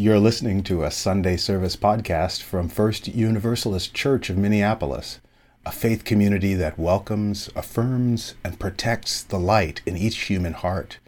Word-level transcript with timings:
You're 0.00 0.20
listening 0.20 0.62
to 0.62 0.84
a 0.84 0.92
Sunday 0.92 1.36
service 1.36 1.74
podcast 1.74 2.40
from 2.40 2.68
First 2.68 3.08
Universalist 3.08 3.94
Church 3.94 4.30
of 4.30 4.38
Minneapolis, 4.38 5.18
a 5.66 5.72
faith 5.72 6.04
community 6.04 6.54
that 6.54 6.78
welcomes, 6.78 7.50
affirms, 7.56 8.36
and 8.44 8.60
protects 8.60 9.24
the 9.24 9.40
light 9.40 9.82
in 9.84 9.96
each 9.96 10.16
human 10.26 10.52
heart, 10.52 10.98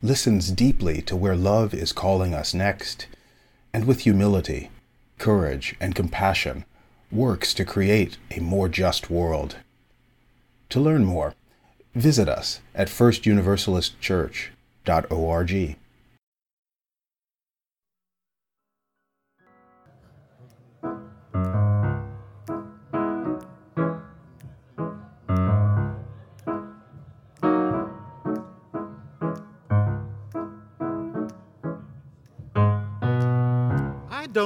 listens 0.00 0.52
deeply 0.52 1.02
to 1.02 1.16
where 1.16 1.34
love 1.34 1.74
is 1.74 1.92
calling 1.92 2.32
us 2.32 2.54
next, 2.54 3.08
and 3.74 3.86
with 3.86 4.02
humility, 4.02 4.70
courage, 5.18 5.74
and 5.80 5.96
compassion 5.96 6.64
works 7.10 7.52
to 7.52 7.64
create 7.64 8.18
a 8.30 8.38
more 8.38 8.68
just 8.68 9.10
world. 9.10 9.56
To 10.68 10.78
learn 10.78 11.04
more, 11.04 11.34
visit 11.96 12.28
us 12.28 12.60
at 12.72 12.86
firstuniversalistchurch.org. 12.86 15.76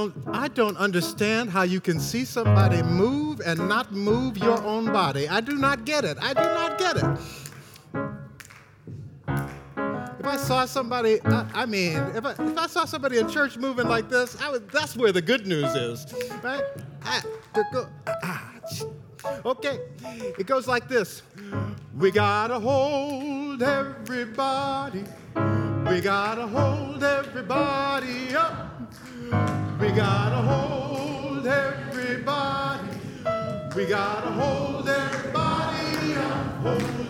don't 0.09 0.34
I 0.34 0.48
don't 0.48 0.77
understand 0.77 1.51
how 1.51 1.62
you 1.62 1.80
can 1.80 2.01
see 2.01 2.24
somebody 2.24 2.83
move 2.83 3.41
and 3.45 3.69
not 3.69 3.92
move 3.92 4.37
your 4.38 4.62
own 4.62 4.87
body. 4.87 5.29
I 5.29 5.41
do 5.41 5.56
not 5.56 5.84
get 5.84 6.05
it. 6.05 6.19
I 6.20 6.34
do 6.34 6.42
not 6.42 6.79
get 6.79 6.96
it. 6.96 7.05
If 10.19 10.27
I 10.27 10.37
saw 10.37 10.65
somebody, 10.66 11.20
I, 11.24 11.46
I 11.55 11.66
mean, 11.66 11.98
if 12.15 12.24
I, 12.24 12.32
if 12.32 12.59
I 12.59 12.66
saw 12.66 12.84
somebody 12.84 13.19
in 13.19 13.29
church 13.29 13.56
moving 13.56 13.87
like 13.87 14.09
this, 14.09 14.37
would, 14.51 14.69
that's 14.70 14.96
where 14.96 15.12
the 15.12 15.23
good 15.23 15.46
news 15.46 15.73
is, 15.74 16.12
right? 16.43 16.65
I, 17.04 17.23
go, 17.73 17.88
ah, 18.24 18.52
okay, 19.45 19.79
it 20.37 20.46
goes 20.46 20.66
like 20.66 20.88
this. 20.88 21.23
We 21.96 22.10
gotta 22.10 22.59
hold 22.59 23.63
everybody. 23.63 25.04
We 25.88 26.01
gotta 26.01 26.48
hold 26.48 27.04
everybody 27.04 28.35
up. 28.35 28.66
We 29.80 29.91
gotta 29.93 30.37
hold 30.37 31.46
everybody. 31.46 32.88
We 33.77 33.85
gotta 33.87 34.30
hold 34.30 34.88
everybody. 34.88 36.15
Hold 36.63 37.05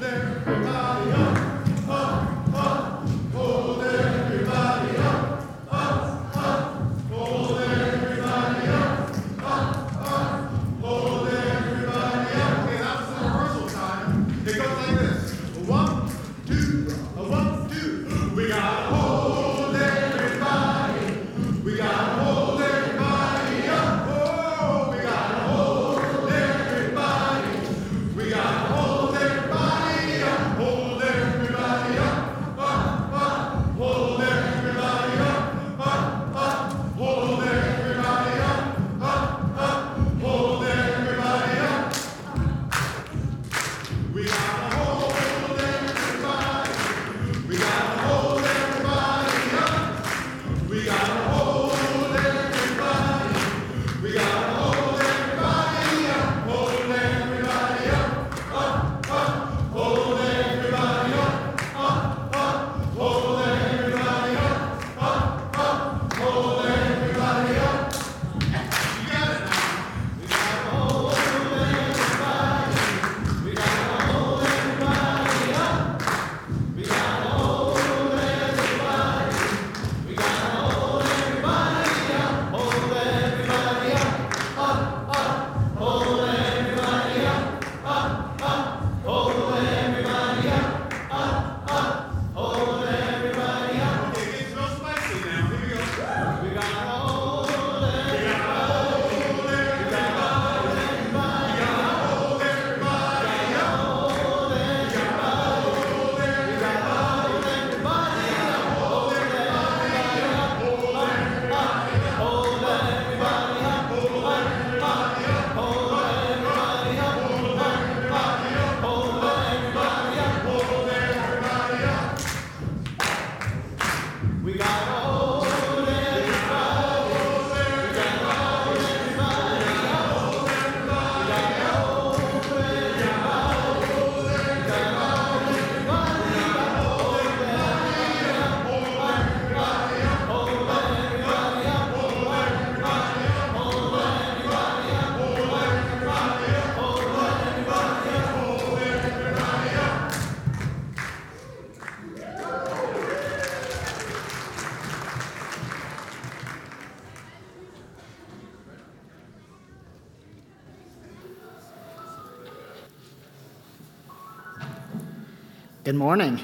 Good 165.86 165.94
morning. 165.94 166.40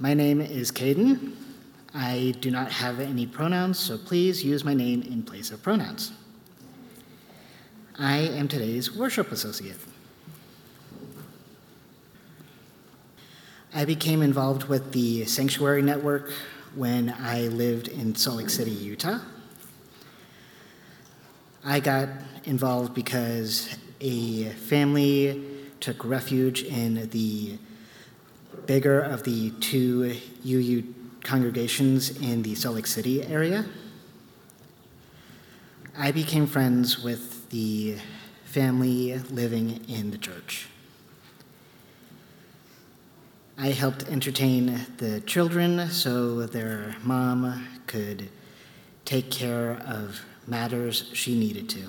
My 0.00 0.12
name 0.12 0.40
is 0.40 0.72
Kaden. 0.72 1.36
I 1.94 2.34
do 2.40 2.50
not 2.50 2.72
have 2.72 2.98
any 2.98 3.24
pronouns, 3.24 3.78
so 3.78 3.96
please 3.96 4.42
use 4.42 4.64
my 4.64 4.74
name 4.74 5.00
in 5.02 5.22
place 5.22 5.52
of 5.52 5.62
pronouns. 5.62 6.10
I 8.00 8.16
am 8.16 8.48
today's 8.48 8.92
worship 8.92 9.30
associate. 9.30 9.76
I 13.72 13.84
became 13.84 14.22
involved 14.22 14.64
with 14.64 14.90
the 14.90 15.24
Sanctuary 15.26 15.82
Network 15.82 16.32
when 16.74 17.14
I 17.16 17.42
lived 17.42 17.86
in 17.86 18.16
Salt 18.16 18.38
Lake 18.38 18.50
City, 18.50 18.72
Utah. 18.72 19.20
I 21.64 21.78
got 21.78 22.08
involved 22.42 22.92
because 22.92 23.77
a 24.00 24.44
family 24.50 25.42
took 25.80 26.04
refuge 26.04 26.62
in 26.62 27.08
the 27.10 27.58
bigger 28.66 29.00
of 29.00 29.24
the 29.24 29.50
two 29.60 30.16
UU 30.44 30.82
congregations 31.22 32.20
in 32.20 32.42
the 32.42 32.54
Salt 32.54 32.76
Lake 32.76 32.86
City 32.86 33.22
area. 33.22 33.64
I 35.96 36.12
became 36.12 36.46
friends 36.46 37.02
with 37.02 37.50
the 37.50 37.96
family 38.44 39.18
living 39.30 39.84
in 39.88 40.10
the 40.10 40.18
church. 40.18 40.68
I 43.58 43.70
helped 43.70 44.08
entertain 44.08 44.86
the 44.98 45.20
children 45.22 45.88
so 45.90 46.46
their 46.46 46.94
mom 47.02 47.66
could 47.86 48.28
take 49.04 49.30
care 49.30 49.72
of 49.84 50.24
matters 50.46 51.10
she 51.12 51.38
needed 51.38 51.68
to. 51.70 51.88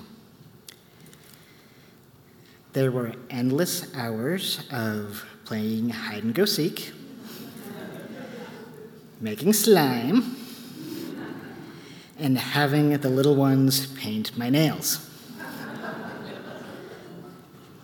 There 2.72 2.92
were 2.92 3.14
endless 3.28 3.92
hours 3.96 4.60
of 4.70 5.26
playing 5.44 5.88
hide 5.90 6.22
and 6.22 6.32
go 6.32 6.44
seek, 6.44 6.92
making 9.20 9.54
slime, 9.54 10.36
and 12.16 12.38
having 12.38 12.90
the 12.90 13.08
little 13.08 13.34
ones 13.34 13.86
paint 13.86 14.38
my 14.38 14.50
nails. 14.50 15.04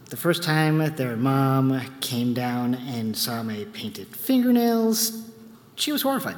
The 0.08 0.16
first 0.16 0.44
time 0.44 0.78
their 0.94 1.16
mom 1.16 1.80
came 2.00 2.32
down 2.32 2.76
and 2.76 3.16
saw 3.16 3.42
my 3.42 3.66
painted 3.72 4.14
fingernails, 4.14 5.28
she 5.74 5.90
was 5.90 6.02
horrified. 6.02 6.36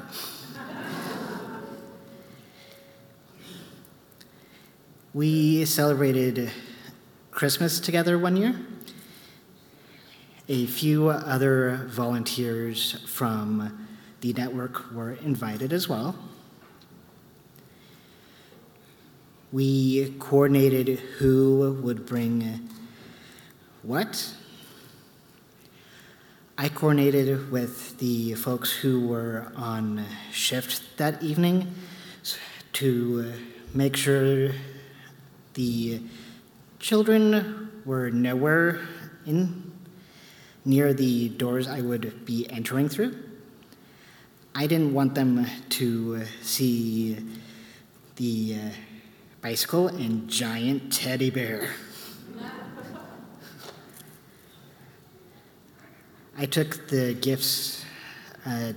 we 5.12 5.66
celebrated 5.66 6.50
Christmas 7.38 7.78
together 7.78 8.18
one 8.18 8.36
year. 8.36 8.56
A 10.48 10.66
few 10.66 11.08
other 11.08 11.86
volunteers 11.88 12.94
from 13.06 13.86
the 14.22 14.32
network 14.32 14.92
were 14.92 15.12
invited 15.12 15.72
as 15.72 15.88
well. 15.88 16.16
We 19.52 20.16
coordinated 20.18 20.98
who 20.98 21.78
would 21.80 22.06
bring 22.06 22.68
what. 23.84 24.34
I 26.58 26.68
coordinated 26.68 27.52
with 27.52 27.98
the 27.98 28.34
folks 28.34 28.72
who 28.72 29.06
were 29.06 29.52
on 29.54 30.04
shift 30.32 30.96
that 30.96 31.22
evening 31.22 31.72
to 32.72 33.32
make 33.72 33.94
sure 33.94 34.50
the 35.54 36.00
children 36.78 37.70
were 37.84 38.10
nowhere 38.10 38.80
in 39.26 39.72
near 40.64 40.92
the 40.92 41.30
doors 41.30 41.66
I 41.66 41.80
would 41.80 42.24
be 42.24 42.48
entering 42.50 42.88
through. 42.88 43.16
I 44.54 44.66
didn't 44.66 44.92
want 44.92 45.14
them 45.14 45.46
to 45.70 46.24
see 46.42 47.16
the 48.16 48.56
uh, 48.56 48.70
bicycle 49.40 49.88
and 49.88 50.28
giant 50.28 50.92
teddy 50.92 51.30
bear. 51.30 51.70
I 56.36 56.46
took 56.46 56.88
the 56.88 57.14
gifts. 57.14 57.84
Uh, 58.46 58.72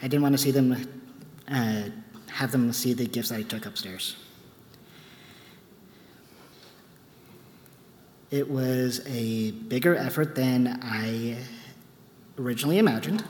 I 0.00 0.08
didn't 0.08 0.22
want 0.22 0.34
to 0.34 0.38
see 0.38 0.50
them, 0.50 0.76
uh, 1.48 1.82
have 2.28 2.52
them 2.52 2.72
see 2.72 2.94
the 2.94 3.06
gifts 3.06 3.32
I 3.32 3.42
took 3.42 3.66
upstairs. 3.66 4.16
It 8.34 8.50
was 8.50 9.00
a 9.06 9.52
bigger 9.52 9.94
effort 9.94 10.34
than 10.34 10.80
I 10.82 11.36
originally 12.36 12.78
imagined. 12.78 13.22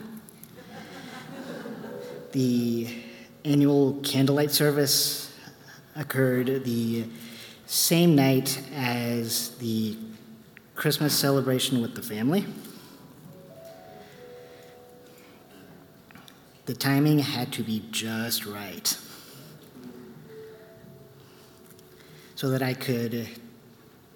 the 2.31 2.87
annual 3.43 3.99
candlelight 4.01 4.49
service 4.49 5.31
occurred 5.95 6.63
the 6.63 7.05
same 7.67 8.15
night 8.15 8.59
as 8.73 9.49
the 9.57 9.95
Christmas 10.73 11.13
celebration 11.13 11.83
with 11.83 11.93
the 11.93 12.01
family. 12.01 12.47
The 16.65 16.73
timing 16.73 17.19
had 17.19 17.53
to 17.53 17.61
be 17.61 17.83
just 17.91 18.47
right 18.47 18.97
so 22.33 22.49
that 22.49 22.63
I 22.63 22.73
could 22.73 23.27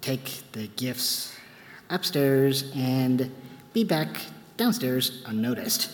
take 0.00 0.42
the 0.52 0.66
gifts 0.68 1.34
upstairs 1.88 2.70
and 2.74 3.30
be 3.72 3.84
back 3.84 4.08
downstairs 4.56 5.22
unnoticed. 5.26 5.90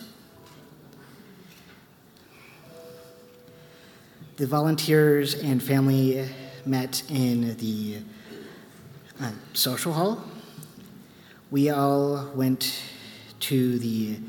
The 4.37 4.45
volunteers 4.45 5.33
and 5.35 5.61
family 5.61 6.29
met 6.65 7.03
in 7.09 7.57
the 7.57 7.97
uh, 9.19 9.31
social 9.53 9.93
hall. 9.93 10.23
We 11.49 11.69
all 11.69 12.29
went 12.35 12.83
to 13.39 13.79
the 13.79 14.19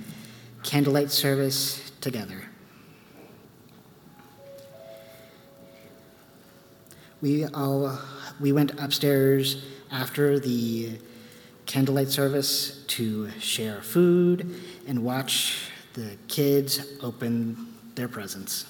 candlelight 0.62 1.10
service 1.10 1.90
together. 2.00 2.44
We 7.20 7.44
all 7.46 7.98
we 8.40 8.52
went 8.52 8.78
upstairs 8.80 9.64
after 9.90 10.38
the 10.38 10.98
candlelight 11.66 12.08
service 12.08 12.84
to 12.86 13.30
share 13.40 13.82
food 13.82 14.60
and 14.86 15.04
watch 15.04 15.70
the 15.94 16.16
kids 16.28 16.80
open 17.02 17.74
their 17.94 18.08
presents. 18.08 18.66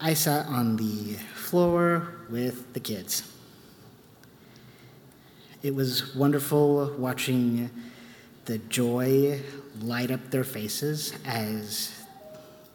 I 0.00 0.14
sat 0.14 0.46
on 0.46 0.76
the 0.76 1.14
floor 1.34 2.08
with 2.28 2.72
the 2.74 2.80
kids. 2.80 3.30
It 5.62 5.74
was 5.74 6.14
wonderful 6.14 6.94
watching 6.98 7.70
the 8.44 8.58
joy 8.58 9.40
light 9.80 10.10
up 10.10 10.30
their 10.30 10.44
faces 10.44 11.14
as 11.24 12.04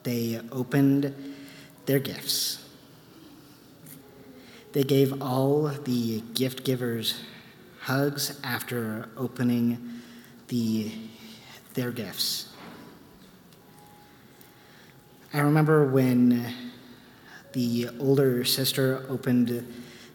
they 0.03 0.39
opened 0.51 1.13
their 1.85 1.99
gifts. 1.99 2.68
They 4.71 4.83
gave 4.83 5.21
all 5.21 5.63
the 5.63 6.21
gift 6.35 6.63
givers 6.63 7.19
hugs 7.81 8.39
after 8.43 9.09
opening 9.17 10.01
the, 10.47 10.91
their 11.73 11.91
gifts. 11.91 12.49
I 15.33 15.39
remember 15.39 15.85
when 15.85 16.53
the 17.53 17.89
older 17.99 18.43
sister 18.45 19.05
opened 19.09 19.65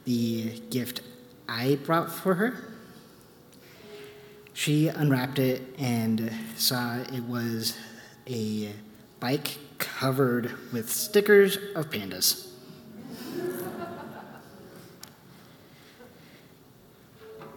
the 0.04 0.60
gift 0.70 1.00
I 1.48 1.78
brought 1.84 2.12
for 2.12 2.34
her. 2.34 2.54
She 4.52 4.86
unwrapped 4.86 5.40
it 5.40 5.62
and 5.78 6.32
saw 6.56 6.98
it 6.98 7.24
was 7.24 7.76
a 8.29 8.72
bike 9.19 9.58
covered 9.79 10.52
with 10.72 10.90
stickers 10.93 11.58
of 11.74 11.90
pandas. 11.90 12.54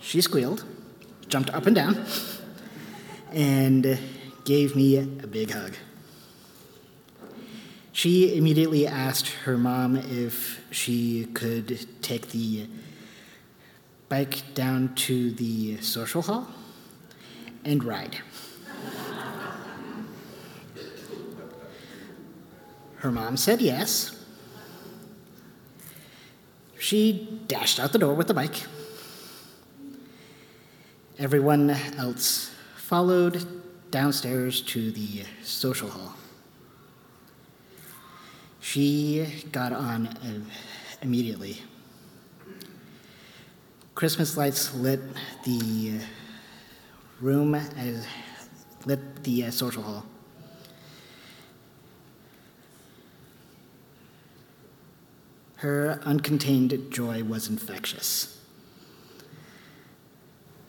She 0.08 0.22
squealed, 0.22 0.64
jumped 1.28 1.50
up 1.50 1.66
and 1.66 1.76
down, 1.76 2.06
and 3.34 4.00
gave 4.46 4.74
me 4.74 4.96
a 4.96 5.04
big 5.04 5.52
hug. 5.52 5.74
She 7.92 8.38
immediately 8.38 8.88
asked 8.88 9.28
her 9.44 9.58
mom 9.58 9.98
if 9.98 10.62
she 10.72 11.26
could 11.34 12.02
take 12.02 12.30
the 12.30 12.70
bike 14.08 14.54
down 14.54 14.96
to 14.96 15.32
the 15.32 15.82
social 15.82 16.22
hall 16.22 16.48
and 17.66 17.84
ride. 17.84 18.20
Her 23.00 23.12
mom 23.12 23.36
said 23.36 23.60
yes. 23.60 24.26
She 26.80 27.44
dashed 27.50 27.78
out 27.78 27.92
the 27.92 28.00
door 28.00 28.14
with 28.14 28.28
the 28.28 28.34
bike. 28.34 28.64
Everyone 31.20 31.72
else 31.98 32.52
followed 32.76 33.44
downstairs 33.90 34.62
to 34.62 34.92
the 34.92 35.24
social 35.42 35.90
hall. 35.90 36.14
She 38.60 39.26
got 39.52 39.74
on 39.74 40.06
uh, 40.08 40.42
immediately. 41.02 41.64
Christmas 43.96 44.38
lights 44.38 44.76
lit 44.76 45.00
the 45.44 46.00
room 47.20 47.56
as 47.56 48.06
lit 48.86 49.24
the 49.24 49.46
uh, 49.46 49.50
social 49.50 49.82
hall. 49.82 50.06
Her 55.56 56.00
uncontained 56.04 56.92
joy 56.92 57.24
was 57.24 57.50
infectious. 57.50 58.37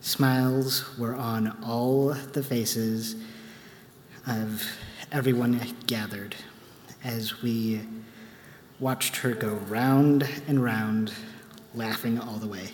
Smiles 0.00 0.96
were 0.96 1.14
on 1.14 1.56
all 1.64 2.08
the 2.32 2.42
faces 2.42 3.16
of 4.26 4.64
everyone 5.10 5.60
gathered 5.86 6.36
as 7.02 7.42
we 7.42 7.80
watched 8.78 9.16
her 9.16 9.34
go 9.34 9.54
round 9.54 10.28
and 10.46 10.62
round, 10.62 11.12
laughing 11.74 12.18
all 12.20 12.36
the 12.36 12.46
way. 12.46 12.70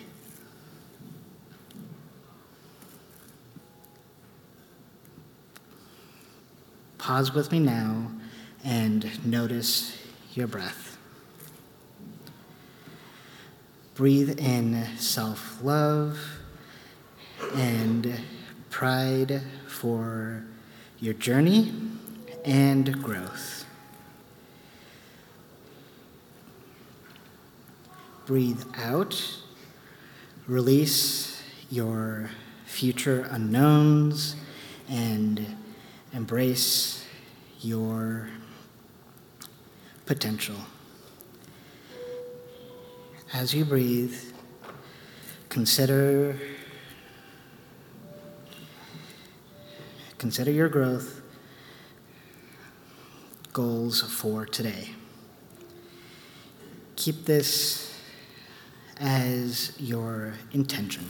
Pause 6.99 7.33
with 7.33 7.51
me 7.51 7.59
now 7.59 8.11
and 8.63 9.25
notice 9.25 9.97
your 10.33 10.47
breath. 10.47 10.97
Breathe 13.95 14.39
in 14.39 14.85
self 14.97 15.63
love 15.63 16.34
and 17.55 18.19
pride 18.69 19.41
for 19.67 20.43
your 20.99 21.13
journey 21.13 21.71
and 22.43 23.01
growth. 23.01 23.65
Breathe 28.25 28.63
out, 28.75 29.39
release 30.47 31.41
your 31.69 32.29
future 32.65 33.27
unknowns, 33.31 34.35
and 34.89 35.45
embrace 36.13 37.05
your 37.61 38.29
potential. 40.05 40.55
As 43.33 43.53
you 43.53 43.65
breathe, 43.65 44.17
consider 45.49 46.37
consider 50.17 50.51
your 50.51 50.69
growth 50.69 51.21
goals 53.53 54.01
for 54.01 54.45
today. 54.45 54.89
Keep 56.95 57.25
this 57.25 57.97
as 58.99 59.73
your 59.79 60.33
intention. 60.51 61.09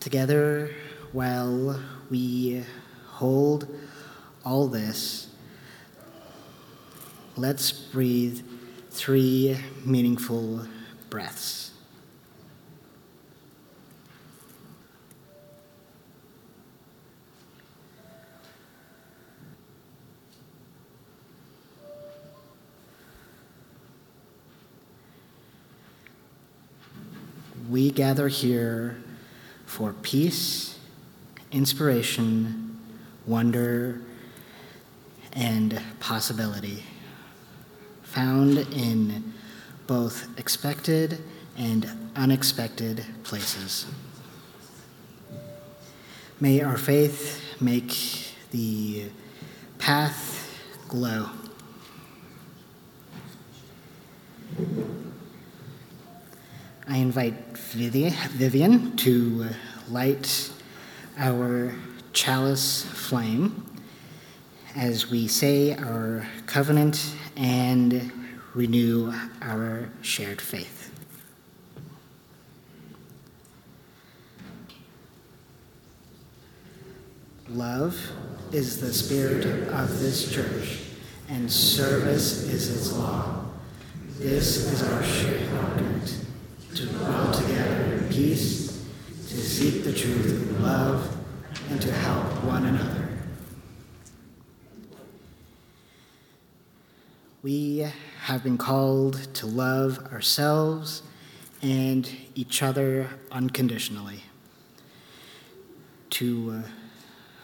Together, 0.00 0.70
while 1.12 1.82
we 2.10 2.64
hold 3.06 3.68
all 4.44 4.68
this, 4.68 5.28
let's 7.36 7.72
breathe 7.72 8.40
three 8.90 9.56
meaningful 9.84 10.66
breaths. 11.10 11.67
We 27.68 27.90
gather 27.90 28.28
here 28.28 28.96
for 29.66 29.92
peace, 29.92 30.78
inspiration, 31.52 32.80
wonder, 33.26 34.00
and 35.34 35.80
possibility, 36.00 36.82
found 38.02 38.56
in 38.56 39.34
both 39.86 40.28
expected 40.38 41.22
and 41.58 42.10
unexpected 42.16 43.04
places. 43.22 43.84
May 46.40 46.62
our 46.62 46.78
faith 46.78 47.42
make 47.60 48.32
the 48.50 49.10
path 49.78 50.58
glow. 50.88 51.28
I 56.90 56.96
invite 56.96 57.34
Vivian 57.58 58.96
to 58.96 59.46
uh, 59.46 59.52
light 59.92 60.50
our 61.18 61.74
chalice 62.14 62.84
flame 62.84 63.66
as 64.74 65.10
we 65.10 65.28
say 65.28 65.74
our 65.74 66.26
covenant 66.46 67.14
and 67.36 68.10
renew 68.54 69.12
our 69.42 69.90
shared 70.00 70.40
faith. 70.40 70.90
Love 77.50 78.00
is 78.50 78.80
the 78.80 78.94
spirit 78.94 79.44
of 79.44 80.00
this 80.00 80.32
church, 80.32 80.84
and 81.28 81.52
service 81.52 82.44
is 82.44 82.74
its 82.74 82.96
law. 82.96 83.44
This 84.18 84.72
is 84.72 84.82
our 84.90 85.02
shared 85.02 85.50
covenant 85.50 86.27
to 86.78 86.86
dwell 86.86 87.32
together 87.32 87.94
in 87.94 88.08
peace, 88.08 88.86
to 89.28 89.36
seek 89.36 89.82
the 89.82 89.92
truth 89.92 90.26
in 90.26 90.62
love, 90.62 91.18
and 91.70 91.82
to 91.82 91.90
help 91.90 92.44
one 92.44 92.66
another. 92.66 93.08
We 97.42 97.90
have 98.20 98.44
been 98.44 98.58
called 98.58 99.14
to 99.34 99.46
love 99.46 99.98
ourselves 100.12 101.02
and 101.62 102.08
each 102.36 102.62
other 102.62 103.10
unconditionally, 103.32 104.22
to 106.10 106.62
uh, 106.64 106.68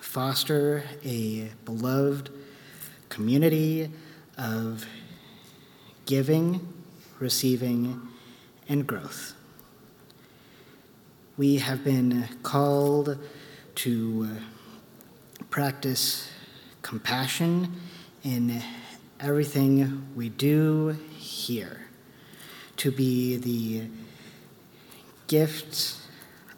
foster 0.01 0.85
a 1.05 1.51
beloved 1.65 2.31
community 3.09 3.91
of 4.39 4.87
giving, 6.07 6.73
receiving, 7.19 8.14
and 8.69 8.87
growth. 8.87 9.35
We 11.37 11.59
have 11.59 11.85
been 11.85 12.29
called 12.43 13.19
to 13.77 14.29
uh, 14.31 15.45
practice 15.51 16.31
compassion 16.83 17.81
in 18.23 18.63
everything 19.21 20.07
we 20.15 20.29
do 20.29 20.97
here, 21.17 21.87
to 22.77 22.91
be 22.91 23.37
the 23.37 23.89
gift 25.27 25.97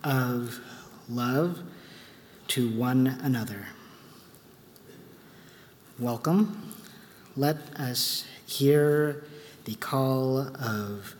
of 0.04 0.60
love 1.08 1.60
to 2.48 2.68
one 2.70 3.06
another. 3.22 3.66
Welcome. 5.98 6.74
Let 7.36 7.56
us 7.78 8.24
hear 8.46 9.24
the 9.64 9.74
call 9.74 10.38
of 10.38 11.14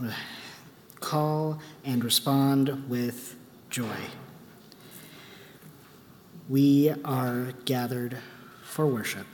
call 1.00 1.58
and 1.84 2.04
respond 2.04 2.88
with 2.88 3.36
joy. 3.70 3.96
We 6.48 6.92
are 7.04 7.52
gathered 7.64 8.18
for 8.62 8.86
worship. 8.86 9.26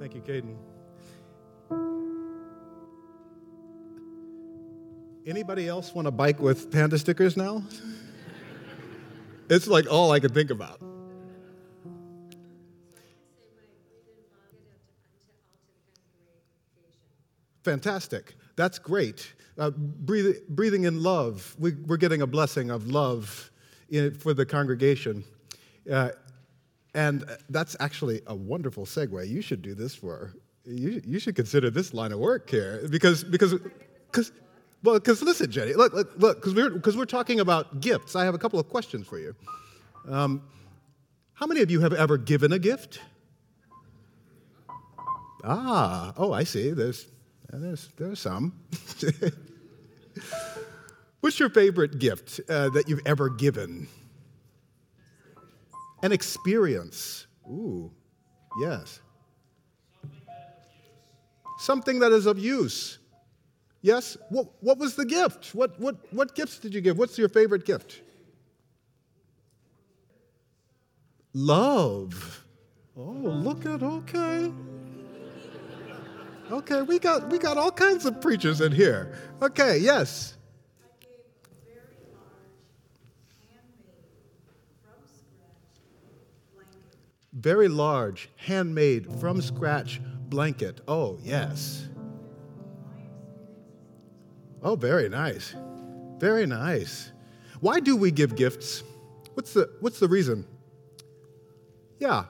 Thank 0.00 0.14
you, 0.14 0.20
Kaden. 0.20 0.81
Anybody 5.24 5.68
else 5.68 5.94
want 5.94 6.08
a 6.08 6.10
bike 6.10 6.40
with 6.40 6.72
panda 6.72 6.98
stickers 6.98 7.36
now? 7.36 7.62
it's 9.48 9.68
like 9.68 9.88
all 9.88 10.10
I 10.10 10.18
can 10.18 10.32
think 10.32 10.50
about. 10.50 10.80
Fantastic. 17.62 18.34
That's 18.56 18.80
great. 18.80 19.32
Uh, 19.56 19.70
breathing, 19.70 20.34
breathing 20.48 20.84
in 20.84 21.00
love. 21.04 21.54
We, 21.56 21.74
we're 21.86 21.98
getting 21.98 22.22
a 22.22 22.26
blessing 22.26 22.70
of 22.70 22.88
love 22.88 23.52
in, 23.90 24.14
for 24.14 24.34
the 24.34 24.44
congregation. 24.44 25.22
Uh, 25.88 26.10
and 26.94 27.24
that's 27.48 27.76
actually 27.78 28.22
a 28.26 28.34
wonderful 28.34 28.86
segue. 28.86 29.28
You 29.28 29.40
should 29.40 29.62
do 29.62 29.74
this 29.74 29.94
for, 29.94 30.32
you, 30.64 31.00
you 31.06 31.20
should 31.20 31.36
consider 31.36 31.70
this 31.70 31.94
line 31.94 32.10
of 32.10 32.18
work 32.18 32.50
here. 32.50 32.88
Because, 32.90 33.22
because, 33.22 33.54
because 34.10 34.32
well, 34.82 34.94
because 34.94 35.22
listen, 35.22 35.50
Jenny, 35.50 35.74
look, 35.74 35.92
look, 35.92 36.12
look, 36.16 36.38
because 36.38 36.54
we're, 36.54 36.70
cause 36.80 36.96
we're 36.96 37.04
talking 37.04 37.40
about 37.40 37.80
gifts. 37.80 38.16
I 38.16 38.24
have 38.24 38.34
a 38.34 38.38
couple 38.38 38.58
of 38.58 38.68
questions 38.68 39.06
for 39.06 39.18
you. 39.18 39.34
Um, 40.08 40.42
how 41.34 41.46
many 41.46 41.60
of 41.60 41.70
you 41.70 41.80
have 41.80 41.92
ever 41.92 42.18
given 42.18 42.52
a 42.52 42.58
gift? 42.58 43.00
Ah, 45.44 46.12
oh, 46.16 46.32
I 46.32 46.44
see. 46.44 46.70
There's, 46.70 47.06
there's, 47.50 47.88
there's 47.96 48.20
some. 48.20 48.52
What's 51.20 51.38
your 51.38 51.50
favorite 51.50 51.98
gift 51.98 52.40
uh, 52.48 52.70
that 52.70 52.88
you've 52.88 53.06
ever 53.06 53.28
given? 53.28 53.86
An 56.02 56.10
experience. 56.10 57.26
Ooh, 57.48 57.92
yes. 58.60 59.00
Something 61.58 62.00
that 62.00 62.10
is 62.10 62.26
of 62.26 62.40
use. 62.40 62.98
Yes? 63.82 64.16
What, 64.30 64.46
what 64.60 64.78
was 64.78 64.94
the 64.94 65.04
gift? 65.04 65.54
What, 65.54 65.78
what, 65.78 65.96
what 66.12 66.34
gifts 66.34 66.58
did 66.58 66.72
you 66.72 66.80
give? 66.80 66.96
What's 66.96 67.18
your 67.18 67.28
favorite 67.28 67.66
gift? 67.66 68.00
Love. 71.34 72.44
Oh, 72.96 73.02
look 73.02 73.66
at 73.66 73.82
okay. 73.82 74.52
Okay, 76.50 76.82
we 76.82 76.98
got 76.98 77.30
we 77.30 77.38
got 77.38 77.56
all 77.56 77.70
kinds 77.70 78.04
of 78.04 78.20
preachers 78.20 78.60
in 78.60 78.72
here. 78.72 79.16
Okay, 79.40 79.78
yes. 79.78 80.36
Very 87.32 87.68
large, 87.68 88.28
handmade, 88.36 89.18
from 89.18 89.40
scratch 89.40 90.02
blanket. 90.28 90.82
Oh, 90.86 91.18
yes. 91.22 91.88
Oh, 94.62 94.76
very 94.76 95.08
nice. 95.08 95.54
Very 96.18 96.46
nice. 96.46 97.10
Why 97.60 97.80
do 97.80 97.96
we 97.96 98.10
give 98.10 98.36
gifts? 98.36 98.82
What's 99.34 99.54
the, 99.54 99.70
what's 99.80 99.98
the 99.98 100.08
reason? 100.08 100.46
Yeah. 101.98 102.24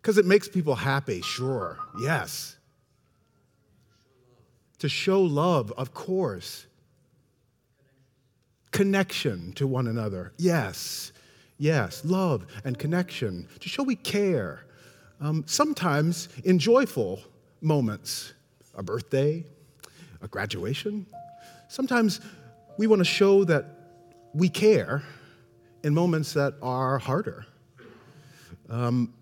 Because 0.00 0.18
it 0.18 0.26
makes 0.26 0.48
people 0.48 0.74
happy, 0.74 1.20
sure. 1.20 1.78
Yes. 2.00 2.56
To 4.78 4.88
show 4.88 5.20
love, 5.22 5.72
of 5.76 5.94
course. 5.94 6.66
Connection 8.70 9.52
to 9.54 9.66
one 9.66 9.86
another, 9.86 10.32
yes. 10.36 11.12
Yes, 11.58 12.04
love 12.04 12.46
and 12.64 12.78
connection, 12.78 13.48
to 13.58 13.68
show 13.68 13.82
we 13.82 13.96
care. 13.96 14.64
Um, 15.20 15.42
sometimes 15.46 16.28
in 16.44 16.60
joyful 16.60 17.20
moments, 17.60 18.32
a 18.76 18.82
birthday, 18.82 19.44
a 20.20 20.28
graduation. 20.28 21.06
Sometimes 21.68 22.20
we 22.76 22.86
want 22.86 23.00
to 23.00 23.04
show 23.04 23.44
that 23.44 23.64
we 24.34 24.48
care 24.48 25.02
in 25.82 25.94
moments 25.94 26.32
that 26.34 26.54
are 26.62 26.98
harder. 26.98 27.46
Um, 28.68 29.14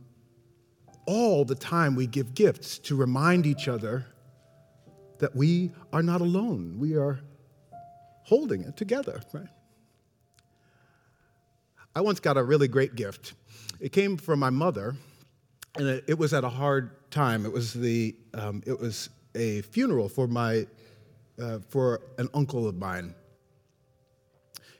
all 1.06 1.44
the 1.44 1.54
time 1.54 1.94
we 1.94 2.06
give 2.06 2.34
gifts 2.34 2.78
to 2.78 2.96
remind 2.96 3.46
each 3.46 3.68
other 3.68 4.06
that 5.18 5.34
we 5.34 5.70
are 5.92 6.02
not 6.02 6.20
alone. 6.20 6.76
We 6.78 6.96
are 6.96 7.20
holding 8.24 8.62
it 8.62 8.76
together, 8.76 9.20
right? 9.32 9.48
I 11.94 12.00
once 12.00 12.20
got 12.20 12.36
a 12.36 12.42
really 12.42 12.68
great 12.68 12.94
gift. 12.94 13.34
It 13.80 13.92
came 13.92 14.16
from 14.16 14.38
my 14.38 14.50
mother, 14.50 14.96
and 15.78 15.86
it, 15.86 16.04
it 16.08 16.18
was 16.18 16.34
at 16.34 16.44
a 16.44 16.48
hard 16.48 17.10
time. 17.10 17.46
It 17.46 17.52
was 17.52 17.72
the 17.72 18.14
um, 18.34 18.62
it 18.66 18.78
was 18.78 19.08
a 19.36 19.62
funeral 19.62 20.08
for 20.08 20.26
my 20.26 20.66
uh, 21.40 21.58
for 21.68 22.00
an 22.18 22.28
uncle 22.34 22.66
of 22.66 22.76
mine. 22.76 23.14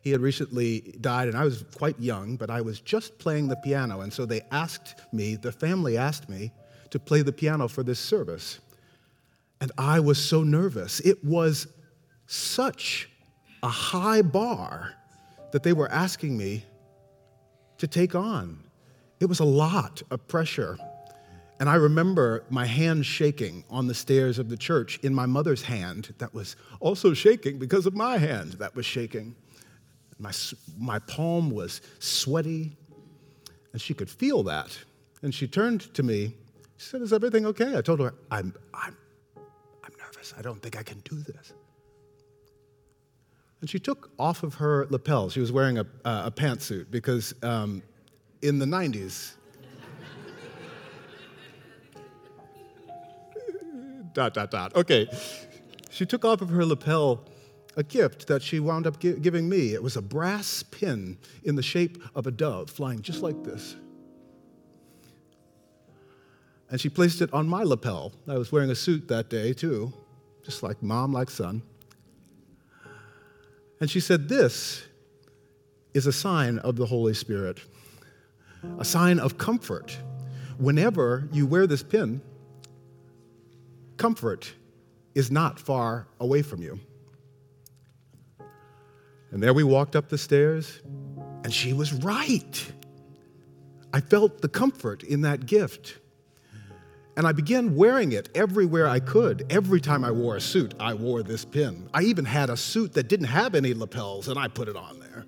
He 0.00 0.10
had 0.10 0.20
recently 0.20 0.94
died, 1.00 1.28
and 1.28 1.36
I 1.36 1.44
was 1.44 1.64
quite 1.76 1.98
young, 2.00 2.36
but 2.36 2.48
I 2.48 2.60
was 2.60 2.80
just 2.80 3.18
playing 3.18 3.48
the 3.48 3.56
piano, 3.56 4.02
and 4.02 4.12
so 4.12 4.24
they 4.24 4.40
asked 4.52 4.94
me, 5.12 5.34
the 5.36 5.52
family 5.52 5.96
asked 5.96 6.28
me, 6.28 6.52
to 6.90 6.98
play 7.00 7.22
the 7.22 7.32
piano 7.32 7.68
for 7.68 7.82
this 7.82 7.98
service. 7.98 8.60
And 9.60 9.72
I 9.76 10.00
was 10.00 10.18
so 10.18 10.42
nervous. 10.42 11.00
It 11.00 11.24
was 11.24 11.66
such 12.26 13.10
a 13.62 13.68
high 13.68 14.22
bar 14.22 14.94
that 15.52 15.62
they 15.62 15.72
were 15.72 15.90
asking 15.90 16.36
me 16.36 16.64
to 17.78 17.86
take 17.86 18.14
on. 18.14 18.62
It 19.18 19.26
was 19.26 19.40
a 19.40 19.44
lot 19.44 20.02
of 20.10 20.26
pressure. 20.28 20.78
And 21.58 21.70
I 21.70 21.76
remember 21.76 22.44
my 22.50 22.66
hand 22.66 23.06
shaking 23.06 23.64
on 23.70 23.86
the 23.86 23.94
stairs 23.94 24.38
of 24.38 24.48
the 24.48 24.56
church 24.56 24.98
in 25.02 25.14
my 25.14 25.24
mother's 25.24 25.62
hand 25.62 26.12
that 26.18 26.34
was 26.34 26.56
also 26.80 27.14
shaking 27.14 27.58
because 27.58 27.86
of 27.86 27.94
my 27.94 28.18
hand 28.18 28.54
that 28.54 28.74
was 28.74 28.84
shaking. 28.84 29.34
My, 30.18 30.32
my 30.78 30.98
palm 31.00 31.50
was 31.50 31.80
sweaty, 31.98 32.76
and 33.72 33.80
she 33.80 33.94
could 33.94 34.10
feel 34.10 34.42
that. 34.44 34.78
And 35.22 35.34
she 35.34 35.46
turned 35.46 35.92
to 35.94 36.02
me. 36.02 36.34
She 36.76 36.88
said, 36.88 37.00
Is 37.00 37.12
everything 37.12 37.46
okay? 37.46 37.76
I 37.76 37.80
told 37.80 38.00
her, 38.00 38.14
I'm, 38.30 38.54
I'm, 38.74 38.96
I'm 39.82 39.92
nervous. 39.98 40.34
I 40.38 40.42
don't 40.42 40.60
think 40.60 40.76
I 40.78 40.82
can 40.82 41.00
do 41.00 41.16
this. 41.16 41.54
And 43.62 43.70
she 43.70 43.78
took 43.78 44.10
off 44.18 44.42
of 44.42 44.54
her 44.54 44.86
lapel. 44.90 45.30
She 45.30 45.40
was 45.40 45.52
wearing 45.52 45.78
a, 45.78 45.86
a 46.04 46.30
pantsuit 46.30 46.90
because 46.90 47.34
um, 47.42 47.82
in 48.42 48.58
the 48.58 48.66
90s, 48.66 49.35
dot, 54.16 54.32
dot, 54.32 54.50
dot. 54.50 54.74
Okay. 54.74 55.06
She 55.90 56.06
took 56.06 56.24
off 56.24 56.40
of 56.40 56.48
her 56.48 56.64
lapel 56.64 57.28
a 57.76 57.82
gift 57.82 58.26
that 58.28 58.42
she 58.42 58.58
wound 58.58 58.86
up 58.86 58.98
gi- 58.98 59.20
giving 59.20 59.46
me. 59.46 59.74
It 59.74 59.82
was 59.82 59.96
a 59.96 60.02
brass 60.02 60.62
pin 60.62 61.18
in 61.44 61.54
the 61.54 61.62
shape 61.62 62.02
of 62.14 62.26
a 62.26 62.30
dove 62.30 62.70
flying 62.70 63.02
just 63.02 63.20
like 63.20 63.44
this. 63.44 63.76
And 66.70 66.80
she 66.80 66.88
placed 66.88 67.20
it 67.20 67.32
on 67.34 67.46
my 67.46 67.62
lapel. 67.62 68.12
I 68.26 68.38
was 68.38 68.50
wearing 68.50 68.70
a 68.70 68.74
suit 68.74 69.06
that 69.08 69.28
day, 69.28 69.52
too, 69.52 69.92
just 70.42 70.62
like 70.62 70.82
mom, 70.82 71.12
like 71.12 71.28
son. 71.28 71.62
And 73.80 73.90
she 73.90 74.00
said, 74.00 74.28
This 74.30 74.82
is 75.92 76.06
a 76.06 76.12
sign 76.12 76.58
of 76.60 76.76
the 76.76 76.86
Holy 76.86 77.12
Spirit, 77.12 77.60
a 78.78 78.84
sign 78.84 79.18
of 79.20 79.36
comfort. 79.36 79.96
Whenever 80.56 81.28
you 81.30 81.46
wear 81.46 81.66
this 81.66 81.82
pin, 81.82 82.22
comfort 83.96 84.52
is 85.14 85.30
not 85.30 85.58
far 85.58 86.06
away 86.20 86.42
from 86.42 86.62
you. 86.62 86.78
And 89.30 89.42
there 89.42 89.52
we 89.52 89.64
walked 89.64 89.96
up 89.96 90.08
the 90.08 90.18
stairs, 90.18 90.80
and 91.44 91.52
she 91.52 91.72
was 91.72 91.92
right. 91.92 92.72
I 93.92 94.00
felt 94.00 94.40
the 94.40 94.48
comfort 94.48 95.02
in 95.02 95.22
that 95.22 95.46
gift. 95.46 95.98
And 97.16 97.26
I 97.26 97.32
began 97.32 97.74
wearing 97.74 98.12
it 98.12 98.28
everywhere 98.34 98.86
I 98.86 99.00
could. 99.00 99.46
Every 99.48 99.80
time 99.80 100.04
I 100.04 100.10
wore 100.10 100.36
a 100.36 100.40
suit, 100.40 100.74
I 100.78 100.92
wore 100.92 101.22
this 101.22 101.46
pin. 101.46 101.88
I 101.94 102.02
even 102.02 102.26
had 102.26 102.50
a 102.50 102.56
suit 102.58 102.92
that 102.92 103.08
didn't 103.08 103.28
have 103.28 103.54
any 103.54 103.72
lapels, 103.72 104.28
and 104.28 104.38
I 104.38 104.48
put 104.48 104.68
it 104.68 104.76
on 104.76 105.00
there. 105.00 105.24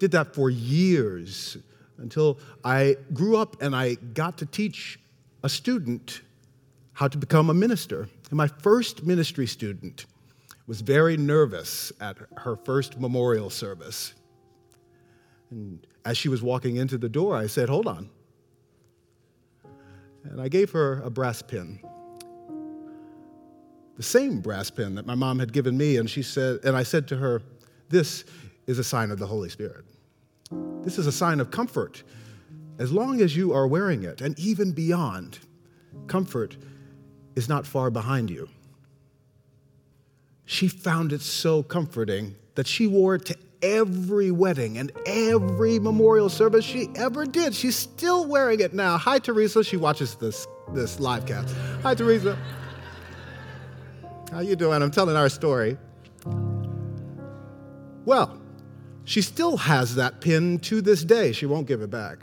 Did 0.00 0.10
that 0.10 0.34
for 0.34 0.50
years 0.50 1.56
until 1.98 2.38
I 2.64 2.96
grew 3.12 3.36
up 3.36 3.62
and 3.62 3.74
I 3.74 3.94
got 3.94 4.38
to 4.38 4.46
teach 4.46 4.98
a 5.46 5.48
student 5.48 6.22
how 6.94 7.06
to 7.06 7.16
become 7.16 7.50
a 7.50 7.54
minister. 7.54 8.08
And 8.30 8.36
my 8.36 8.48
first 8.48 9.04
ministry 9.04 9.46
student 9.46 10.06
was 10.66 10.80
very 10.80 11.16
nervous 11.16 11.92
at 12.00 12.16
her 12.38 12.56
first 12.56 12.98
memorial 12.98 13.48
service. 13.48 14.12
And 15.52 15.86
as 16.04 16.18
she 16.18 16.28
was 16.28 16.42
walking 16.42 16.76
into 16.76 16.98
the 16.98 17.08
door, 17.08 17.36
I 17.36 17.46
said, 17.46 17.68
Hold 17.68 17.86
on. 17.86 18.10
And 20.24 20.40
I 20.40 20.48
gave 20.48 20.72
her 20.72 21.00
a 21.02 21.10
brass 21.10 21.42
pin. 21.42 21.78
The 23.96 24.02
same 24.02 24.40
brass 24.40 24.68
pin 24.68 24.96
that 24.96 25.06
my 25.06 25.14
mom 25.14 25.38
had 25.38 25.52
given 25.52 25.78
me, 25.78 25.98
and 25.98 26.10
she 26.10 26.24
said, 26.24 26.58
and 26.64 26.76
I 26.76 26.82
said 26.82 27.06
to 27.08 27.16
her, 27.16 27.40
This 27.88 28.24
is 28.66 28.80
a 28.80 28.84
sign 28.84 29.12
of 29.12 29.20
the 29.20 29.26
Holy 29.28 29.48
Spirit. 29.48 29.84
This 30.82 30.98
is 30.98 31.06
a 31.06 31.12
sign 31.12 31.38
of 31.38 31.52
comfort. 31.52 32.02
As 32.78 32.92
long 32.92 33.20
as 33.20 33.36
you 33.36 33.52
are 33.52 33.66
wearing 33.66 34.02
it, 34.02 34.20
and 34.20 34.38
even 34.38 34.72
beyond, 34.72 35.38
comfort 36.06 36.56
is 37.34 37.48
not 37.48 37.66
far 37.66 37.90
behind 37.90 38.30
you. 38.30 38.48
She 40.44 40.68
found 40.68 41.12
it 41.12 41.22
so 41.22 41.62
comforting 41.62 42.34
that 42.54 42.66
she 42.66 42.86
wore 42.86 43.16
it 43.16 43.24
to 43.26 43.36
every 43.62 44.30
wedding 44.30 44.78
and 44.78 44.92
every 45.06 45.78
memorial 45.78 46.28
service 46.28 46.64
she 46.64 46.88
ever 46.94 47.24
did. 47.24 47.54
She's 47.54 47.76
still 47.76 48.26
wearing 48.26 48.60
it 48.60 48.74
now. 48.74 48.96
Hi, 48.98 49.18
Teresa. 49.18 49.64
She 49.64 49.76
watches 49.76 50.14
this, 50.14 50.46
this 50.72 51.00
live 51.00 51.26
cast. 51.26 51.54
Hi, 51.82 51.94
Teresa. 51.94 52.38
How 54.30 54.40
you 54.40 54.54
doing? 54.54 54.82
I'm 54.82 54.90
telling 54.90 55.16
our 55.16 55.28
story. 55.28 55.78
Well, 58.04 58.38
she 59.04 59.22
still 59.22 59.56
has 59.56 59.94
that 59.96 60.20
pin 60.20 60.58
to 60.60 60.80
this 60.80 61.02
day. 61.04 61.32
She 61.32 61.46
won't 61.46 61.66
give 61.66 61.80
it 61.80 61.90
back. 61.90 62.18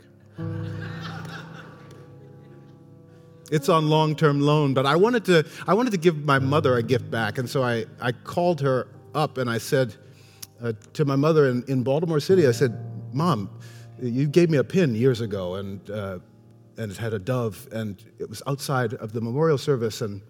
It's 3.54 3.68
on 3.68 3.88
long-term 3.88 4.40
loan, 4.40 4.74
but 4.74 4.84
I 4.84 4.96
wanted 4.96 5.24
to 5.26 5.46
I 5.68 5.74
wanted 5.74 5.92
to 5.92 5.96
give 6.06 6.24
my 6.24 6.40
mother 6.40 6.76
a 6.76 6.82
gift 6.82 7.08
back, 7.08 7.38
and 7.38 7.48
so 7.48 7.62
I, 7.62 7.84
I 8.00 8.10
called 8.10 8.60
her 8.62 8.88
up 9.14 9.38
and 9.38 9.48
I 9.48 9.58
said 9.58 9.94
uh, 10.60 10.72
to 10.94 11.04
my 11.04 11.14
mother 11.14 11.48
in, 11.48 11.62
in 11.68 11.84
Baltimore 11.84 12.18
City, 12.18 12.48
I 12.48 12.52
said, 12.52 12.72
Mom, 13.12 13.48
you 14.02 14.26
gave 14.26 14.50
me 14.50 14.58
a 14.58 14.64
pin 14.64 14.96
years 14.96 15.20
ago, 15.20 15.54
and 15.54 15.88
uh, 15.88 16.18
and 16.78 16.90
it 16.90 16.96
had 16.96 17.14
a 17.14 17.18
dove, 17.20 17.68
and 17.70 18.02
it 18.18 18.28
was 18.28 18.42
outside 18.48 18.94
of 18.94 19.12
the 19.12 19.20
memorial 19.20 19.58
service, 19.58 20.00
and 20.00 20.20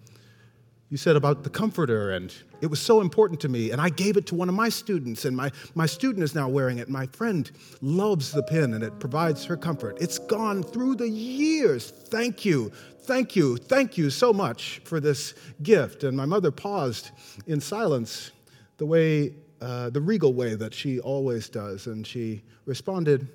you 0.89 0.97
said 0.97 1.15
about 1.15 1.43
the 1.43 1.49
comforter, 1.49 2.11
and 2.11 2.31
it 2.61 2.67
was 2.67 2.79
so 2.79 3.01
important 3.01 3.39
to 3.41 3.49
me. 3.49 3.71
And 3.71 3.81
I 3.81 3.89
gave 3.89 4.17
it 4.17 4.27
to 4.27 4.35
one 4.35 4.49
of 4.49 4.55
my 4.55 4.69
students, 4.69 5.25
and 5.25 5.35
my, 5.35 5.51
my 5.73 5.87
student 5.87 6.23
is 6.23 6.35
now 6.35 6.47
wearing 6.47 6.77
it. 6.77 6.89
My 6.89 7.07
friend 7.07 7.49
loves 7.81 8.31
the 8.31 8.43
pin, 8.43 8.75
and 8.75 8.83
it 8.83 8.99
provides 8.99 9.43
her 9.45 9.57
comfort. 9.57 9.97
It's 9.99 10.19
gone 10.19 10.61
through 10.61 10.95
the 10.95 11.09
years. 11.09 11.89
Thank 11.89 12.45
you, 12.45 12.71
thank 13.05 13.35
you, 13.35 13.57
thank 13.57 13.97
you 13.97 14.09
so 14.09 14.33
much 14.33 14.81
for 14.83 14.99
this 14.99 15.33
gift. 15.63 16.03
And 16.03 16.17
my 16.17 16.25
mother 16.25 16.51
paused 16.51 17.11
in 17.47 17.61
silence, 17.61 18.31
the 18.77 18.85
way 18.85 19.33
uh, 19.61 19.89
the 19.89 20.01
regal 20.01 20.33
way 20.33 20.55
that 20.55 20.73
she 20.73 20.99
always 20.99 21.49
does, 21.49 21.87
and 21.87 22.05
she 22.05 22.43
responded, 22.65 23.27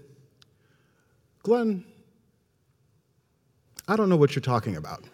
Glen, 1.42 1.85
I 3.88 3.96
don't 3.96 4.09
know 4.09 4.16
what 4.16 4.35
you're 4.35 4.42
talking 4.42 4.76
about. 4.76 5.04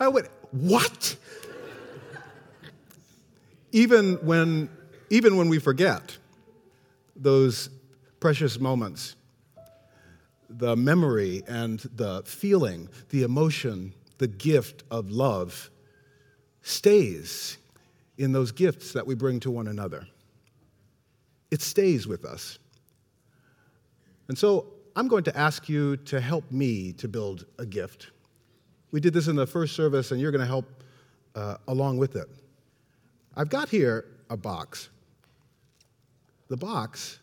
I 0.00 0.08
went, 0.08 0.28
What? 0.50 1.16
Even 3.72 4.14
when, 4.26 4.68
even 5.10 5.36
when 5.36 5.48
we 5.48 5.58
forget 5.58 6.16
those 7.16 7.70
precious 8.20 8.60
moments, 8.60 9.16
the 10.48 10.76
memory 10.76 11.42
and 11.48 11.80
the 11.94 12.22
feeling, 12.24 12.88
the 13.08 13.22
emotion, 13.22 13.94
the 14.18 14.28
gift 14.28 14.84
of 14.90 15.10
love 15.10 15.70
stays 16.62 17.58
in 18.18 18.32
those 18.32 18.52
gifts 18.52 18.92
that 18.92 19.06
we 19.06 19.14
bring 19.14 19.40
to 19.40 19.50
one 19.50 19.66
another. 19.66 20.06
It 21.50 21.62
stays 21.62 22.06
with 22.06 22.24
us. 22.24 22.58
And 24.28 24.36
so 24.38 24.66
I'm 24.94 25.08
going 25.08 25.24
to 25.24 25.36
ask 25.36 25.68
you 25.68 25.96
to 25.96 26.20
help 26.20 26.50
me 26.50 26.92
to 26.94 27.08
build 27.08 27.46
a 27.58 27.66
gift. 27.66 28.10
We 28.90 29.00
did 29.00 29.14
this 29.14 29.28
in 29.28 29.36
the 29.36 29.46
first 29.46 29.74
service, 29.74 30.10
and 30.10 30.20
you're 30.20 30.30
going 30.30 30.40
to 30.40 30.46
help 30.46 30.84
uh, 31.34 31.56
along 31.66 31.96
with 31.96 32.16
it. 32.16 32.28
I've 33.36 33.48
got 33.48 33.68
here 33.68 34.06
a 34.30 34.36
box. 34.36 34.90
The 36.48 36.56
box 36.56 37.20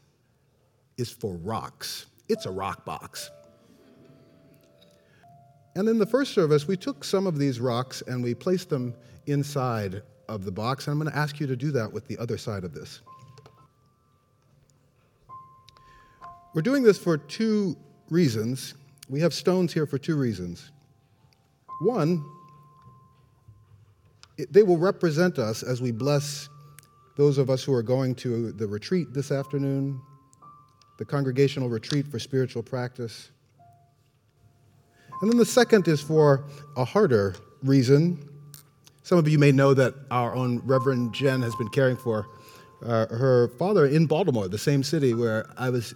is 0.97 1.11
for 1.11 1.35
rocks, 1.35 2.07
it's 2.27 2.45
a 2.45 2.51
rock 2.51 2.85
box. 2.85 3.31
And 5.75 5.87
in 5.87 5.97
the 5.97 6.05
first 6.05 6.33
service, 6.33 6.67
we 6.67 6.75
took 6.75 7.03
some 7.03 7.27
of 7.27 7.37
these 7.37 7.59
rocks 7.59 8.01
and 8.07 8.23
we 8.23 8.33
placed 8.33 8.69
them 8.69 8.93
inside 9.27 10.01
of 10.27 10.43
the 10.43 10.51
box. 10.51 10.87
And 10.87 10.93
I'm 10.93 10.99
going 10.99 11.11
to 11.11 11.17
ask 11.17 11.39
you 11.39 11.47
to 11.47 11.55
do 11.55 11.71
that 11.71 11.93
with 11.93 12.07
the 12.07 12.17
other 12.17 12.37
side 12.37 12.63
of 12.63 12.73
this. 12.73 13.01
We're 16.53 16.63
doing 16.63 16.83
this 16.83 16.97
for 16.97 17.17
two 17.17 17.77
reasons. 18.09 18.73
We 19.07 19.21
have 19.21 19.33
stones 19.33 19.71
here 19.71 19.85
for 19.85 19.99
two 19.99 20.15
reasons. 20.15 20.71
One, 21.81 22.25
they 24.49 24.63
will 24.63 24.77
represent 24.77 25.39
us 25.39 25.63
as 25.63 25.81
we 25.81 25.91
bless 25.91 26.49
those 27.17 27.37
of 27.37 27.49
us 27.49 27.63
who 27.63 27.73
are 27.73 27.83
going 27.83 28.15
to 28.15 28.51
the 28.53 28.65
retreat 28.65 29.13
this 29.13 29.31
afternoon, 29.31 29.99
the 30.97 31.05
congregational 31.05 31.69
retreat 31.69 32.07
for 32.07 32.19
spiritual 32.19 32.63
practice. 32.63 33.31
And 35.21 35.29
then 35.29 35.37
the 35.37 35.45
second 35.45 35.87
is 35.87 36.01
for 36.01 36.45
a 36.77 36.85
harder 36.85 37.35
reason. 37.61 38.29
Some 39.03 39.17
of 39.17 39.27
you 39.27 39.37
may 39.37 39.51
know 39.51 39.73
that 39.73 39.93
our 40.11 40.33
own 40.33 40.61
Reverend 40.65 41.13
Jen 41.13 41.41
has 41.41 41.55
been 41.55 41.69
caring 41.69 41.97
for 41.97 42.25
uh, 42.85 43.07
her 43.07 43.49
father 43.59 43.85
in 43.85 44.05
Baltimore, 44.05 44.47
the 44.47 44.57
same 44.57 44.83
city 44.83 45.13
where 45.13 45.45
I 45.57 45.69
was 45.69 45.93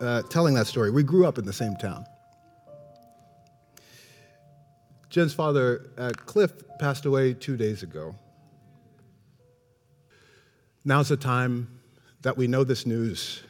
uh, 0.00 0.22
telling 0.22 0.54
that 0.54 0.66
story. 0.66 0.90
We 0.90 1.02
grew 1.02 1.26
up 1.26 1.38
in 1.38 1.44
the 1.44 1.52
same 1.52 1.76
town. 1.76 2.06
Jen's 5.12 5.34
father, 5.34 5.90
uh, 5.98 6.10
Cliff, 6.24 6.52
passed 6.78 7.04
away 7.04 7.34
two 7.34 7.54
days 7.58 7.82
ago. 7.82 8.14
Now's 10.86 11.10
the 11.10 11.18
time 11.18 11.68
that 12.22 12.38
we 12.38 12.46
know 12.46 12.64
this 12.64 12.86
news 12.86 13.42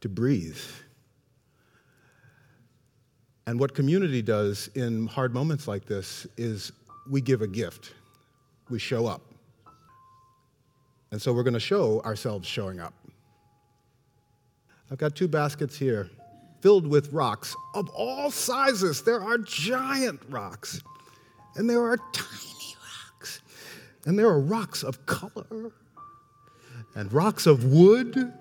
to 0.00 0.08
breathe. 0.08 0.58
And 3.46 3.60
what 3.60 3.76
community 3.76 4.20
does 4.20 4.66
in 4.74 5.06
hard 5.06 5.32
moments 5.32 5.68
like 5.68 5.84
this 5.84 6.26
is 6.36 6.72
we 7.08 7.20
give 7.20 7.40
a 7.40 7.46
gift, 7.46 7.94
we 8.68 8.80
show 8.80 9.06
up. 9.06 9.22
And 11.12 11.22
so 11.22 11.32
we're 11.32 11.44
going 11.44 11.54
to 11.54 11.60
show 11.60 12.00
ourselves 12.00 12.48
showing 12.48 12.80
up. 12.80 12.92
I've 14.90 14.98
got 14.98 15.14
two 15.14 15.28
baskets 15.28 15.78
here 15.78 16.10
filled 16.60 16.86
with 16.86 17.12
rocks 17.12 17.54
of 17.74 17.88
all 17.90 18.30
sizes. 18.30 19.02
There 19.02 19.22
are 19.22 19.38
giant 19.38 20.20
rocks, 20.28 20.82
and 21.56 21.68
there 21.68 21.82
are 21.82 21.96
tiny 22.12 22.76
rocks, 23.12 23.40
and 24.04 24.18
there 24.18 24.28
are 24.28 24.40
rocks 24.40 24.82
of 24.82 25.06
color, 25.06 25.72
and 26.94 27.12
rocks 27.12 27.46
of 27.46 27.64
wood, 27.64 28.32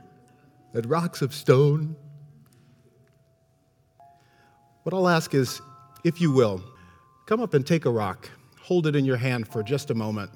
and 0.73 0.85
rocks 0.85 1.21
of 1.21 1.33
stone. 1.33 1.95
What 4.83 4.93
I'll 4.93 5.09
ask 5.09 5.33
is, 5.33 5.61
if 6.03 6.21
you 6.21 6.31
will, 6.31 6.63
come 7.25 7.41
up 7.41 7.53
and 7.53 7.65
take 7.65 7.85
a 7.85 7.91
rock, 7.91 8.29
hold 8.59 8.87
it 8.87 8.95
in 8.95 9.05
your 9.05 9.17
hand 9.17 9.47
for 9.47 9.61
just 9.61 9.91
a 9.91 9.93
moment, 9.93 10.31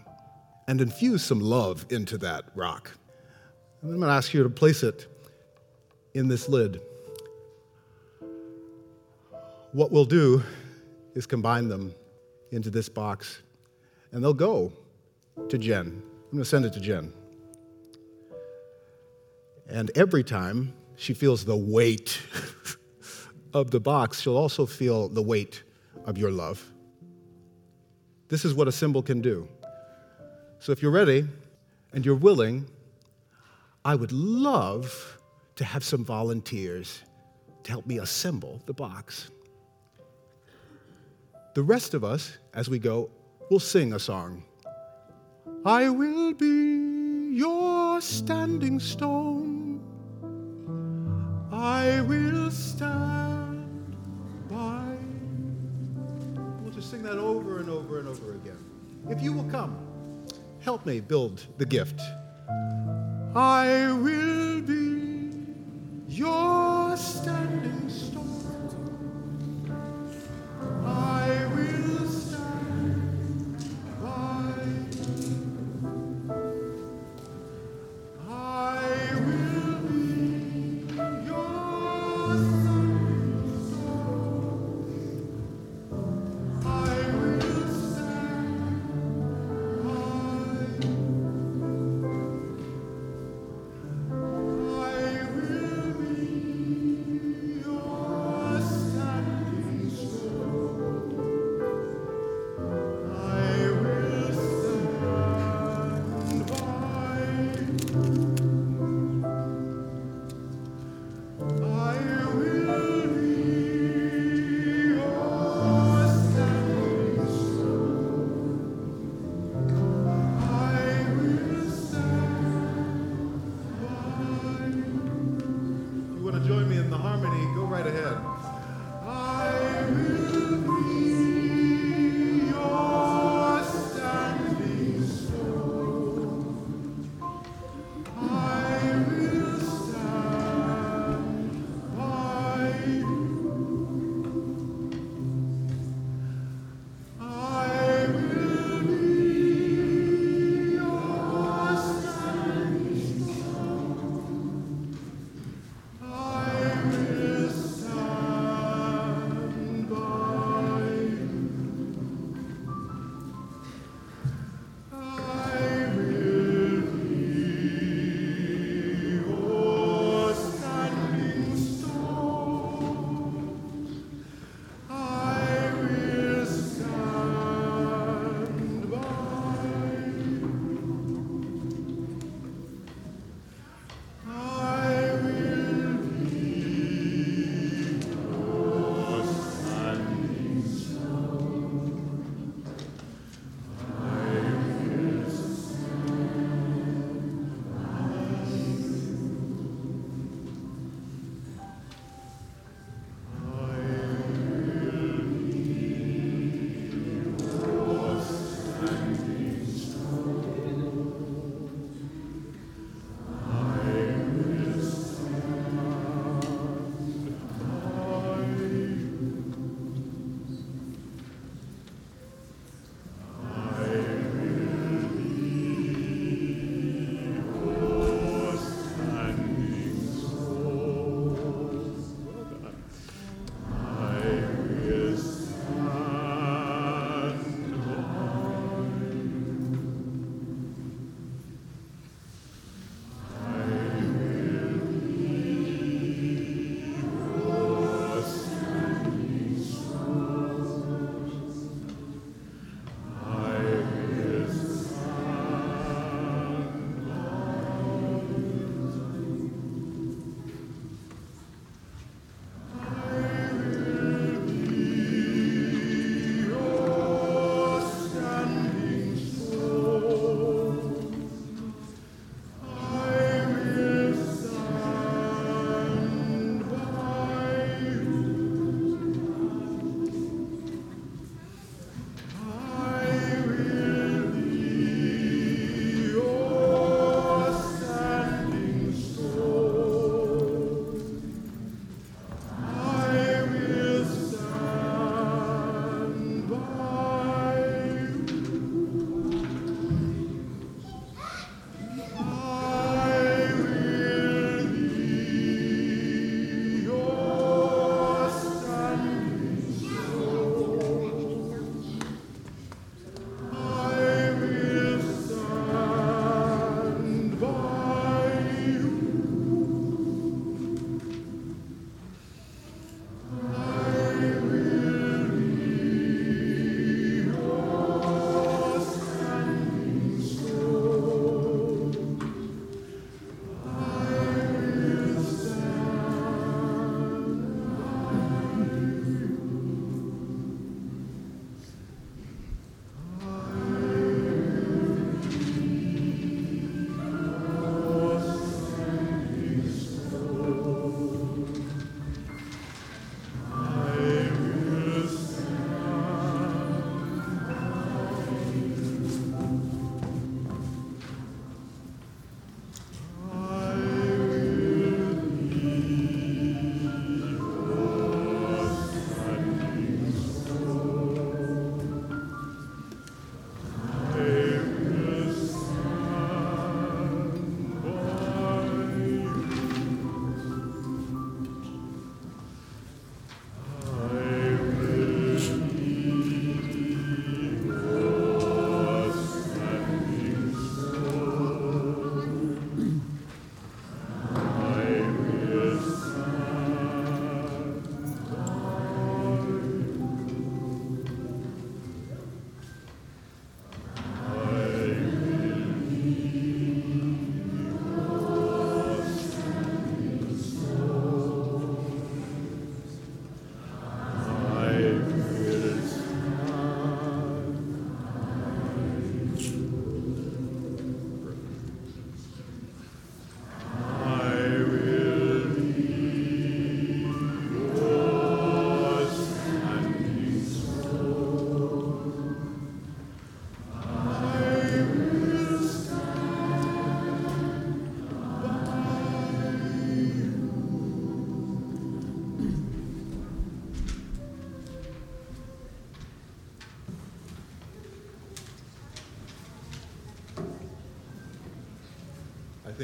and 0.68 0.82
infuse 0.82 1.24
some 1.24 1.40
love 1.40 1.86
into 1.90 2.18
that 2.20 2.46
rock. 2.56 2.92
And 3.82 3.92
I'm 3.92 4.00
going 4.00 4.10
to 4.10 4.14
ask 4.14 4.34
you 4.34 4.44
to 4.44 4.50
place 4.50 4.84
it 4.84 5.08
in 6.14 6.28
this 6.28 6.48
lid. 6.50 6.82
What 9.74 9.90
we'll 9.90 10.04
do 10.04 10.44
is 11.16 11.26
combine 11.26 11.70
them 11.70 11.96
into 12.52 12.70
this 12.70 12.90
box, 12.90 13.42
and 14.12 14.22
they'll 14.22 14.34
go 14.34 14.74
to 15.48 15.58
Jen. 15.58 15.88
I'm 15.88 16.32
going 16.32 16.44
to 16.44 16.46
send 16.46 16.66
it 16.66 16.74
to 16.74 16.82
Jen. 16.82 17.14
And 19.70 19.90
every 19.96 20.26
time 20.26 20.74
she 20.98 21.14
feels 21.14 21.46
the 21.46 21.56
weight 21.56 22.20
of 23.54 23.72
the 23.72 23.80
box, 23.80 24.20
she'll 24.20 24.36
also 24.36 24.66
feel 24.66 25.08
the 25.08 25.22
weight 25.22 25.64
of 26.04 26.18
your 26.18 26.32
love. 26.32 26.62
This 28.28 28.44
is 28.44 28.54
what 28.54 28.68
a 28.68 28.74
symbol 28.74 29.02
can 29.02 29.22
do. 29.22 29.48
So 30.60 30.74
if 30.74 30.82
you're 30.82 30.92
ready 30.92 31.26
and 31.94 32.06
you're 32.06 32.16
willing, 32.16 32.68
I 33.86 33.96
would 33.96 34.12
love 34.12 35.18
to 35.56 35.64
have 35.64 35.86
some 35.86 36.04
volunteers 36.04 37.04
to 37.64 37.72
help 37.72 37.86
me 37.86 38.00
assemble 38.00 38.62
the 38.66 38.74
box. 38.74 39.32
The 41.54 41.64
rest 41.64 41.94
of 41.94 42.06
us, 42.06 42.38
as 42.54 42.70
we 42.70 42.80
go, 42.80 43.10
will 43.50 43.60
sing 43.60 43.92
a 43.92 44.00
song. 44.00 44.44
I 45.66 45.90
will 45.90 46.34
be 46.34 47.36
your 47.36 48.00
standing 48.00 48.80
stone. 48.80 49.82
I 51.52 52.00
will 52.08 52.50
stand 52.52 53.98
by. 54.50 54.96
We'll 56.62 56.72
just 56.72 56.90
sing 56.90 57.04
that 57.04 57.18
over 57.18 57.60
and 57.60 57.70
over 57.70 58.00
and 58.00 58.08
over 58.08 58.36
again. 58.36 58.64
If 59.10 59.22
you 59.22 59.34
will 59.34 59.50
come, 59.52 59.78
help 60.62 60.86
me 60.86 61.02
build 61.02 61.46
the 61.58 61.66
gift. 61.66 62.00
I 63.36 63.92
will 63.92 64.62
be 64.62 65.46
your 66.08 66.61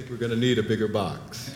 we're 0.09 0.17
going 0.17 0.31
to 0.31 0.37
need 0.37 0.57
a 0.57 0.63
bigger 0.63 0.87
box. 0.87 1.55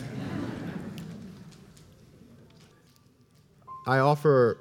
I 3.86 3.98
offer, 3.98 4.58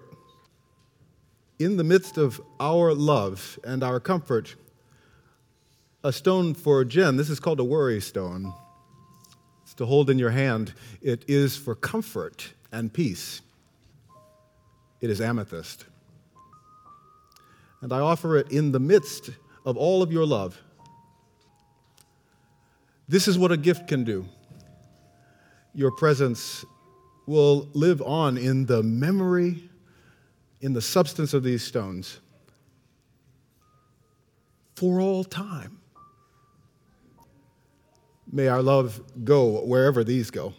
in 1.59 1.77
the 1.77 1.83
midst 1.83 2.17
of 2.17 2.41
our 2.59 2.93
love 2.93 3.59
and 3.63 3.83
our 3.83 3.99
comfort, 3.99 4.55
a 6.03 6.13
stone 6.13 6.53
for 6.53 6.83
Jen. 6.85 7.17
This 7.17 7.29
is 7.29 7.39
called 7.39 7.59
a 7.59 7.63
worry 7.63 8.01
stone. 8.01 8.53
It's 9.63 9.73
to 9.75 9.85
hold 9.85 10.09
in 10.09 10.17
your 10.17 10.31
hand. 10.31 10.73
It 11.01 11.25
is 11.27 11.57
for 11.57 11.75
comfort 11.75 12.53
and 12.71 12.91
peace. 12.91 13.41
It 15.01 15.09
is 15.09 15.19
amethyst. 15.21 15.85
And 17.81 17.91
I 17.91 17.99
offer 17.99 18.37
it 18.37 18.51
in 18.51 18.71
the 18.71 18.79
midst 18.79 19.31
of 19.65 19.75
all 19.75 20.01
of 20.01 20.11
your 20.11 20.25
love. 20.25 20.59
This 23.11 23.27
is 23.27 23.37
what 23.37 23.51
a 23.51 23.57
gift 23.57 23.89
can 23.89 24.05
do. 24.05 24.25
Your 25.73 25.91
presence 25.91 26.63
will 27.25 27.67
live 27.73 28.01
on 28.01 28.37
in 28.37 28.65
the 28.65 28.81
memory, 28.81 29.69
in 30.61 30.71
the 30.71 30.81
substance 30.81 31.33
of 31.33 31.43
these 31.43 31.61
stones 31.61 32.21
for 34.75 35.01
all 35.01 35.25
time. 35.25 35.77
May 38.31 38.47
our 38.47 38.61
love 38.61 39.01
go 39.25 39.61
wherever 39.65 40.05
these 40.05 40.31
go 40.31 40.53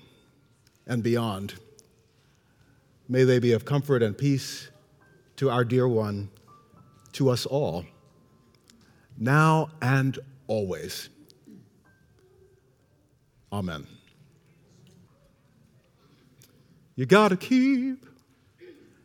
and 0.86 1.02
beyond. 1.02 1.54
May 3.08 3.24
they 3.24 3.38
be 3.38 3.52
of 3.52 3.64
comfort 3.64 4.02
and 4.02 4.16
peace 4.16 4.68
to 5.36 5.48
our 5.48 5.64
dear 5.64 5.88
one, 5.88 6.28
to 7.12 7.30
us 7.30 7.46
all, 7.46 7.86
now 9.16 9.70
and 9.80 10.18
always. 10.48 11.08
Amen. 13.52 13.86
You 16.96 17.04
gotta 17.04 17.36
keep 17.36 18.06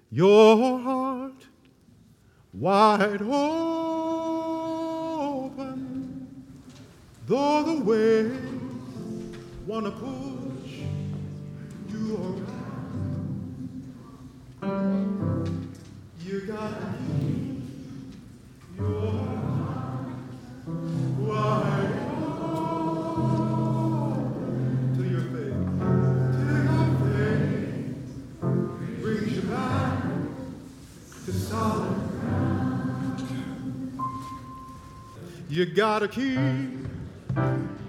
your 0.09 0.79
heart 0.79 1.47
wide 2.53 3.21
open, 3.21 3.43
though 7.25 7.63
the 7.63 7.81
waves 7.83 8.37
wanna 9.65 9.91
push 9.91 10.71
you 11.89 12.45
around. 14.63 15.67
You 16.25 16.39
gotta 16.47 16.93
keep 17.19 17.63
your 18.77 19.11
heart 19.11 20.07
wide 21.19 21.76
You 35.57 35.65
gotta 35.65 36.07
keep 36.07 36.37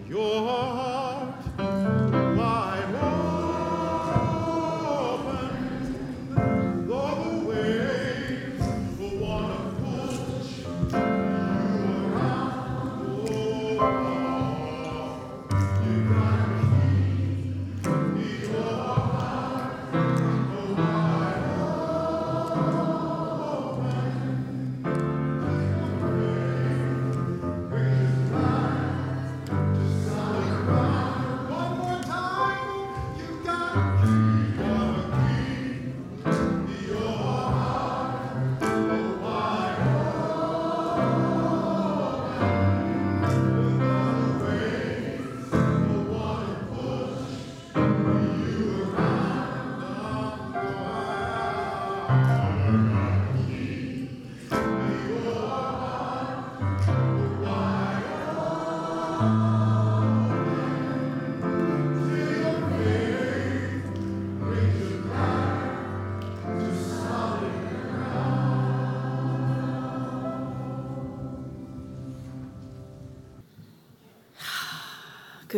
your 0.08 0.42
heart 0.48 1.17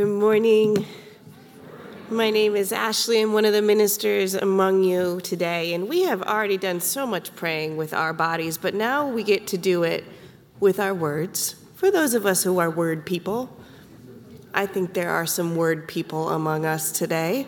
Good 0.01 0.09
morning. 0.09 0.87
My 2.09 2.31
name 2.31 2.57
is 2.57 2.73
Ashley. 2.73 3.21
I'm 3.21 3.35
one 3.35 3.45
of 3.45 3.53
the 3.53 3.61
ministers 3.61 4.33
among 4.33 4.83
you 4.83 5.21
today, 5.21 5.75
and 5.75 5.91
we 5.91 6.05
have 6.05 6.23
already 6.23 6.57
done 6.57 6.81
so 6.81 7.07
much 7.07 7.37
praying 7.37 7.77
with 7.77 7.93
our 7.93 8.15
bodies, 8.15 8.57
but 8.57 8.73
now 8.73 9.07
we 9.07 9.23
get 9.23 9.47
to 9.49 9.59
do 9.59 9.83
it 9.83 10.05
with 10.59 10.81
our 10.81 10.95
words. 10.95 11.55
For 11.75 11.91
those 11.91 12.15
of 12.15 12.25
us 12.25 12.43
who 12.43 12.59
are 12.61 12.71
word 12.71 13.05
people, 13.05 13.55
I 14.55 14.65
think 14.65 14.95
there 14.95 15.11
are 15.11 15.27
some 15.27 15.55
word 15.55 15.87
people 15.87 16.31
among 16.31 16.65
us 16.65 16.93
today. 16.93 17.47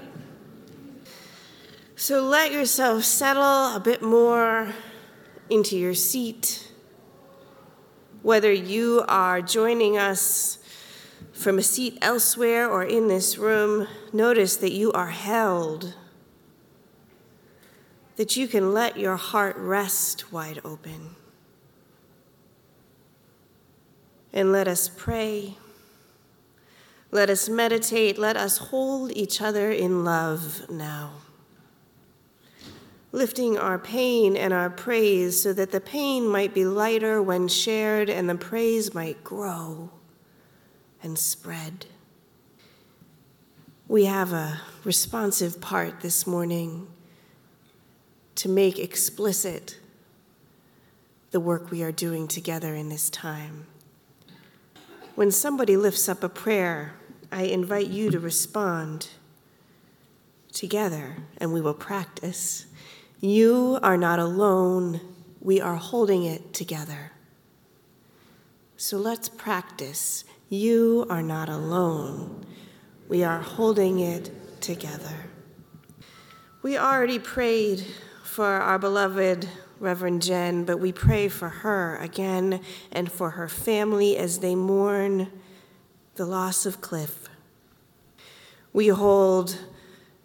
So 1.97 2.23
let 2.23 2.53
yourself 2.53 3.05
settle 3.05 3.75
a 3.75 3.81
bit 3.83 4.03
more 4.03 4.75
into 5.49 5.79
your 5.79 5.95
seat. 5.95 6.71
Whether 8.21 8.53
you 8.53 9.07
are 9.09 9.41
joining 9.41 9.97
us 9.97 10.59
from 11.33 11.59
a 11.59 11.63
seat 11.63 11.99
elsewhere 12.03 12.71
or 12.71 12.85
in 12.85 13.09
this 13.09 13.39
room, 13.39 13.89
notice 14.13 14.57
that 14.57 14.73
you 14.73 14.93
are 14.93 15.11
held, 15.11 15.95
that 18.17 18.37
you 18.37 18.47
can 18.47 18.73
let 18.73 18.99
your 18.99 19.17
heart 19.17 19.57
rest 19.57 20.33
wide 20.33 20.61
open. 20.65 21.17
And 24.33 24.53
let 24.53 24.69
us 24.69 24.89
pray. 24.89 25.57
Let 27.11 27.29
us 27.29 27.49
meditate. 27.49 28.19
Let 28.19 28.37
us 28.37 28.59
hold 28.59 29.13
each 29.13 29.43
other 29.43 29.71
in 29.71 30.05
love 30.05 30.71
now. 30.71 31.13
Lifting 33.11 33.59
our 33.59 33.79
pain 33.79 34.37
and 34.37 34.55
our 34.55 34.71
praise 34.71 35.43
so 35.43 35.53
that 35.53 35.71
the 35.71 35.83
pain 35.83 36.27
might 36.27 36.55
be 36.55 36.65
lighter 36.65 37.21
when 37.21 37.47
shared 37.47 38.09
and 38.09 38.29
the 38.29 38.37
praise 38.37 38.95
might 38.95 39.23
grow 39.23 39.91
and 41.03 41.19
spread. 41.19 41.87
We 43.89 44.07
have 44.07 44.33
a 44.33 44.61
responsive 44.85 45.61
part 45.61 46.01
this 46.01 46.27
morning 46.27 46.87
to 48.37 48.49
make 48.49 48.79
explicit 48.79 49.79
the 51.31 51.41
work 51.41 51.71
we 51.71 51.83
are 51.83 51.93
doing 51.93 52.29
together 52.29 52.75
in 52.75 52.89
this 52.89 53.11
time. 53.11 53.67
When 55.15 55.31
somebody 55.31 55.77
lifts 55.77 56.09
up 56.09 56.23
a 56.23 56.29
prayer, 56.29 56.95
I 57.31 57.45
invite 57.45 57.89
you 57.89 58.11
to 58.11 58.19
respond 58.19 59.09
together 60.53 61.17
and 61.39 61.53
we 61.53 61.61
will 61.61 61.75
practice. 61.75 62.67
You 63.21 63.79
are 63.83 63.97
not 63.97 64.19
alone, 64.19 65.01
we 65.41 65.61
are 65.61 65.77
holding 65.77 66.25
it 66.25 66.53
together. 66.53 67.13
So 68.77 68.97
let's 68.97 69.29
practice. 69.29 70.25
You 70.53 71.07
are 71.09 71.23
not 71.23 71.49
alone. 71.49 72.45
We 73.09 73.25
are 73.25 73.41
holding 73.41 74.01
it 74.01 74.61
together. 74.61 75.31
We 76.61 76.77
already 76.77 77.19
prayed 77.19 77.87
for 78.23 78.45
our 78.45 78.79
beloved 78.79 79.49
Reverend 79.81 80.21
Jen, 80.21 80.67
but 80.67 80.77
we 80.77 80.93
pray 80.93 81.29
for 81.29 81.49
her 81.49 81.97
again 81.97 82.61
and 82.91 83.11
for 83.11 83.31
her 83.31 83.49
family 83.49 84.19
as 84.19 84.41
they 84.41 84.55
mourn 84.55 85.33
the 86.17 86.27
loss 86.27 86.67
of 86.67 86.83
Cliff. 86.83 87.31
We 88.75 88.89
hold 88.89 89.59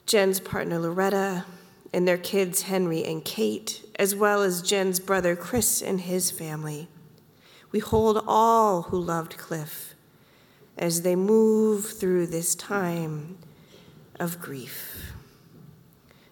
Jen's 0.06 0.42
partner 0.42 0.78
Loretta 0.78 1.46
and 1.94 2.06
their 2.06 2.18
kids 2.18 2.64
Henry 2.64 3.06
and 3.06 3.24
Kate, 3.24 3.82
as 3.98 4.14
well 4.14 4.44
as 4.44 4.62
Jen's 4.62 5.00
brother 5.00 5.38
Chris 5.38 5.82
and 5.82 6.02
his 6.02 6.32
family. 6.32 6.90
We 7.72 7.80
hold 7.80 8.22
all 8.28 8.82
who 8.82 9.00
loved 9.00 9.38
Cliff 9.38 9.87
as 10.78 11.02
they 11.02 11.16
move 11.16 11.86
through 11.86 12.28
this 12.28 12.54
time 12.56 13.38
of 14.20 14.40
grief. 14.40 15.14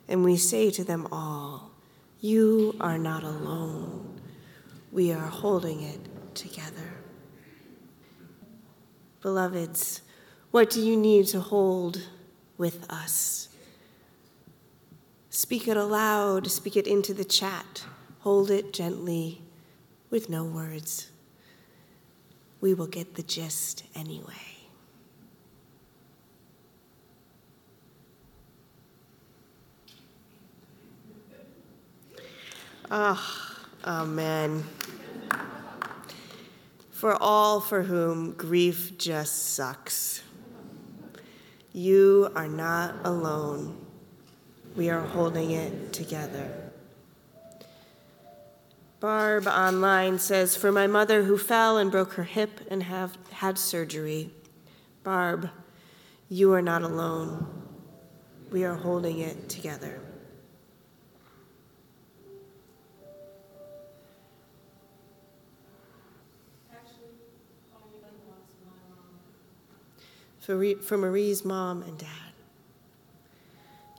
And 0.07 0.23
we 0.23 0.37
say 0.37 0.69
to 0.71 0.83
them 0.83 1.07
all, 1.11 1.71
You 2.19 2.75
are 2.79 2.97
not 2.97 3.23
alone. 3.23 4.21
We 4.91 5.11
are 5.11 5.27
holding 5.27 5.81
it 5.81 5.99
together. 6.35 6.93
Beloveds, 9.21 10.01
what 10.51 10.69
do 10.69 10.79
you 10.79 10.95
need 10.95 11.25
to 11.27 11.41
hold 11.41 12.07
with 12.57 12.89
us? 12.91 13.49
Speak 15.31 15.67
it 15.67 15.75
aloud, 15.75 16.49
speak 16.49 16.77
it 16.77 16.87
into 16.87 17.13
the 17.13 17.25
chat, 17.25 17.83
hold 18.19 18.51
it 18.51 18.71
gently 18.71 19.41
with 20.09 20.29
no 20.29 20.45
words. 20.45 21.09
We 22.65 22.73
will 22.73 22.87
get 22.87 23.13
the 23.13 23.21
gist 23.21 23.83
anyway. 23.93 24.33
Ah, 32.89 33.59
amen. 33.85 34.63
For 36.89 37.15
all 37.21 37.59
for 37.61 37.83
whom 37.83 38.31
grief 38.31 38.97
just 38.97 39.53
sucks, 39.53 40.23
you 41.71 42.31
are 42.33 42.47
not 42.47 42.95
alone. 43.03 43.77
We 44.75 44.89
are 44.89 45.01
holding 45.01 45.51
it 45.51 45.93
together. 45.93 46.51
Barb 49.05 49.45
online 49.45 50.17
says, 50.17 50.55
For 50.55 50.71
my 50.71 50.87
mother 50.87 51.25
who 51.25 51.37
fell 51.37 51.77
and 51.77 51.91
broke 51.91 52.13
her 52.13 52.23
hip 52.23 52.61
and 52.71 52.81
have 52.81 53.19
had 53.33 53.59
surgery, 53.59 54.31
Barb, 55.03 55.51
you 56.27 56.51
are 56.53 56.61
not 56.63 56.81
alone. 56.81 57.45
We 58.49 58.63
are 58.63 58.73
holding 58.73 59.19
it 59.19 59.47
together. 59.47 59.99
For, 70.39 70.75
for 70.81 70.97
Marie's 70.97 71.45
mom 71.45 71.83
and 71.83 71.95
dad, 71.99 72.09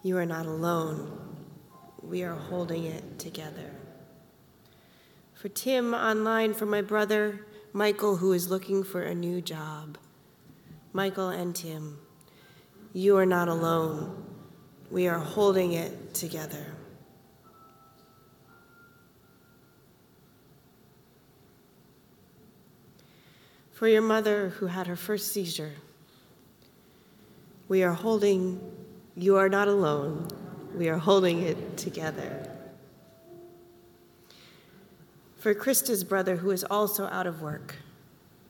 you 0.03 0.19
are 0.19 0.27
not 0.27 0.47
alone. 0.47 1.37
We 2.03 2.25
are 2.25 2.35
holding 2.35 2.87
it 2.87 3.21
together. 3.21 3.71
For 5.47 5.53
Tim 5.53 5.95
online, 5.95 6.55
for 6.55 6.67
my 6.67 6.83
brother 6.83 7.47
Michael, 7.73 8.17
who 8.17 8.33
is 8.33 8.51
looking 8.51 8.83
for 8.83 9.03
a 9.03 9.15
new 9.15 9.41
job. 9.41 9.97
Michael 10.93 11.29
and 11.29 11.55
Tim, 11.55 12.01
you 12.93 13.17
are 13.17 13.25
not 13.25 13.47
alone. 13.47 14.25
We 14.91 15.07
are 15.07 15.21
holding 15.21 15.75
it 15.75 16.15
together. 16.15 16.67
For 23.71 23.87
your 23.87 24.03
mother 24.03 24.49
who 24.49 24.67
had 24.67 24.89
her 24.89 24.97
first 24.97 25.31
seizure, 25.31 25.75
we 27.69 27.85
are 27.85 27.93
holding, 27.93 28.61
you 29.15 29.37
are 29.37 29.49
not 29.49 29.69
alone. 29.69 30.27
We 30.75 30.89
are 30.89 30.99
holding 30.99 31.43
it 31.43 31.77
together. 31.77 32.56
For 35.37 35.55
Krista's 35.55 36.03
brother, 36.03 36.37
who 36.37 36.51
is 36.51 36.65
also 36.65 37.07
out 37.07 37.27
of 37.27 37.43
work, 37.43 37.77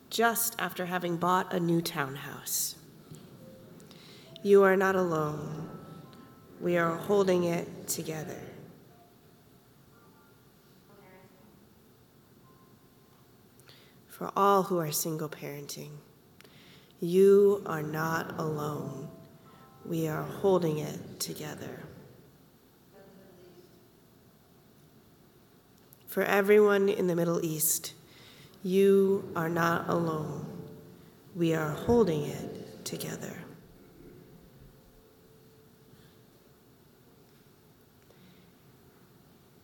just 0.09 0.55
after 0.59 0.87
having 0.87 1.17
bought 1.17 1.53
a 1.53 1.61
new 1.61 1.83
townhouse. 1.83 2.77
You 4.43 4.63
are 4.63 4.77
not 4.77 4.95
alone. 4.95 5.69
We 6.61 6.79
are 6.79 6.97
holding 6.97 7.45
it 7.45 7.89
together. 7.89 8.41
For 14.09 14.31
all 14.35 14.63
who 14.63 14.79
are 14.79 14.93
single 14.93 15.29
parenting, 15.29 15.91
you 17.01 17.63
are 17.67 17.83
not 17.83 18.39
alone. 18.39 19.11
We 19.85 20.09
are 20.09 20.23
holding 20.23 20.79
it 20.79 21.21
together. 21.21 21.86
For 26.17 26.23
everyone 26.23 26.89
in 26.89 27.09
the 27.09 27.15
Middle 27.15 27.45
East, 27.45 27.93
you 28.63 29.31
are 29.37 29.51
not 29.51 29.87
alone. 29.91 30.47
We 31.35 31.53
are 31.53 31.69
holding 31.69 32.23
it 32.23 32.87
together. 32.87 33.37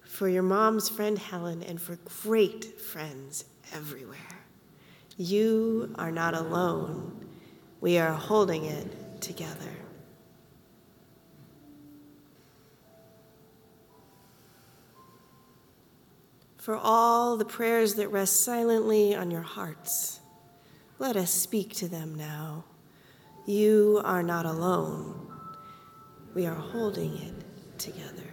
For 0.05 0.29
your 0.29 0.43
mom's 0.43 0.91
friend 0.91 1.19
Helen 1.19 1.63
and 1.63 1.81
for 1.81 1.97
great 2.23 2.79
friends 2.79 3.47
everywhere. 3.73 4.19
You 5.17 5.95
are 5.95 6.13
not 6.13 6.35
alone. 6.35 7.31
We 7.81 7.97
are 7.97 8.13
holding 8.13 8.67
it 8.67 9.23
together. 9.23 9.73
For 16.63 16.77
all 16.77 17.37
the 17.37 17.45
prayers 17.45 17.95
that 17.95 18.13
rest 18.13 18.45
silently 18.45 19.17
on 19.17 19.33
your 19.33 19.43
hearts, 19.43 20.21
let 21.01 21.17
us 21.17 21.33
speak 21.33 21.75
to 21.75 21.89
them 21.89 22.15
now. 22.15 22.63
You 23.47 24.01
are 24.05 24.23
not 24.23 24.47
alone. 24.47 25.27
We 26.37 26.47
are 26.47 26.55
holding 26.55 27.17
it 27.17 27.35
together. 27.79 28.31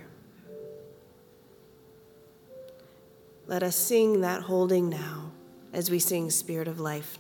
Let 3.47 3.63
us 3.63 3.75
sing 3.75 4.21
that 4.21 4.43
holding 4.43 4.89
now 4.89 5.32
as 5.73 5.89
we 5.89 5.97
sing 5.97 6.30
Spirit 6.30 6.67
of 6.67 6.80
Life. 6.80 7.17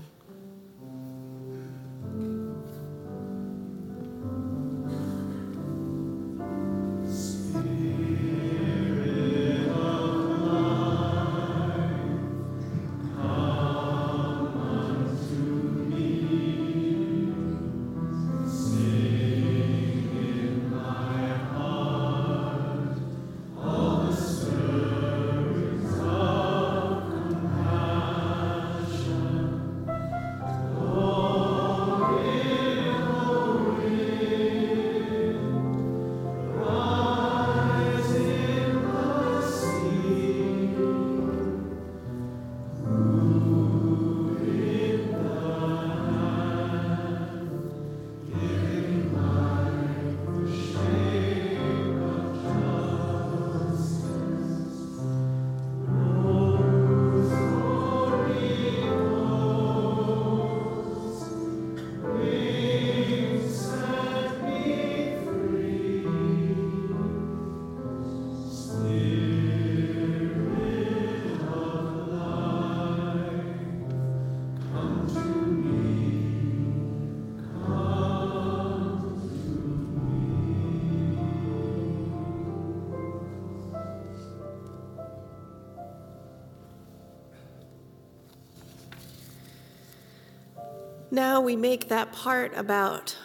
Now 91.11 91.41
we 91.41 91.55
make 91.55 91.89
that 91.89 92.11
part 92.11 92.55
about 92.55 93.17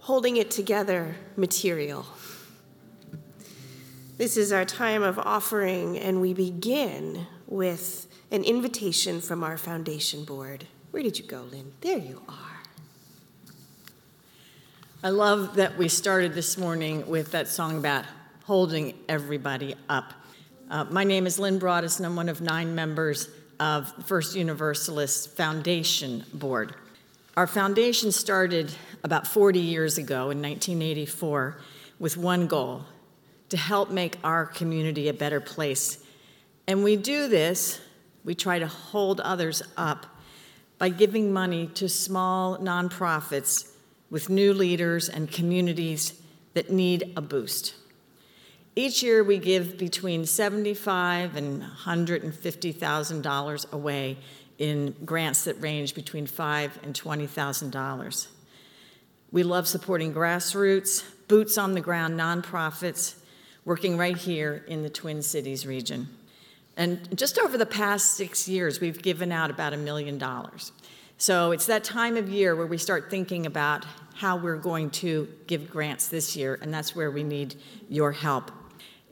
holding 0.00 0.36
it 0.36 0.50
together 0.50 1.16
material. 1.36 2.04
This 4.18 4.36
is 4.36 4.52
our 4.52 4.66
time 4.66 5.02
of 5.02 5.18
offering, 5.18 5.98
and 5.98 6.20
we 6.20 6.34
begin 6.34 7.26
with 7.46 8.06
an 8.30 8.44
invitation 8.44 9.22
from 9.22 9.42
our 9.42 9.56
foundation 9.56 10.24
board. 10.24 10.66
Where 10.90 11.02
did 11.02 11.18
you 11.18 11.24
go, 11.24 11.42
Lynn? 11.50 11.72
There 11.80 11.96
you 11.96 12.20
are. 12.28 12.62
I 15.02 15.08
love 15.08 15.54
that 15.54 15.78
we 15.78 15.88
started 15.88 16.34
this 16.34 16.58
morning 16.58 17.08
with 17.08 17.32
that 17.32 17.48
song 17.48 17.78
about 17.78 18.04
holding 18.44 18.92
everybody 19.08 19.76
up. 19.88 20.12
Uh, 20.70 20.84
my 20.84 21.04
name 21.04 21.26
is 21.26 21.38
Lynn 21.38 21.58
Broaddus, 21.58 21.96
and 21.96 22.06
I'm 22.06 22.16
one 22.16 22.28
of 22.28 22.42
nine 22.42 22.74
members 22.74 23.30
of 23.58 23.92
First 24.06 24.36
Universalist 24.36 25.34
Foundation 25.36 26.24
Board. 26.34 26.74
Our 27.34 27.46
foundation 27.46 28.12
started 28.12 28.74
about 29.02 29.26
40 29.26 29.58
years 29.58 29.96
ago 29.96 30.28
in 30.28 30.42
1984 30.42 31.56
with 31.98 32.18
one 32.18 32.46
goal 32.46 32.84
to 33.48 33.56
help 33.56 33.90
make 33.90 34.18
our 34.22 34.44
community 34.44 35.08
a 35.08 35.14
better 35.14 35.40
place. 35.40 36.04
And 36.68 36.84
we 36.84 36.96
do 36.96 37.28
this, 37.28 37.80
we 38.22 38.34
try 38.34 38.58
to 38.58 38.66
hold 38.66 39.22
others 39.22 39.62
up 39.78 40.04
by 40.76 40.90
giving 40.90 41.32
money 41.32 41.68
to 41.68 41.88
small 41.88 42.58
nonprofits 42.58 43.72
with 44.10 44.28
new 44.28 44.52
leaders 44.52 45.08
and 45.08 45.32
communities 45.32 46.20
that 46.52 46.70
need 46.70 47.14
a 47.16 47.22
boost. 47.22 47.76
Each 48.76 49.02
year 49.02 49.24
we 49.24 49.38
give 49.38 49.78
between 49.78 50.26
75 50.26 51.36
and 51.36 51.62
$150,000 51.62 53.72
away 53.72 54.18
in 54.62 54.94
grants 55.04 55.42
that 55.42 55.60
range 55.60 55.92
between 55.92 56.24
5 56.24 56.78
and 56.84 56.94
$20,000. 56.94 58.26
We 59.32 59.42
love 59.42 59.66
supporting 59.66 60.14
grassroots, 60.14 61.02
boots 61.26 61.58
on 61.58 61.74
the 61.74 61.80
ground 61.80 62.18
nonprofits 62.18 63.16
working 63.64 63.98
right 63.98 64.16
here 64.16 64.64
in 64.68 64.84
the 64.84 64.88
Twin 64.88 65.20
Cities 65.20 65.66
region. 65.66 66.06
And 66.76 67.18
just 67.18 67.40
over 67.40 67.58
the 67.58 67.66
past 67.66 68.14
six 68.14 68.48
years, 68.48 68.80
we've 68.80 69.02
given 69.02 69.32
out 69.32 69.50
about 69.50 69.72
a 69.72 69.76
million 69.76 70.16
dollars. 70.16 70.70
So 71.18 71.50
it's 71.50 71.66
that 71.66 71.82
time 71.82 72.16
of 72.16 72.28
year 72.28 72.54
where 72.54 72.66
we 72.66 72.78
start 72.78 73.10
thinking 73.10 73.46
about 73.46 73.84
how 74.14 74.36
we're 74.36 74.56
going 74.56 74.90
to 74.90 75.28
give 75.48 75.72
grants 75.72 76.06
this 76.06 76.36
year, 76.36 76.56
and 76.62 76.72
that's 76.72 76.94
where 76.94 77.10
we 77.10 77.24
need 77.24 77.56
your 77.88 78.12
help. 78.12 78.52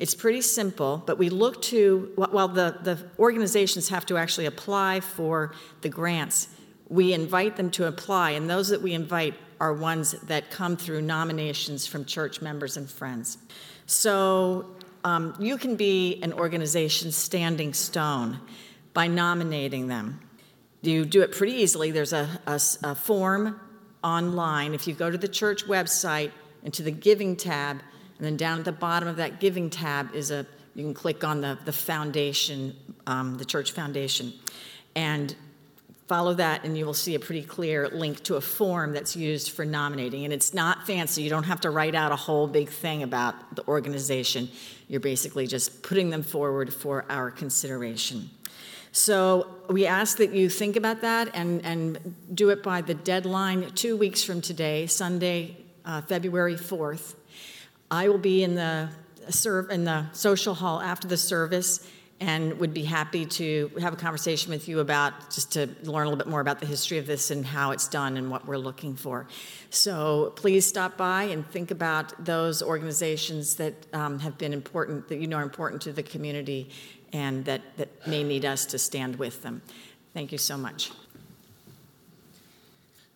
It's 0.00 0.14
pretty 0.14 0.40
simple, 0.40 1.02
but 1.04 1.18
we 1.18 1.28
look 1.28 1.60
to, 1.62 2.10
while 2.16 2.48
the, 2.48 2.78
the 2.82 2.98
organizations 3.18 3.90
have 3.90 4.06
to 4.06 4.16
actually 4.16 4.46
apply 4.46 5.00
for 5.00 5.54
the 5.82 5.90
grants, 5.90 6.48
we 6.88 7.12
invite 7.12 7.56
them 7.56 7.70
to 7.72 7.86
apply, 7.86 8.30
and 8.30 8.48
those 8.48 8.70
that 8.70 8.80
we 8.80 8.94
invite 8.94 9.34
are 9.60 9.74
ones 9.74 10.12
that 10.22 10.50
come 10.50 10.78
through 10.78 11.02
nominations 11.02 11.86
from 11.86 12.06
church 12.06 12.40
members 12.40 12.78
and 12.78 12.90
friends. 12.90 13.36
So 13.84 14.74
um, 15.04 15.34
you 15.38 15.58
can 15.58 15.76
be 15.76 16.18
an 16.22 16.32
organization's 16.32 17.14
standing 17.14 17.74
stone 17.74 18.40
by 18.94 19.06
nominating 19.06 19.88
them. 19.88 20.18
You 20.80 21.04
do 21.04 21.20
it 21.20 21.32
pretty 21.32 21.52
easily. 21.52 21.90
There's 21.90 22.14
a, 22.14 22.26
a, 22.46 22.58
a 22.82 22.94
form 22.94 23.60
online. 24.02 24.72
If 24.72 24.88
you 24.88 24.94
go 24.94 25.10
to 25.10 25.18
the 25.18 25.28
church 25.28 25.66
website 25.66 26.30
and 26.64 26.72
to 26.72 26.82
the 26.82 26.90
giving 26.90 27.36
tab, 27.36 27.82
and 28.20 28.26
then 28.26 28.36
down 28.36 28.58
at 28.58 28.66
the 28.66 28.72
bottom 28.72 29.08
of 29.08 29.16
that 29.16 29.40
giving 29.40 29.70
tab 29.70 30.14
is 30.14 30.30
a, 30.30 30.44
you 30.74 30.84
can 30.84 30.92
click 30.92 31.24
on 31.24 31.40
the, 31.40 31.58
the 31.64 31.72
foundation, 31.72 32.76
um, 33.06 33.38
the 33.38 33.46
church 33.46 33.72
foundation, 33.72 34.34
and 34.94 35.34
follow 36.06 36.34
that, 36.34 36.62
and 36.62 36.76
you 36.76 36.84
will 36.84 36.92
see 36.92 37.14
a 37.14 37.18
pretty 37.18 37.42
clear 37.42 37.88
link 37.88 38.22
to 38.24 38.34
a 38.34 38.40
form 38.42 38.92
that's 38.92 39.16
used 39.16 39.52
for 39.52 39.64
nominating. 39.64 40.24
And 40.24 40.34
it's 40.34 40.52
not 40.52 40.86
fancy, 40.86 41.22
you 41.22 41.30
don't 41.30 41.44
have 41.44 41.62
to 41.62 41.70
write 41.70 41.94
out 41.94 42.12
a 42.12 42.16
whole 42.16 42.46
big 42.46 42.68
thing 42.68 43.02
about 43.02 43.56
the 43.56 43.66
organization. 43.66 44.50
You're 44.86 45.00
basically 45.00 45.46
just 45.46 45.82
putting 45.82 46.10
them 46.10 46.22
forward 46.22 46.74
for 46.74 47.06
our 47.08 47.30
consideration. 47.30 48.28
So 48.92 49.46
we 49.70 49.86
ask 49.86 50.18
that 50.18 50.34
you 50.34 50.50
think 50.50 50.76
about 50.76 51.00
that 51.00 51.30
and, 51.32 51.64
and 51.64 52.14
do 52.34 52.50
it 52.50 52.62
by 52.62 52.82
the 52.82 52.92
deadline 52.92 53.70
two 53.70 53.96
weeks 53.96 54.22
from 54.22 54.42
today, 54.42 54.86
Sunday, 54.88 55.56
uh, 55.86 56.02
February 56.02 56.56
4th. 56.56 57.14
I 57.90 58.08
will 58.08 58.18
be 58.18 58.44
in 58.44 58.54
the 58.54 58.88
serve 59.28 59.70
in 59.70 59.84
the 59.84 60.06
social 60.12 60.54
hall 60.54 60.80
after 60.80 61.08
the 61.08 61.16
service 61.16 61.86
and 62.20 62.58
would 62.58 62.74
be 62.74 62.84
happy 62.84 63.24
to 63.24 63.70
have 63.80 63.94
a 63.94 63.96
conversation 63.96 64.52
with 64.52 64.68
you 64.68 64.80
about 64.80 65.30
just 65.30 65.52
to 65.52 65.66
learn 65.84 66.06
a 66.06 66.10
little 66.10 66.22
bit 66.22 66.26
more 66.26 66.42
about 66.42 66.60
the 66.60 66.66
history 66.66 66.98
of 66.98 67.06
this 67.06 67.30
and 67.30 67.46
how 67.46 67.70
it's 67.70 67.88
done 67.88 68.18
and 68.18 68.30
what 68.30 68.46
we're 68.46 68.58
looking 68.58 68.94
for. 68.94 69.26
So 69.70 70.34
please 70.36 70.66
stop 70.66 70.98
by 70.98 71.24
and 71.24 71.48
think 71.48 71.70
about 71.70 72.22
those 72.22 72.62
organizations 72.62 73.56
that 73.56 73.74
um, 73.94 74.18
have 74.18 74.36
been 74.36 74.52
important, 74.52 75.08
that 75.08 75.16
you 75.16 75.26
know 75.26 75.38
are 75.38 75.42
important 75.42 75.80
to 75.82 75.92
the 75.92 76.02
community, 76.02 76.70
and 77.14 77.44
that, 77.46 77.62
that 77.78 78.06
may 78.06 78.22
need 78.22 78.44
us 78.44 78.66
to 78.66 78.78
stand 78.78 79.16
with 79.16 79.42
them. 79.42 79.62
Thank 80.12 80.30
you 80.30 80.38
so 80.38 80.58
much. 80.58 80.92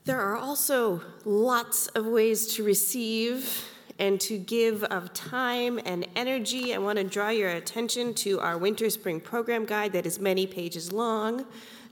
There 0.06 0.20
are 0.20 0.36
also 0.36 1.02
lots 1.24 1.88
of 1.88 2.06
ways 2.06 2.54
to 2.54 2.64
receive 2.64 3.68
and 3.98 4.20
to 4.20 4.38
give 4.38 4.84
of 4.84 5.12
time 5.12 5.80
and 5.84 6.06
energy. 6.16 6.74
I 6.74 6.78
want 6.78 6.98
to 6.98 7.04
draw 7.04 7.28
your 7.28 7.50
attention 7.50 8.14
to 8.14 8.40
our 8.40 8.58
winter 8.58 8.90
spring 8.90 9.20
program 9.20 9.64
guide 9.64 9.92
that 9.92 10.06
is 10.06 10.18
many 10.18 10.46
pages 10.46 10.92
long 10.92 11.46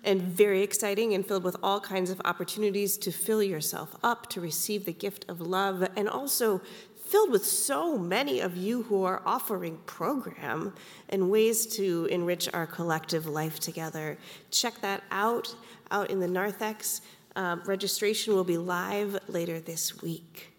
and 0.04 0.20
very 0.20 0.62
exciting 0.62 1.14
and 1.14 1.26
filled 1.26 1.44
with 1.44 1.56
all 1.62 1.80
kinds 1.80 2.10
of 2.10 2.20
opportunities 2.24 2.98
to 2.98 3.12
fill 3.12 3.42
yourself 3.42 3.94
up, 4.02 4.28
to 4.30 4.40
receive 4.40 4.84
the 4.84 4.92
gift 4.92 5.24
of 5.28 5.40
love, 5.40 5.86
and 5.96 6.08
also 6.08 6.60
filled 6.96 7.30
with 7.30 7.44
so 7.44 7.98
many 7.98 8.40
of 8.40 8.56
you 8.56 8.82
who 8.84 9.04
are 9.04 9.22
offering 9.26 9.78
program 9.86 10.72
and 11.10 11.30
ways 11.30 11.66
to 11.66 12.06
enrich 12.10 12.48
our 12.52 12.66
collective 12.66 13.26
life 13.26 13.60
together. 13.60 14.18
Check 14.50 14.80
that 14.80 15.02
out 15.10 15.54
out 15.90 16.10
in 16.10 16.20
the 16.20 16.28
narthex. 16.28 17.02
Uh, 17.36 17.56
registration 17.66 18.34
will 18.34 18.44
be 18.44 18.56
live 18.56 19.18
later 19.28 19.60
this 19.60 20.00
week. 20.02 20.51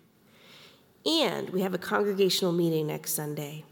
And 1.06 1.50
we 1.50 1.62
have 1.62 1.74
a 1.74 1.78
congregational 1.78 2.54
meeting 2.54 2.88
next 2.88 3.14
Sunday. 3.14 3.66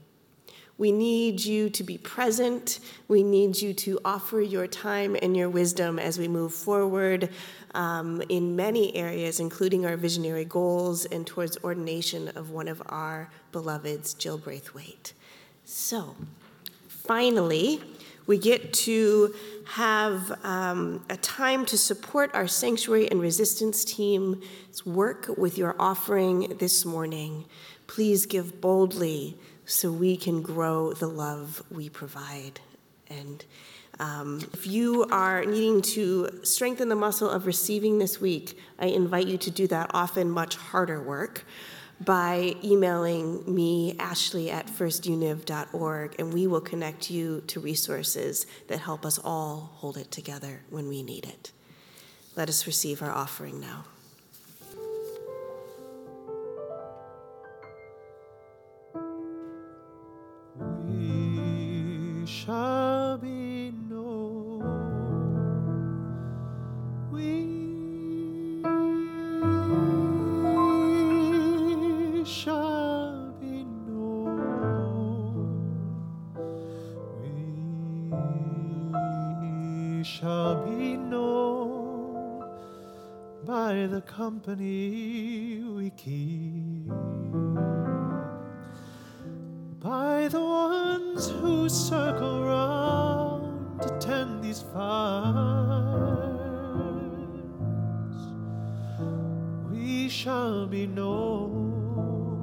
We 0.78 0.92
need 0.92 1.46
you 1.46 1.70
to 1.70 1.84
be 1.84 2.00
present. 2.00 2.80
We 3.08 3.22
need 3.22 3.62
you 3.62 3.72
to 3.76 4.00
offer 4.04 4.42
your 4.42 4.66
time 4.66 5.16
and 5.22 5.38
your 5.38 5.48
wisdom 5.48 6.00
as 6.00 6.18
we 6.18 6.28
move 6.28 6.54
forward 6.54 7.30
um, 7.76 8.22
in 8.30 8.56
many 8.56 8.96
areas, 8.96 9.40
including 9.40 9.86
our 9.86 9.96
visionary 9.96 10.44
goals 10.44 11.06
and 11.06 11.28
towards 11.28 11.58
ordination 11.64 12.30
of 12.30 12.50
one 12.50 12.68
of 12.68 12.82
our 12.88 13.30
beloveds, 13.52 14.16
Jill 14.16 14.40
Braithwaite. 14.40 15.14
So, 15.66 16.16
finally, 16.88 17.82
we 18.32 18.38
get 18.38 18.72
to 18.72 19.36
have 19.66 20.32
um, 20.46 21.04
a 21.10 21.18
time 21.18 21.66
to 21.66 21.78
support 21.78 22.34
our 22.34 22.48
sanctuary 22.48 23.12
and 23.12 23.20
resistance 23.20 23.84
team's 23.84 24.86
work 24.86 25.28
with 25.38 25.58
your 25.58 25.76
offering 25.78 26.56
this 26.58 26.86
morning. 26.86 27.44
Please 27.88 28.26
give 28.26 28.62
boldly 28.62 29.38
so 29.66 29.92
we 29.92 30.16
can 30.16 30.42
grow 30.42 30.94
the 30.94 31.08
love 31.08 31.62
we 31.70 31.90
provide. 31.90 32.62
And 33.10 33.44
um, 34.00 34.40
if 34.54 34.66
you 34.66 35.04
are 35.12 35.44
needing 35.44 35.82
to 35.82 36.40
strengthen 36.44 36.88
the 36.88 36.96
muscle 36.96 37.30
of 37.30 37.46
receiving 37.46 38.00
this 38.00 38.22
week, 38.22 38.58
I 38.80 38.86
invite 38.86 39.28
you 39.28 39.38
to 39.40 39.52
do 39.52 39.68
that 39.68 39.92
often 39.94 40.32
much 40.32 40.56
harder 40.56 41.04
work 41.04 41.44
by 42.06 42.56
emailing 42.64 43.43
me, 43.54 43.95
Ashley 43.99 44.49
at 44.49 44.68
firstuniv.org, 44.68 46.16
and 46.18 46.34
we 46.34 46.47
will 46.47 46.62
connect 46.62 47.12
you 47.12 47.41
to 47.47 47.60
resources 47.60 48.47
that 48.68 48.80
help 48.80 49.06
us 49.06 49.20
all 49.24 49.72
hold 49.76 49.97
it 49.97 50.10
together 50.10 50.62
when 50.70 50.88
we 50.88 51.04
need 51.04 51.26
it. 51.26 51.52
Let 52.36 52.49
us 52.49 52.66
receive 52.66 53.02
our 53.02 53.12
offering 53.12 53.60
now. 53.60 53.86
We 60.88 62.26
shall 62.26 63.18
be 63.18 63.72
known. 63.89 64.41
We 80.02 80.06
shall 80.06 80.66
be 80.66 80.97
known 80.97 82.43
by 83.45 83.86
the 83.86 84.02
company 84.02 85.62
we 85.64 85.91
keep 85.91 86.88
by 89.80 90.28
the 90.28 90.41
ones 90.41 91.30
who 91.30 91.70
circle 91.70 92.45
round 92.45 93.80
to 93.84 93.89
tend 93.99 94.43
these 94.43 94.64
fires. 94.74 95.38
We 99.70 100.10
shall 100.10 100.66
be 100.66 100.88
known 100.88 102.39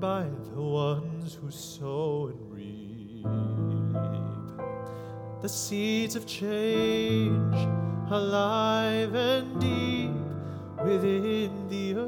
by 0.00 0.26
the 0.52 0.62
ones 0.62 1.34
who 1.34 1.48
sow 1.52 2.32
the 5.46 5.52
seeds 5.52 6.16
of 6.16 6.26
change 6.26 7.54
alive 8.10 9.14
and 9.14 9.60
deep 9.60 10.10
within 10.84 11.68
the 11.68 11.94
earth. 11.94 12.06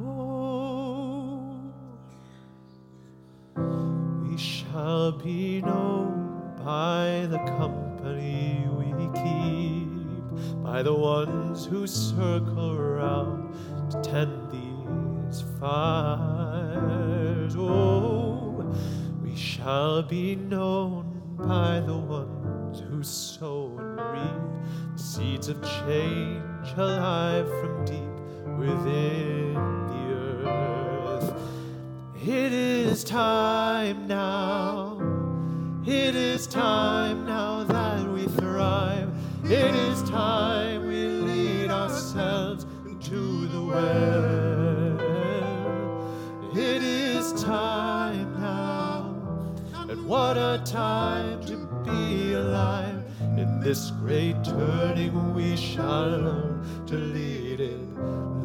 Oh, 0.00 1.60
we 4.22 4.38
shall 4.38 5.12
be 5.12 5.60
known 5.60 6.54
by 6.56 7.26
the 7.28 7.36
company 7.58 8.66
we 8.78 8.86
keep, 9.20 10.62
by 10.64 10.82
the 10.82 10.94
ones 10.94 11.66
who 11.66 11.86
circle 11.86 12.72
around 12.78 13.52
to 13.90 14.00
tend 14.00 14.50
these 14.50 15.42
fires. 15.60 16.51
Be 20.08 20.36
known 20.36 21.22
by 21.36 21.80
the 21.80 21.96
ones 21.96 22.80
who 22.80 23.02
sow 23.02 23.76
and 23.78 23.96
reap 23.96 24.98
seeds 24.98 25.48
of 25.48 25.62
change 25.62 26.72
alive 26.76 27.48
from 27.60 27.84
deep 27.84 28.58
within 28.58 29.54
the 29.54 30.48
earth. 30.48 31.34
It 32.26 32.52
is 32.52 33.04
time 33.04 34.06
now. 34.06 34.98
It 35.84 36.14
is 36.14 36.46
time 36.46 37.26
now 37.26 37.64
that 37.64 38.06
we 38.08 38.26
thrive. 38.26 39.10
It 39.44 39.74
is 39.74 40.02
time 40.08 40.86
we 40.86 41.06
lead 41.06 41.70
ourselves 41.70 42.66
into 42.86 43.48
the 43.48 43.62
well. 43.62 44.21
What 50.32 50.60
a 50.60 50.64
time 50.64 51.44
to 51.44 51.56
be 51.84 52.32
alive. 52.32 53.04
In 53.36 53.60
this 53.60 53.90
great 53.90 54.42
turning, 54.42 55.34
we 55.34 55.54
shall 55.56 56.08
learn 56.08 56.86
to 56.86 56.94
lead 56.94 57.60
in 57.60 57.94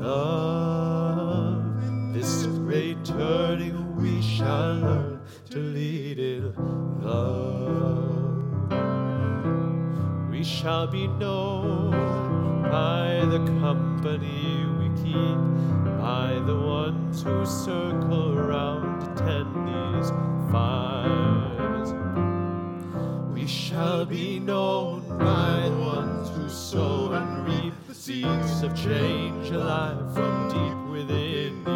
love. 0.01 1.63
This 2.13 2.45
great 2.45 3.05
turning, 3.05 3.95
we 3.95 4.21
shall 4.21 4.73
learn 4.75 5.21
to 5.49 5.59
lead 5.59 6.19
in 6.19 6.53
love. 7.01 8.69
We 10.29 10.43
shall 10.43 10.87
be 10.87 11.07
known 11.07 11.91
by 12.63 13.23
the 13.31 13.39
company 13.61 14.65
we 14.77 14.89
keep, 15.01 15.39
by 16.01 16.33
the 16.45 16.59
ones 16.59 17.23
who 17.23 17.45
circle 17.45 18.37
around 18.37 18.99
to 18.99 19.23
tend 19.23 19.67
these 19.69 20.09
fires. 20.51 21.26
Shall 23.47 24.05
be 24.05 24.39
known 24.39 25.07
by 25.07 25.69
the 25.69 25.77
ones 25.77 26.29
who 26.29 26.49
sow 26.49 27.13
and 27.13 27.47
reap 27.47 27.73
the 27.87 27.93
seeds 27.93 28.61
of 28.61 28.75
change 28.75 29.51
alive 29.51 30.13
from 30.13 30.49
deep 30.49 30.77
within 30.91 31.63
the 31.63 31.71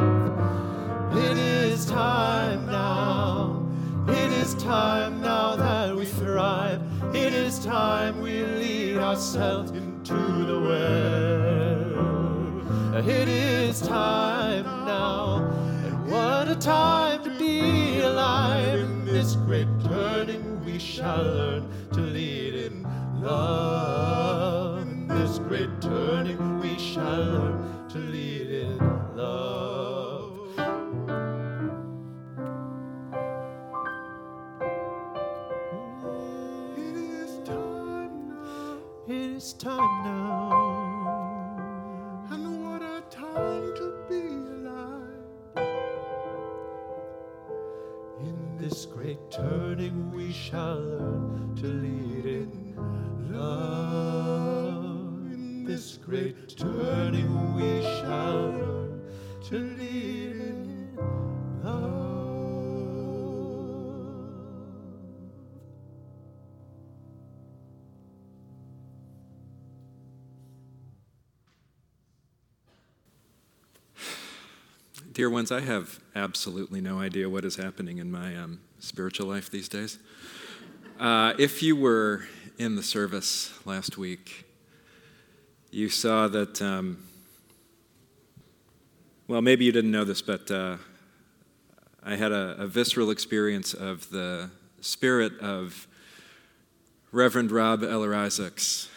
earth. 0.00 1.16
It 1.30 1.36
is 1.36 1.84
time 1.84 2.64
now. 2.66 3.68
It 4.08 4.32
is 4.32 4.54
time 4.54 5.20
now 5.20 5.56
that 5.56 5.94
we 5.94 6.06
thrive. 6.06 6.80
It 7.14 7.34
is 7.34 7.58
time 7.58 8.22
we 8.22 8.42
lead 8.42 8.98
ourselves 8.98 9.70
into 9.72 10.14
the 10.14 10.60
well. 10.60 11.98
It 13.06 13.28
is 13.28 13.82
time 13.82 14.64
now. 14.86 15.44
And 15.84 16.10
what 16.10 16.48
a 16.48 16.56
time 16.56 17.01
this 19.22 19.36
great 19.36 19.68
turning, 19.84 20.64
we 20.64 20.80
shall 20.80 21.22
learn 21.22 21.68
to 21.92 22.00
lead 22.00 22.54
in 22.56 22.82
love. 23.22 24.82
In 24.82 25.06
this 25.06 25.38
great 25.38 25.70
turning, 25.80 26.58
we 26.58 26.76
shall 26.76 27.22
learn 27.34 27.51
shall 50.52 50.80
learn 50.80 51.54
to 51.56 51.66
lead 51.66 52.26
in 52.26 53.32
love. 53.32 55.32
In 55.32 55.64
this 55.64 55.96
great 55.96 56.58
turning, 56.58 57.54
we 57.54 57.80
shall 57.80 58.50
learn 58.50 59.00
to 59.44 59.56
lead 59.56 60.36
in 60.36 60.94
love. 61.64 61.88
Dear 75.14 75.30
ones, 75.30 75.50
I 75.50 75.60
have 75.60 75.98
absolutely 76.14 76.82
no 76.82 76.98
idea 76.98 77.30
what 77.30 77.46
is 77.46 77.56
happening 77.56 77.96
in 77.96 78.10
my 78.10 78.36
um, 78.36 78.60
spiritual 78.78 79.28
life 79.28 79.50
these 79.50 79.70
days. 79.70 79.98
Uh, 81.00 81.34
if 81.38 81.62
you 81.62 81.74
were 81.74 82.26
in 82.58 82.76
the 82.76 82.82
service 82.82 83.52
last 83.64 83.96
week, 83.96 84.44
you 85.70 85.88
saw 85.88 86.28
that, 86.28 86.60
um, 86.60 87.02
well, 89.26 89.40
maybe 89.40 89.64
you 89.64 89.72
didn't 89.72 89.90
know 89.90 90.04
this, 90.04 90.22
but 90.22 90.50
uh, 90.50 90.76
I 92.02 92.16
had 92.16 92.30
a, 92.30 92.56
a 92.58 92.66
visceral 92.66 93.10
experience 93.10 93.74
of 93.74 94.10
the 94.10 94.50
spirit 94.80 95.38
of 95.40 95.86
Reverend 97.10 97.50
Rob 97.50 97.82
Eller 97.82 98.14
Isaacs 98.14 98.88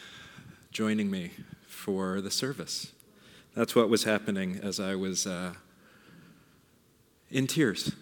joining 0.72 1.10
me 1.10 1.32
for 1.66 2.22
the 2.22 2.32
service. 2.32 2.92
That's 3.56 3.76
what 3.76 3.90
was 3.90 4.04
happening 4.04 4.60
as 4.62 4.80
I 4.80 4.96
was 4.96 5.26
uh, 5.26 5.54
in 7.32 7.48
tears 7.48 7.94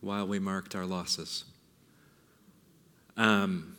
while 0.00 0.26
we 0.26 0.38
marked 0.38 0.74
our 0.74 0.84
losses. 0.84 1.44
Um, 3.16 3.76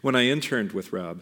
when 0.00 0.14
I 0.14 0.26
interned 0.26 0.72
with 0.72 0.92
Rob, 0.92 1.20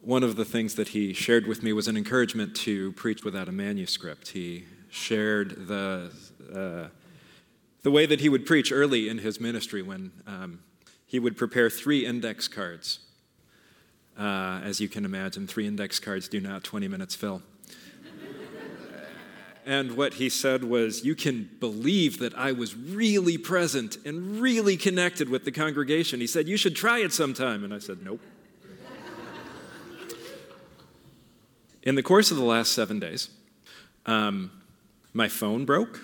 one 0.00 0.22
of 0.22 0.36
the 0.36 0.44
things 0.44 0.74
that 0.76 0.88
he 0.88 1.12
shared 1.12 1.46
with 1.46 1.62
me 1.62 1.72
was 1.72 1.88
an 1.88 1.96
encouragement 1.96 2.54
to 2.56 2.92
preach 2.92 3.24
without 3.24 3.48
a 3.48 3.52
manuscript. 3.52 4.28
He 4.28 4.64
shared 4.90 5.66
the, 5.66 6.10
uh, 6.54 6.88
the 7.82 7.90
way 7.90 8.06
that 8.06 8.20
he 8.20 8.28
would 8.28 8.46
preach 8.46 8.72
early 8.72 9.08
in 9.08 9.18
his 9.18 9.40
ministry 9.40 9.82
when 9.82 10.12
um, 10.26 10.60
he 11.06 11.18
would 11.18 11.36
prepare 11.36 11.68
three 11.68 12.06
index 12.06 12.48
cards. 12.48 13.00
Uh, 14.18 14.60
as 14.64 14.80
you 14.80 14.88
can 14.88 15.04
imagine, 15.04 15.46
three 15.46 15.66
index 15.66 16.00
cards 16.00 16.28
do 16.28 16.40
not 16.40 16.64
20 16.64 16.88
minutes 16.88 17.14
fill. 17.14 17.42
And 19.68 19.98
what 19.98 20.14
he 20.14 20.30
said 20.30 20.64
was, 20.64 21.04
You 21.04 21.14
can 21.14 21.50
believe 21.60 22.20
that 22.20 22.34
I 22.38 22.52
was 22.52 22.74
really 22.74 23.36
present 23.36 23.98
and 24.06 24.40
really 24.40 24.78
connected 24.78 25.28
with 25.28 25.44
the 25.44 25.52
congregation. 25.52 26.20
He 26.20 26.26
said, 26.26 26.48
You 26.48 26.56
should 26.56 26.74
try 26.74 27.00
it 27.00 27.12
sometime. 27.12 27.62
And 27.64 27.74
I 27.74 27.78
said, 27.78 27.98
Nope. 28.02 28.22
In 31.82 31.96
the 31.96 32.02
course 32.02 32.30
of 32.30 32.38
the 32.38 32.44
last 32.44 32.72
seven 32.72 32.98
days, 32.98 33.28
um, 34.06 34.50
my 35.12 35.28
phone 35.28 35.66
broke. 35.66 36.00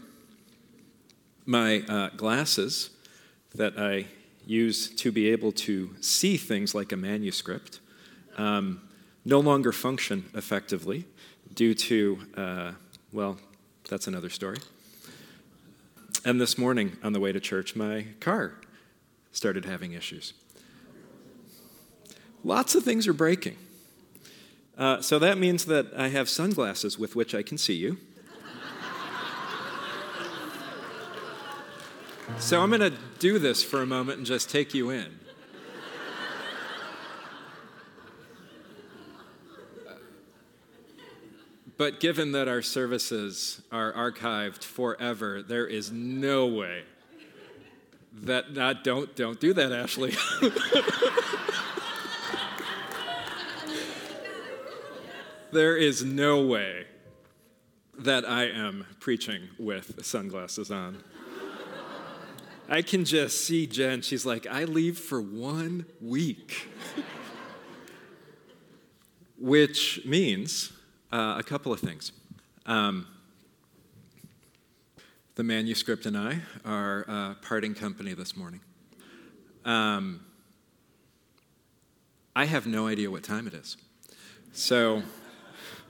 My 1.46 1.80
uh, 1.88 2.10
glasses 2.10 2.90
that 3.54 3.78
I 3.78 4.04
use 4.46 4.90
to 4.96 5.10
be 5.10 5.30
able 5.30 5.52
to 5.52 5.88
see 6.02 6.36
things 6.36 6.74
like 6.74 6.92
a 6.92 6.98
manuscript 6.98 7.80
um, 8.36 8.82
no 9.24 9.40
longer 9.40 9.72
function 9.72 10.26
effectively 10.34 11.06
due 11.54 11.74
to, 11.74 12.18
uh, 12.36 12.72
well, 13.10 13.38
that's 13.88 14.06
another 14.06 14.30
story. 14.30 14.58
And 16.24 16.40
this 16.40 16.56
morning 16.56 16.96
on 17.02 17.12
the 17.12 17.20
way 17.20 17.32
to 17.32 17.40
church, 17.40 17.76
my 17.76 18.06
car 18.20 18.54
started 19.32 19.64
having 19.64 19.92
issues. 19.92 20.32
Lots 22.42 22.74
of 22.74 22.82
things 22.82 23.06
are 23.06 23.12
breaking. 23.12 23.56
Uh, 24.76 25.00
so 25.00 25.18
that 25.18 25.38
means 25.38 25.66
that 25.66 25.92
I 25.96 26.08
have 26.08 26.28
sunglasses 26.28 26.98
with 26.98 27.14
which 27.14 27.34
I 27.34 27.42
can 27.42 27.58
see 27.58 27.74
you. 27.74 27.98
So 32.38 32.62
I'm 32.62 32.70
going 32.70 32.80
to 32.80 32.98
do 33.18 33.38
this 33.38 33.62
for 33.62 33.82
a 33.82 33.86
moment 33.86 34.18
and 34.18 34.26
just 34.26 34.50
take 34.50 34.74
you 34.74 34.90
in. 34.90 35.20
But 41.76 41.98
given 41.98 42.30
that 42.32 42.46
our 42.46 42.62
services 42.62 43.60
are 43.72 43.92
archived 43.92 44.62
forever, 44.62 45.42
there 45.42 45.66
is 45.66 45.90
no 45.90 46.46
way 46.46 46.84
That 48.22 48.56
uh, 48.56 48.74
don't 48.74 49.14
don't 49.16 49.40
do 49.40 49.52
that, 49.54 49.72
Ashley. 49.72 50.14
there 55.52 55.76
is 55.76 56.04
no 56.04 56.46
way 56.46 56.86
that 57.98 58.28
I 58.28 58.44
am 58.44 58.86
preaching 59.00 59.48
with 59.58 60.04
sunglasses 60.04 60.70
on. 60.70 61.02
I 62.68 62.82
can 62.82 63.04
just 63.04 63.44
see 63.44 63.66
Jen. 63.66 64.02
She's 64.02 64.24
like, 64.24 64.46
I 64.46 64.64
leave 64.64 64.98
for 64.98 65.20
one 65.20 65.86
week. 66.00 66.68
Which 69.38 70.04
means 70.06 70.72
uh, 71.14 71.36
a 71.38 71.42
couple 71.44 71.72
of 71.72 71.78
things. 71.78 72.10
Um, 72.66 73.06
the 75.36 75.44
manuscript 75.44 76.06
and 76.06 76.18
I 76.18 76.40
are 76.64 77.04
uh, 77.06 77.34
parting 77.34 77.72
company 77.74 78.14
this 78.14 78.36
morning. 78.36 78.60
Um, 79.64 80.26
I 82.34 82.46
have 82.46 82.66
no 82.66 82.88
idea 82.88 83.12
what 83.12 83.22
time 83.22 83.46
it 83.46 83.54
is. 83.54 83.76
So 84.52 85.02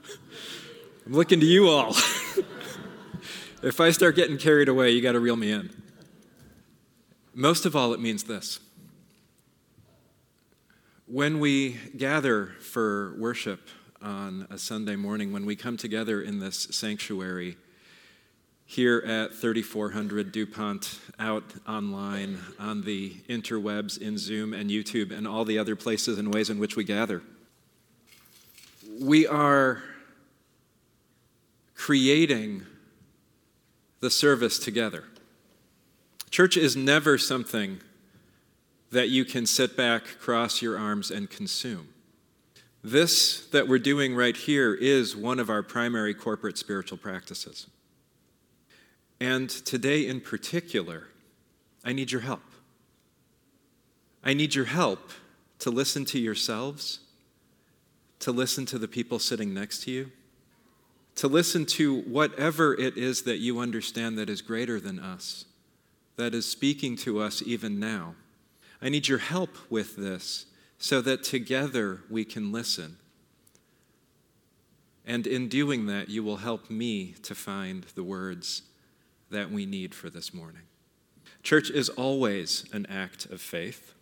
I'm 1.07 1.13
looking 1.13 1.39
to 1.39 1.45
you 1.45 1.69
all. 1.69 1.89
if 3.63 3.79
I 3.79 3.89
start 3.89 4.15
getting 4.15 4.37
carried 4.37 4.69
away, 4.69 4.91
you 4.91 5.01
got 5.01 5.13
to 5.13 5.19
reel 5.19 5.35
me 5.35 5.51
in. 5.51 5.71
Most 7.33 7.65
of 7.65 7.75
all, 7.75 7.93
it 7.93 7.99
means 7.99 8.25
this. 8.25 8.59
When 11.07 11.39
we 11.39 11.79
gather 11.97 12.53
for 12.59 13.15
worship 13.17 13.69
on 14.05 14.45
a 14.51 14.57
Sunday 14.57 14.95
morning, 14.95 15.33
when 15.33 15.45
we 15.45 15.55
come 15.55 15.77
together 15.77 16.21
in 16.21 16.39
this 16.39 16.67
sanctuary 16.69 17.57
here 18.63 18.99
at 18.99 19.33
3400 19.33 20.31
DuPont, 20.31 20.99
out 21.17 21.43
online 21.67 22.37
on 22.59 22.81
the 22.83 23.15
interwebs, 23.27 23.99
in 23.99 24.17
Zoom 24.17 24.53
and 24.53 24.69
YouTube, 24.69 25.11
and 25.11 25.27
all 25.27 25.43
the 25.43 25.57
other 25.57 25.75
places 25.75 26.19
and 26.19 26.31
ways 26.31 26.51
in 26.51 26.59
which 26.59 26.75
we 26.75 26.83
gather, 26.83 27.23
we 29.01 29.25
are 29.25 29.81
creating 31.73 32.63
the 34.01 34.11
service 34.11 34.59
together. 34.59 35.05
Church 36.29 36.57
is 36.57 36.75
never 36.75 37.17
something 37.17 37.81
that 38.91 39.09
you 39.09 39.25
can 39.25 39.47
sit 39.47 39.75
back, 39.75 40.03
cross 40.19 40.61
your 40.61 40.77
arms, 40.77 41.09
and 41.09 41.29
consume. 41.29 41.89
This 42.85 43.47
that 43.47 43.67
we're 43.67 43.79
doing 43.79 44.13
right 44.13 44.37
here 44.37 44.71
is 44.75 45.15
one 45.15 45.39
of 45.39 45.49
our 45.49 45.63
primary 45.63 46.13
corporate 46.13 46.55
spiritual 46.55 46.99
practices. 46.99 47.65
And 49.19 49.49
today 49.49 50.05
in 50.05 50.21
particular, 50.21 51.07
I 51.83 51.93
need 51.93 52.11
your 52.11 52.21
help. 52.21 52.43
I 54.23 54.35
need 54.35 54.53
your 54.53 54.65
help 54.65 55.09
to 55.59 55.71
listen 55.71 56.05
to 56.05 56.19
yourselves, 56.19 56.99
to 58.19 58.31
listen 58.31 58.67
to 58.67 58.77
the 58.77 58.87
people 58.87 59.17
sitting 59.17 59.51
next 59.51 59.81
to 59.85 59.91
you, 59.91 60.11
to 61.15 61.27
listen 61.27 61.65
to 61.65 62.01
whatever 62.01 62.79
it 62.79 62.97
is 62.97 63.23
that 63.23 63.39
you 63.39 63.57
understand 63.57 64.15
that 64.19 64.29
is 64.29 64.43
greater 64.43 64.79
than 64.79 64.99
us, 64.99 65.45
that 66.17 66.35
is 66.35 66.45
speaking 66.45 66.95
to 66.97 67.19
us 67.19 67.41
even 67.47 67.79
now. 67.79 68.13
I 68.79 68.89
need 68.89 69.07
your 69.07 69.17
help 69.17 69.57
with 69.71 69.95
this 69.95 70.45
so 70.77 71.01
that 71.01 71.23
together 71.23 72.01
we 72.09 72.25
can 72.25 72.51
listen. 72.51 72.97
And 75.05 75.27
in 75.27 75.47
doing 75.47 75.85
that, 75.85 76.09
you 76.09 76.23
will 76.23 76.37
help 76.37 76.69
me 76.69 77.13
to 77.23 77.35
find 77.35 77.83
the 77.95 78.03
words 78.03 78.63
that 79.29 79.51
we 79.51 79.65
need 79.65 79.93
for 79.93 80.09
this 80.09 80.33
morning. 80.33 80.63
Church 81.43 81.69
is 81.69 81.89
always 81.89 82.65
an 82.73 82.87
act 82.87 83.25
of 83.27 83.39
faith. 83.39 83.93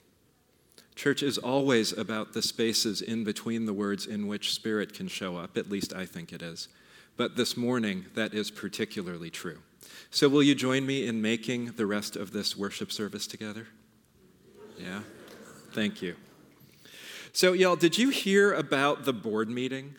Church 0.95 1.23
is 1.23 1.37
always 1.37 1.91
about 1.91 2.33
the 2.33 2.41
spaces 2.41 3.01
in 3.01 3.23
between 3.23 3.65
the 3.65 3.73
words 3.73 4.05
in 4.05 4.27
which 4.27 4.53
Spirit 4.53 4.93
can 4.93 5.07
show 5.07 5.37
up, 5.37 5.57
at 5.57 5.69
least 5.69 5.93
I 5.93 6.05
think 6.05 6.31
it 6.31 6.41
is. 6.41 6.67
But 7.17 7.35
this 7.35 7.57
morning, 7.57 8.05
that 8.15 8.33
is 8.33 8.49
particularly 8.49 9.29
true. 9.29 9.59
So, 10.09 10.29
will 10.29 10.43
you 10.43 10.55
join 10.55 10.85
me 10.85 11.05
in 11.05 11.21
making 11.21 11.73
the 11.73 11.85
rest 11.85 12.15
of 12.15 12.31
this 12.31 12.55
worship 12.55 12.91
service 12.91 13.27
together? 13.27 13.67
Yeah? 14.77 15.01
Thank 15.73 16.01
you. 16.01 16.15
So, 17.35 17.53
y'all, 17.53 17.75
did 17.75 17.97
you 17.97 18.09
hear 18.09 18.53
about 18.53 19.05
the 19.05 19.11
board 19.11 19.49
meeting 19.49 19.95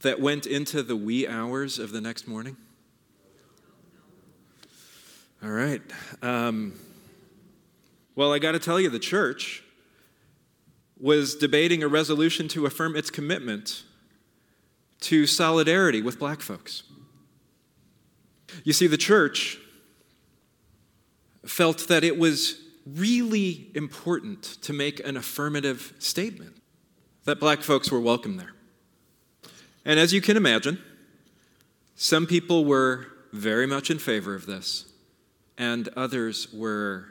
that 0.00 0.20
went 0.20 0.44
into 0.44 0.82
the 0.82 0.96
wee 0.96 1.28
hours 1.28 1.78
of 1.78 1.92
the 1.92 2.00
next 2.00 2.26
morning? 2.26 2.56
All 5.44 5.50
right. 5.50 5.80
Um, 6.22 6.72
well, 8.16 8.32
I 8.32 8.40
got 8.40 8.52
to 8.52 8.58
tell 8.58 8.80
you, 8.80 8.90
the 8.90 8.98
church 8.98 9.62
was 10.98 11.36
debating 11.36 11.84
a 11.84 11.88
resolution 11.88 12.48
to 12.48 12.66
affirm 12.66 12.96
its 12.96 13.08
commitment 13.08 13.84
to 15.02 15.24
solidarity 15.24 16.02
with 16.02 16.18
black 16.18 16.40
folks. 16.40 16.82
You 18.64 18.72
see, 18.72 18.88
the 18.88 18.96
church 18.96 19.58
felt 21.44 21.86
that 21.86 22.02
it 22.02 22.18
was 22.18 22.65
really 22.86 23.70
important 23.74 24.42
to 24.62 24.72
make 24.72 25.00
an 25.06 25.16
affirmative 25.16 25.92
statement 25.98 26.56
that 27.24 27.40
black 27.40 27.60
folks 27.60 27.90
were 27.90 28.00
welcome 28.00 28.36
there. 28.36 28.52
And 29.84 29.98
as 29.98 30.12
you 30.12 30.20
can 30.20 30.36
imagine, 30.36 30.80
some 31.96 32.26
people 32.26 32.64
were 32.64 33.06
very 33.32 33.66
much 33.66 33.90
in 33.90 33.98
favor 33.98 34.34
of 34.34 34.46
this, 34.46 34.86
and 35.58 35.88
others 35.96 36.52
were, 36.52 37.06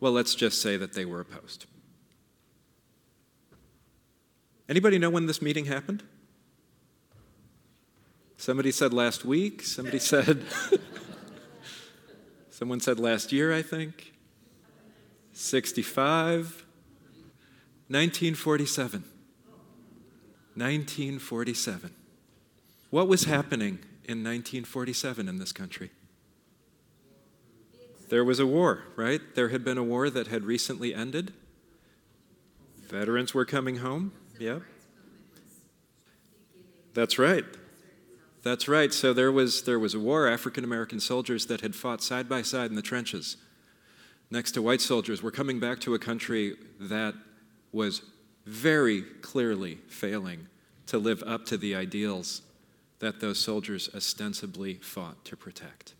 well, 0.00 0.12
let's 0.12 0.34
just 0.34 0.62
say 0.62 0.76
that 0.76 0.94
they 0.94 1.04
were 1.04 1.20
opposed. 1.20 1.66
Anybody 4.68 4.98
know 4.98 5.10
when 5.10 5.26
this 5.26 5.40
meeting 5.40 5.66
happened? 5.66 6.02
Somebody 8.36 8.70
said 8.70 8.92
last 8.92 9.24
week. 9.24 9.62
Somebody 9.62 9.98
said, 9.98 10.44
someone 12.50 12.80
said 12.80 13.00
last 13.00 13.32
year, 13.32 13.52
I 13.52 13.62
think. 13.62 14.12
65. 15.38 16.66
1947. 17.86 19.04
1947. 20.54 21.94
What 22.90 23.06
was 23.06 23.24
happening 23.24 23.78
in 24.04 24.24
1947 24.24 25.28
in 25.28 25.38
this 25.38 25.52
country? 25.52 25.90
There 28.08 28.24
was 28.24 28.40
a 28.40 28.46
war, 28.46 28.82
right? 28.96 29.20
There 29.36 29.50
had 29.50 29.64
been 29.64 29.78
a 29.78 29.84
war 29.84 30.10
that 30.10 30.26
had 30.26 30.42
recently 30.42 30.92
ended. 30.92 31.32
Veterans 32.88 33.32
were 33.32 33.44
coming 33.44 33.76
home. 33.76 34.10
Yeah. 34.40 34.58
That's 36.94 37.16
right. 37.16 37.44
That's 38.42 38.66
right. 38.66 38.92
So 38.92 39.12
there 39.12 39.30
was, 39.30 39.62
there 39.62 39.78
was 39.78 39.94
a 39.94 40.00
war, 40.00 40.26
African 40.26 40.64
American 40.64 40.98
soldiers 40.98 41.46
that 41.46 41.60
had 41.60 41.76
fought 41.76 42.02
side 42.02 42.28
by 42.28 42.42
side 42.42 42.70
in 42.70 42.74
the 42.74 42.82
trenches 42.82 43.36
next 44.30 44.52
to 44.52 44.62
white 44.62 44.80
soldiers 44.80 45.22
We're 45.22 45.30
coming 45.30 45.60
back 45.60 45.80
to 45.80 45.94
a 45.94 45.98
country 45.98 46.56
that 46.80 47.14
was 47.72 48.02
very 48.46 49.02
clearly 49.20 49.78
failing 49.88 50.48
to 50.86 50.98
live 50.98 51.22
up 51.26 51.44
to 51.46 51.56
the 51.56 51.74
ideals 51.74 52.42
that 52.98 53.20
those 53.20 53.38
soldiers 53.38 53.88
ostensibly 53.94 54.74
fought 54.74 55.24
to 55.26 55.36
protect. 55.36 55.94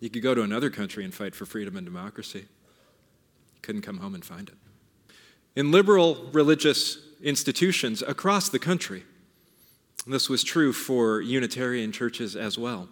You 0.00 0.10
could 0.10 0.22
go 0.22 0.34
to 0.34 0.42
another 0.42 0.70
country 0.70 1.04
and 1.04 1.12
fight 1.12 1.34
for 1.34 1.46
freedom 1.46 1.76
and 1.76 1.84
democracy. 1.84 2.46
Couldn't 3.62 3.82
come 3.82 3.98
home 3.98 4.14
and 4.14 4.24
find 4.24 4.48
it. 4.48 4.54
In 5.56 5.72
liberal 5.72 6.28
religious 6.32 6.98
institutions 7.22 8.02
across 8.02 8.48
the 8.48 8.58
country, 8.58 9.04
this 10.06 10.28
was 10.28 10.44
true 10.44 10.72
for 10.72 11.20
Unitarian 11.20 11.90
churches 11.90 12.36
as 12.36 12.56
well. 12.56 12.88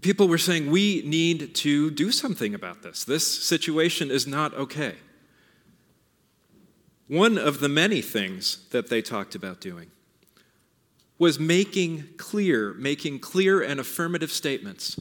People 0.00 0.28
were 0.28 0.38
saying, 0.38 0.70
we 0.70 1.02
need 1.04 1.54
to 1.56 1.90
do 1.90 2.12
something 2.12 2.54
about 2.54 2.82
this. 2.82 3.04
This 3.04 3.26
situation 3.26 4.10
is 4.10 4.26
not 4.26 4.54
okay. 4.54 4.96
One 7.08 7.38
of 7.38 7.60
the 7.60 7.68
many 7.68 8.02
things 8.02 8.68
that 8.70 8.90
they 8.90 9.00
talked 9.02 9.34
about 9.34 9.60
doing 9.60 9.90
was 11.18 11.40
making 11.40 12.04
clear, 12.16 12.74
making 12.74 13.18
clear 13.18 13.60
and 13.60 13.80
affirmative 13.80 14.30
statements 14.30 15.00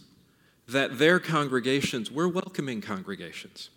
that 0.68 0.98
their 0.98 1.20
congregations 1.20 2.12
were 2.12 2.28
welcoming 2.28 2.82
congregations. 2.82 3.70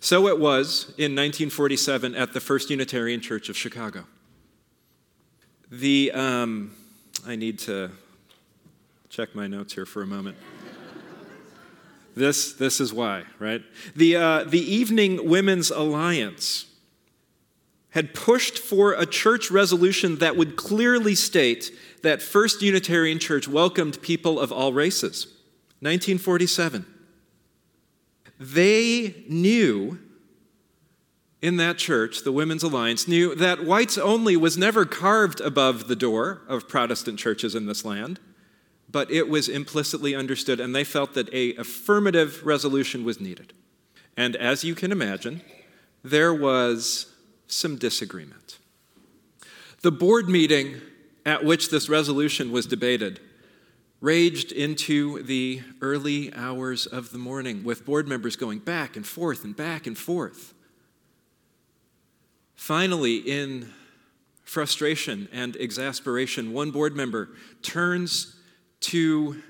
So 0.00 0.28
it 0.28 0.38
was 0.38 0.94
in 0.96 1.14
1947 1.14 2.14
at 2.14 2.32
the 2.32 2.40
First 2.40 2.70
Unitarian 2.70 3.20
Church 3.20 3.48
of 3.48 3.56
Chicago. 3.56 4.04
The, 5.70 6.10
um, 6.12 6.72
I 7.26 7.36
need 7.36 7.58
to 7.60 7.90
check 9.10 9.34
my 9.34 9.48
notes 9.48 9.74
here 9.74 9.84
for 9.84 10.02
a 10.02 10.06
moment. 10.06 10.36
this, 12.14 12.52
this 12.52 12.80
is 12.80 12.92
why, 12.94 13.24
right? 13.40 13.60
The, 13.96 14.14
uh, 14.14 14.44
the 14.44 14.60
Evening 14.60 15.28
Women's 15.28 15.70
Alliance 15.72 16.66
had 17.90 18.14
pushed 18.14 18.56
for 18.56 18.92
a 18.92 19.04
church 19.04 19.50
resolution 19.50 20.18
that 20.18 20.36
would 20.36 20.54
clearly 20.54 21.16
state 21.16 21.72
that 22.02 22.22
First 22.22 22.62
Unitarian 22.62 23.18
Church 23.18 23.48
welcomed 23.48 24.00
people 24.00 24.38
of 24.38 24.52
all 24.52 24.72
races. 24.72 25.26
1947. 25.80 26.86
They 28.38 29.24
knew 29.28 29.98
in 31.42 31.56
that 31.56 31.78
church, 31.78 32.22
the 32.22 32.30
Women's 32.30 32.62
Alliance, 32.62 33.08
knew 33.08 33.34
that 33.34 33.64
whites 33.64 33.98
only 33.98 34.36
was 34.36 34.56
never 34.56 34.84
carved 34.84 35.40
above 35.40 35.88
the 35.88 35.96
door 35.96 36.42
of 36.46 36.68
Protestant 36.68 37.18
churches 37.18 37.56
in 37.56 37.66
this 37.66 37.84
land, 37.84 38.20
but 38.90 39.10
it 39.10 39.28
was 39.28 39.48
implicitly 39.48 40.14
understood, 40.14 40.60
and 40.60 40.74
they 40.74 40.84
felt 40.84 41.14
that 41.14 41.32
a 41.32 41.54
affirmative 41.54 42.44
resolution 42.44 43.04
was 43.04 43.20
needed. 43.20 43.52
And 44.16 44.36
as 44.36 44.64
you 44.64 44.74
can 44.74 44.92
imagine, 44.92 45.42
there 46.02 46.34
was 46.34 47.12
some 47.46 47.76
disagreement. 47.76 48.58
The 49.82 49.92
board 49.92 50.28
meeting 50.28 50.80
at 51.24 51.44
which 51.44 51.70
this 51.70 51.88
resolution 51.88 52.50
was 52.52 52.66
debated 52.66 53.20
raged 54.00 54.50
into 54.50 55.22
the 55.22 55.60
early 55.82 56.32
hours 56.34 56.86
of 56.86 57.10
the 57.12 57.18
morning, 57.18 57.62
with 57.62 57.84
board 57.84 58.08
members 58.08 58.34
going 58.34 58.58
back 58.58 58.96
and 58.96 59.06
forth 59.06 59.44
and 59.44 59.54
back 59.54 59.86
and 59.86 59.96
forth. 59.96 60.54
Finally, 62.54 63.16
in 63.16 63.70
frustration 64.42 65.28
and 65.32 65.54
exasperation, 65.56 66.52
one 66.52 66.70
board 66.70 66.96
member 66.96 67.28
turns 67.62 68.36
to 68.80 69.42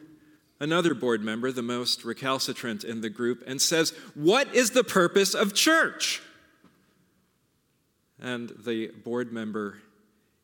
another 0.61 0.95
board 0.95 1.22
member, 1.22 1.51
the 1.51 1.62
most 1.62 2.05
recalcitrant 2.05 2.85
in 2.85 3.01
the 3.01 3.11
group, 3.11 3.43
and 3.47 3.61
says, 3.61 3.93
What 4.14 4.55
is 4.55 4.70
the 4.70 4.85
purpose 4.85 5.35
of 5.35 5.53
church? 5.55 6.22
And 8.20 8.53
the 8.64 8.89
board 8.89 9.33
member, 9.33 9.78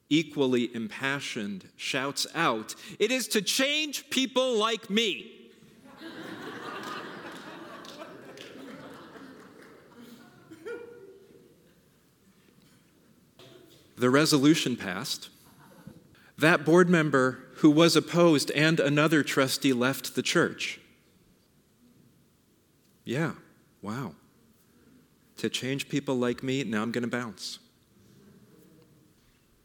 equally 0.09 0.75
impassioned, 0.75 1.69
shouts 1.77 2.27
out, 2.35 2.75
It 2.99 3.11
is 3.11 3.29
to 3.29 3.43
change 3.43 4.09
people 4.09 4.57
like 4.57 4.89
me. 4.89 5.33
the 13.97 14.09
resolution 14.09 14.77
passed. 14.77 15.29
That 16.39 16.65
board 16.65 16.89
member 16.89 17.39
who 17.57 17.71
was 17.71 17.97
opposed 17.97 18.51
and 18.51 18.79
another 18.79 19.23
trustee 19.23 19.73
left 19.73 20.15
the 20.15 20.23
church. 20.23 20.81
Yeah, 23.05 23.33
wow. 23.81 24.13
To 25.39 25.49
change 25.49 25.89
people 25.89 26.17
like 26.17 26.43
me, 26.43 26.65
now 26.65 26.83
I'm 26.83 26.93
going 26.93 27.03
to 27.03 27.09
bounce. 27.09 27.59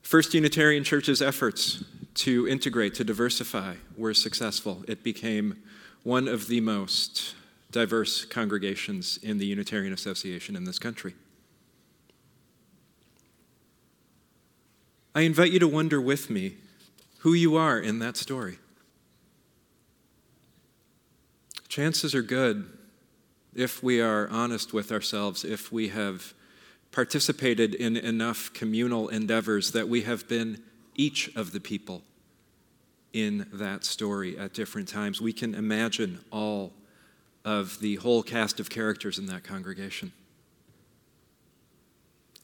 First 0.02 0.34
Unitarian 0.34 0.84
Church's 0.84 1.22
efforts 1.22 1.84
to 2.16 2.48
integrate, 2.48 2.94
to 2.96 3.04
diversify, 3.04 3.76
were 3.98 4.14
successful. 4.14 4.84
It 4.88 5.04
became 5.04 5.64
one 6.04 6.28
of 6.28 6.48
the 6.48 6.62
most 6.62 7.36
diverse 7.72 8.26
congregations 8.26 9.18
in 9.24 9.38
the 9.38 9.46
Unitarian 9.46 9.94
Association 9.94 10.56
in 10.56 10.66
this 10.66 10.80
country. 10.80 11.14
I 15.14 15.22
invite 15.22 15.52
you 15.52 15.60
to 15.60 15.68
wonder 15.68 16.00
with 16.00 16.30
me 16.30 16.56
who 17.20 17.34
you 17.34 17.58
are 17.58 17.78
in 17.78 18.00
that 18.00 18.16
story. 18.16 18.60
Chances 21.68 22.16
are 22.16 22.22
good, 22.22 22.66
if 23.54 23.84
we 23.84 24.00
are 24.00 24.30
honest 24.30 24.74
with 24.74 24.92
ourselves, 24.92 25.44
if 25.44 25.72
we 25.72 25.90
have 25.90 26.34
participated 26.92 27.76
in 27.76 27.98
enough 27.98 28.54
communal 28.54 29.10
endeavors, 29.10 29.72
that 29.74 29.90
we 29.90 30.02
have 30.02 30.28
been 30.30 30.62
each 30.96 31.34
of 31.36 31.52
the 31.52 31.60
people 31.60 32.04
in 33.12 33.48
that 33.52 33.84
story 33.84 34.38
at 34.38 34.54
different 34.54 34.88
times. 34.88 35.20
We 35.20 35.34
can 35.34 35.54
imagine 35.56 36.20
all 36.32 36.72
of 37.44 37.80
the 37.80 37.96
whole 37.96 38.24
cast 38.24 38.62
of 38.62 38.70
characters 38.70 39.20
in 39.20 39.26
that 39.26 39.44
congregation. 39.44 40.14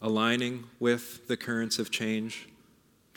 Aligning 0.02 0.66
with 0.80 1.28
the 1.28 1.38
currents 1.38 1.80
of 1.80 1.92
change, 1.92 2.48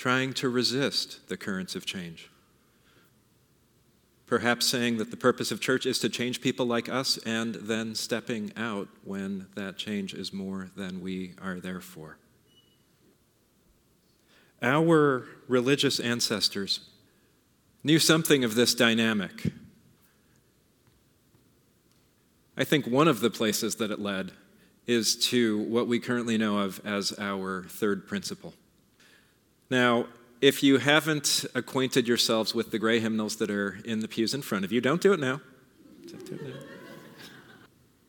trying 0.01 0.33
to 0.33 0.49
resist 0.49 1.29
the 1.29 1.37
currents 1.37 1.75
of 1.75 1.85
change. 1.85 2.31
Perhaps 4.27 4.65
saying 4.65 4.97
that 4.97 5.11
the 5.11 5.17
purpose 5.17 5.53
of 5.53 5.61
church 5.61 5.85
is 5.85 5.99
to 5.99 6.09
change 6.09 6.41
people 6.41 6.65
like 6.65 6.89
us 6.89 7.19
and 7.27 7.57
then 7.57 7.95
stepping 7.95 8.51
out 8.57 8.89
when 9.05 9.45
that 9.57 9.77
change 9.77 10.15
is 10.15 10.33
more 10.33 10.71
than 10.75 11.03
we 11.03 11.35
are 11.43 11.61
there 11.61 11.83
for. 11.83 12.17
Our 14.63 15.27
religious 15.49 16.01
ancestors 16.01 16.81
knew 17.85 17.99
something 17.99 18.43
of 18.43 18.55
this 18.55 18.73
dynamic. 18.75 19.53
I 22.57 22.65
think 22.65 22.87
one 22.87 23.07
of 23.07 23.21
the 23.21 23.29
places 23.29 23.75
that 23.75 23.91
it 23.91 24.01
led 24.01 24.33
is 24.87 25.15
to 25.29 25.59
what 25.59 25.87
we 25.87 26.01
currently 26.01 26.39
know 26.39 26.61
of 26.61 26.81
as 26.87 27.13
our 27.19 27.65
third 27.65 28.07
principle. 28.09 28.55
Now, 29.71 30.07
if 30.41 30.63
you 30.63 30.79
haven't 30.79 31.47
acquainted 31.55 32.09
yourselves 32.09 32.55
with 32.55 32.73
the 32.73 32.79
gray 32.79 32.99
hymnals 32.99 33.37
that 33.37 33.51
are 33.51 33.79
in 33.85 34.01
the 34.01 34.09
pews 34.09 34.35
in 34.35 34.43
front 34.43 34.65
of 34.65 34.73
you, 34.73 34.81
don't 34.81 35.01
do 35.01 35.13
it 35.13 35.21
now. 35.21 35.41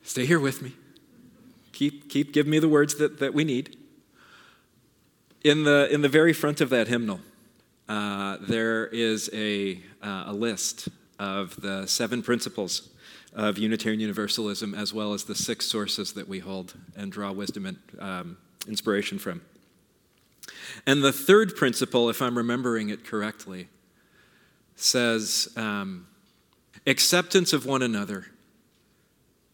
Stay 0.02 0.26
here 0.26 0.40
with 0.40 0.62
me. 0.62 0.74
Keep, 1.72 2.10
keep 2.10 2.34
giving 2.34 2.52
me 2.52 2.60
the 2.60 2.68
words 2.68 2.96
that, 2.96 3.20
that 3.20 3.34
we 3.34 3.44
need. 3.44 3.78
In 5.44 5.64
the, 5.64 5.88
in 5.92 6.02
the 6.02 6.10
very 6.10 6.34
front 6.34 6.62
of 6.62 6.70
that 6.70 6.88
hymnal, 6.88 7.20
uh, 7.88 8.38
there 8.42 8.88
is 8.88 9.30
a, 9.34 9.80
uh, 10.02 10.24
a 10.28 10.34
list 10.34 10.90
of 11.20 11.60
the 11.62 11.86
seven 11.86 12.24
principles 12.24 12.90
of 13.34 13.58
Unitarian 13.58 14.00
Universalism, 14.00 14.74
as 14.74 14.94
well 14.94 15.14
as 15.14 15.26
the 15.26 15.36
six 15.36 15.66
sources 15.66 16.14
that 16.14 16.28
we 16.28 16.40
hold 16.40 16.74
and 16.96 17.12
draw 17.12 17.32
wisdom 17.32 17.66
and 17.66 17.78
um, 18.00 18.38
inspiration 18.68 19.20
from. 19.20 19.42
And 20.86 21.04
the 21.04 21.12
third 21.12 21.56
principle, 21.56 22.10
if 22.10 22.22
I'm 22.22 22.38
remembering 22.38 22.90
it 22.90 23.06
correctly, 23.06 23.68
says 24.76 25.50
um, 25.56 26.08
acceptance 26.88 27.54
of 27.54 27.66
one 27.66 27.82
another 27.82 28.28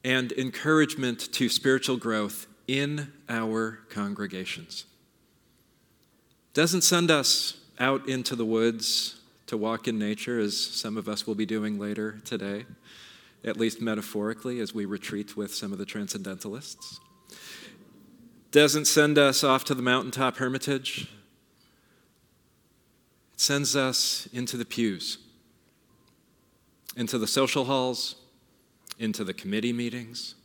and 0.03 0.31
encouragement 0.33 1.31
to 1.33 1.49
spiritual 1.49 1.97
growth 1.97 2.47
in 2.67 3.11
our 3.27 3.79
congregations. 3.89 4.85
Doesn't 6.53 6.81
send 6.81 7.11
us 7.11 7.57
out 7.79 8.07
into 8.07 8.35
the 8.35 8.45
woods 8.45 9.19
to 9.47 9.57
walk 9.57 9.87
in 9.87 9.99
nature, 9.99 10.39
as 10.39 10.57
some 10.59 10.97
of 10.97 11.07
us 11.07 11.27
will 11.27 11.35
be 11.35 11.45
doing 11.45 11.79
later 11.79 12.19
today, 12.25 12.65
at 13.43 13.57
least 13.57 13.81
metaphorically, 13.81 14.59
as 14.59 14.73
we 14.73 14.85
retreat 14.85 15.37
with 15.37 15.53
some 15.53 15.71
of 15.71 15.77
the 15.77 15.85
transcendentalists 15.85 16.99
doesn't 18.51 18.85
send 18.85 19.17
us 19.17 19.43
off 19.43 19.63
to 19.65 19.75
the 19.75 19.81
mountaintop 19.81 20.37
hermitage, 20.37 21.09
it 23.33 23.39
sends 23.39 23.75
us 23.75 24.27
into 24.33 24.57
the 24.57 24.65
pews, 24.65 25.17
into 26.95 27.17
the 27.17 27.27
social 27.27 27.65
halls, 27.65 28.15
into 28.99 29.23
the 29.23 29.33
committee 29.33 29.73
meetings. 29.73 30.35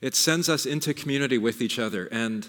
It 0.00 0.14
sends 0.14 0.48
us 0.48 0.66
into 0.66 0.92
community 0.92 1.38
with 1.38 1.62
each 1.62 1.78
other. 1.78 2.06
And 2.06 2.48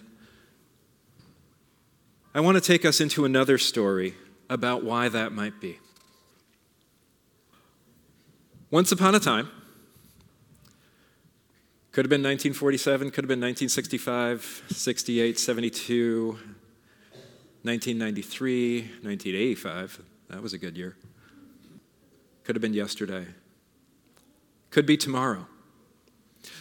I 2.33 2.39
want 2.39 2.55
to 2.55 2.61
take 2.61 2.83
us 2.83 2.99
into 2.99 3.25
another 3.25 3.57
story 3.57 4.15
about 4.49 4.83
why 4.83 5.07
that 5.09 5.31
might 5.31 5.61
be. 5.61 5.79
Once 8.71 8.91
upon 8.91 9.13
a 9.13 9.19
time, 9.19 9.49
could 11.93 12.05
have 12.05 12.09
been 12.09 12.23
1947, 12.23 13.11
could 13.11 13.23
have 13.23 13.27
been 13.27 13.39
1965, 13.39 14.63
68, 14.67 15.39
72, 15.39 16.31
1993, 16.31 18.79
1985. 18.79 20.01
That 20.29 20.41
was 20.41 20.53
a 20.53 20.57
good 20.57 20.75
year. 20.75 20.95
Could 22.45 22.55
have 22.55 22.63
been 22.63 22.73
yesterday. 22.73 23.27
Could 24.71 24.87
be 24.87 24.97
tomorrow. 24.97 25.45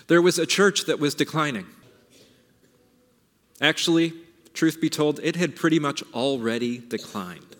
There 0.06 0.20
was 0.20 0.38
a 0.38 0.44
church 0.44 0.84
that 0.84 1.00
was 1.00 1.14
declining. 1.14 1.64
Actually, 3.58 4.12
truth 4.52 4.82
be 4.82 4.90
told, 4.90 5.18
it 5.20 5.36
had 5.36 5.56
pretty 5.56 5.78
much 5.78 6.02
already 6.12 6.76
declined. 6.76 7.56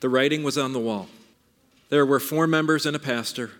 The 0.00 0.08
writing 0.08 0.42
was 0.42 0.56
on 0.56 0.72
the 0.72 0.80
wall. 0.80 1.08
There 1.90 2.06
were 2.06 2.18
four 2.18 2.46
members 2.46 2.86
and 2.86 2.96
a 2.96 3.00
pastor. 3.00 3.50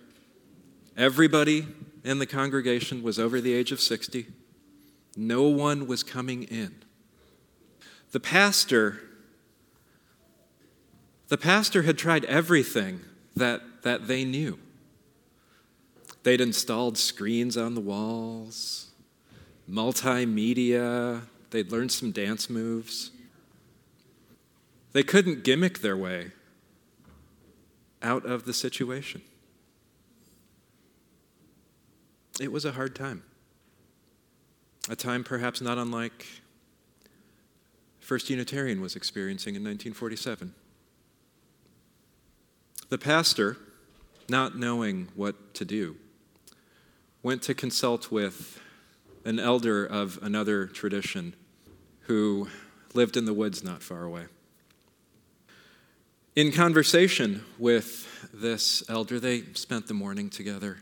Everybody 0.96 1.66
in 2.04 2.18
the 2.18 2.26
congregation 2.26 3.02
was 3.02 3.18
over 3.18 3.40
the 3.40 3.52
age 3.52 3.72
of 3.72 3.80
60. 3.80 4.26
No 5.16 5.42
one 5.42 5.86
was 5.86 6.02
coming 6.02 6.44
in. 6.44 6.76
The 8.12 8.20
pastor 8.20 9.00
the 11.30 11.38
pastor 11.38 11.82
had 11.82 11.96
tried 11.96 12.24
everything 12.24 13.02
that, 13.36 13.62
that 13.82 14.08
they 14.08 14.24
knew. 14.24 14.58
They'd 16.24 16.40
installed 16.40 16.98
screens 16.98 17.56
on 17.56 17.76
the 17.76 17.80
walls, 17.80 18.88
multimedia, 19.70 21.22
they'd 21.50 21.70
learned 21.70 21.92
some 21.92 22.10
dance 22.10 22.50
moves. 22.50 23.12
They 24.92 25.04
couldn't 25.04 25.44
gimmick 25.44 25.78
their 25.78 25.96
way 25.96 26.32
out 28.02 28.26
of 28.26 28.44
the 28.44 28.52
situation. 28.52 29.22
It 32.40 32.50
was 32.50 32.64
a 32.64 32.72
hard 32.72 32.96
time. 32.96 33.22
A 34.88 34.96
time 34.96 35.22
perhaps 35.22 35.60
not 35.60 35.78
unlike 35.78 36.26
First 38.00 38.30
Unitarian 38.30 38.80
was 38.80 38.96
experiencing 38.96 39.54
in 39.54 39.62
1947. 39.62 40.54
The 42.88 42.98
pastor, 42.98 43.56
not 44.28 44.58
knowing 44.58 45.08
what 45.14 45.54
to 45.54 45.64
do, 45.64 45.96
went 47.22 47.42
to 47.42 47.54
consult 47.54 48.10
with 48.10 48.60
an 49.24 49.38
elder 49.38 49.84
of 49.84 50.18
another 50.22 50.66
tradition 50.66 51.34
who 52.00 52.48
lived 52.94 53.16
in 53.16 53.26
the 53.26 53.34
woods 53.34 53.62
not 53.62 53.82
far 53.82 54.02
away. 54.02 54.24
In 56.34 56.50
conversation 56.50 57.44
with 57.58 58.08
this 58.32 58.82
elder, 58.88 59.20
they 59.20 59.42
spent 59.52 59.88
the 59.88 59.94
morning 59.94 60.30
together. 60.30 60.78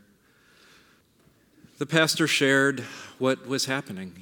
The 1.79 1.87
pastor 1.87 2.26
shared 2.26 2.81
what 3.18 3.47
was 3.47 3.66
happening. 3.66 4.16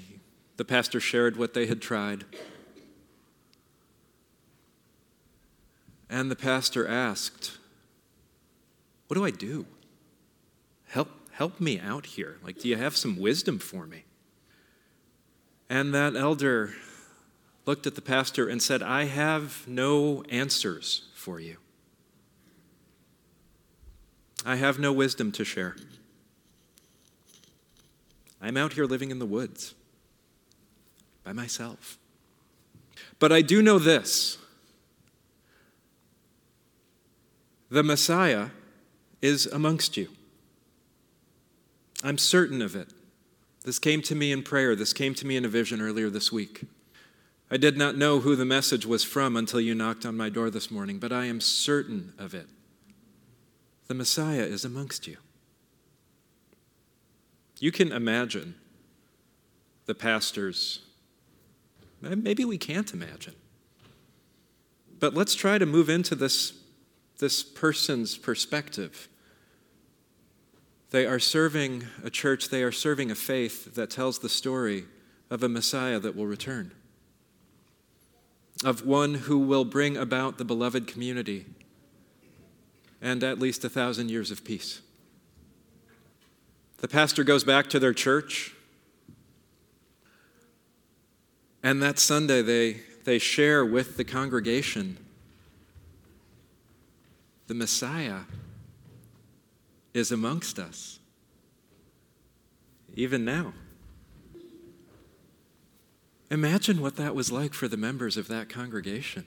The 0.59 0.65
pastor 0.65 1.01
shared 1.01 1.39
what 1.39 1.55
they 1.55 1.67
had 1.67 1.81
tried. 1.81 2.25
And 6.11 6.31
the 6.31 6.37
pastor 6.37 6.87
asked, 6.87 7.59
What 9.09 9.15
do 9.15 9.25
I 9.25 9.31
do? 9.31 9.65
Help, 10.89 11.09
help 11.33 11.59
me 11.59 11.81
out 11.81 12.07
here. 12.07 12.37
Like, 12.45 12.59
do 12.59 12.69
you 12.69 12.77
have 12.77 12.95
some 12.95 13.19
wisdom 13.19 13.59
for 13.59 13.87
me? 13.87 14.05
And 15.69 15.95
that 15.95 16.15
elder 16.15 16.75
looked 17.65 17.87
at 17.87 17.95
the 17.95 18.03
pastor 18.03 18.49
and 18.49 18.63
said, 18.63 18.83
I 18.83 19.05
have 19.05 19.67
no 19.67 20.23
answers 20.29 21.09
for 21.15 21.41
you. 21.41 21.57
I 24.45 24.57
have 24.57 24.79
no 24.79 24.93
wisdom 24.93 25.33
to 25.33 25.45
share. 25.45 25.75
I'm 28.47 28.57
out 28.57 28.75
here 28.75 28.85
living 28.85 29.11
in 29.11 29.19
the 29.19 29.27
woods 29.27 29.75
by 31.25 31.33
myself. 31.33 31.99
But 33.19 33.33
I 33.33 33.43
do 33.43 33.61
know 33.61 33.81
this 33.81 34.39
the 37.71 37.83
Messiah 37.83 38.51
is 39.21 39.47
amongst 39.47 39.97
you. 39.97 40.11
I'm 42.05 42.19
certain 42.19 42.63
of 42.63 42.77
it. 42.77 42.91
This 43.65 43.81
came 43.81 44.01
to 44.03 44.15
me 44.15 44.31
in 44.31 44.45
prayer. 44.45 44.77
This 44.77 44.93
came 44.93 45.13
to 45.15 45.27
me 45.27 45.37
in 45.37 45.45
a 45.45 45.49
vision 45.49 45.81
earlier 45.81 46.09
this 46.09 46.31
week. 46.31 46.67
I 47.51 47.57
did 47.57 47.77
not 47.77 47.97
know 47.97 48.21
who 48.21 48.37
the 48.37 48.45
message 48.45 48.87
was 48.87 49.03
from 49.03 49.37
until 49.37 49.61
you 49.61 49.75
knocked 49.75 50.07
on 50.07 50.17
my 50.17 50.29
door 50.29 50.51
this 50.51 50.71
morning, 50.71 51.01
but 51.01 51.13
I 51.13 51.25
am 51.25 51.41
certain 51.41 52.13
of 52.17 52.33
it. 52.33 52.47
The 53.89 53.95
Messiah 53.95 54.45
is 54.45 54.65
amongst 54.65 55.09
you. 55.09 55.17
You 57.59 57.73
can 57.73 57.93
imagine 57.93 58.55
the 59.87 59.95
pastors. 59.95 60.81
Maybe 62.01 62.45
we 62.45 62.59
can't 62.59 62.93
imagine. 62.93 63.35
But 64.99 65.15
let's 65.15 65.35
try 65.35 65.59
to 65.59 65.67
move 65.67 65.89
into 65.89 66.15
this, 66.15 66.53
this 67.19 67.43
person's 67.43 68.17
perspective. 68.17 69.09
They 70.91 71.07
are 71.07 71.19
serving 71.19 71.85
a 72.05 72.11
church, 72.11 72.49
they 72.49 72.63
are 72.63 72.73
serving 72.73 73.11
a 73.11 73.15
faith 73.15 73.75
that 73.75 73.91
tells 73.91 74.19
the 74.19 74.29
story 74.29 74.85
of 75.31 75.43
a 75.43 75.49
Messiah 75.49 75.99
that 75.99 76.15
will 76.15 76.27
return 76.27 76.73
of 78.65 78.87
one 78.87 79.15
who 79.15 79.39
will 79.39 79.65
bring 79.65 79.97
about 79.97 80.39
the 80.39 80.45
beloved 80.45 80.87
community 80.87 81.47
and 83.03 83.23
at 83.23 83.39
least 83.39 83.65
a 83.65 83.69
thousand 83.69 84.11
years 84.11 84.31
of 84.31 84.45
peace. 84.45 84.81
The 86.79 86.89
pastor 86.89 87.25
goes 87.25 87.43
back 87.43 87.69
to 87.71 87.79
their 87.79 87.95
church, 87.95 88.55
and 91.63 91.83
that 91.83 91.99
Sunday 91.99 92.43
they, 92.43 92.81
they 93.05 93.19
share 93.19 93.65
with 93.65 93.97
the 93.97 94.05
congregation 94.05 94.99
the 97.47 97.55
Messiah 97.55 98.21
is 99.95 100.13
amongst 100.13 100.59
us, 100.59 100.99
even 102.95 103.25
now. 103.25 103.55
Imagine 106.31 106.81
what 106.81 106.97
that 106.97 107.15
was 107.15 107.33
like 107.33 107.55
for 107.55 107.69
the 107.69 107.77
members 107.77 108.17
of 108.17 108.29
that 108.29 108.49
congregation. 108.49 109.25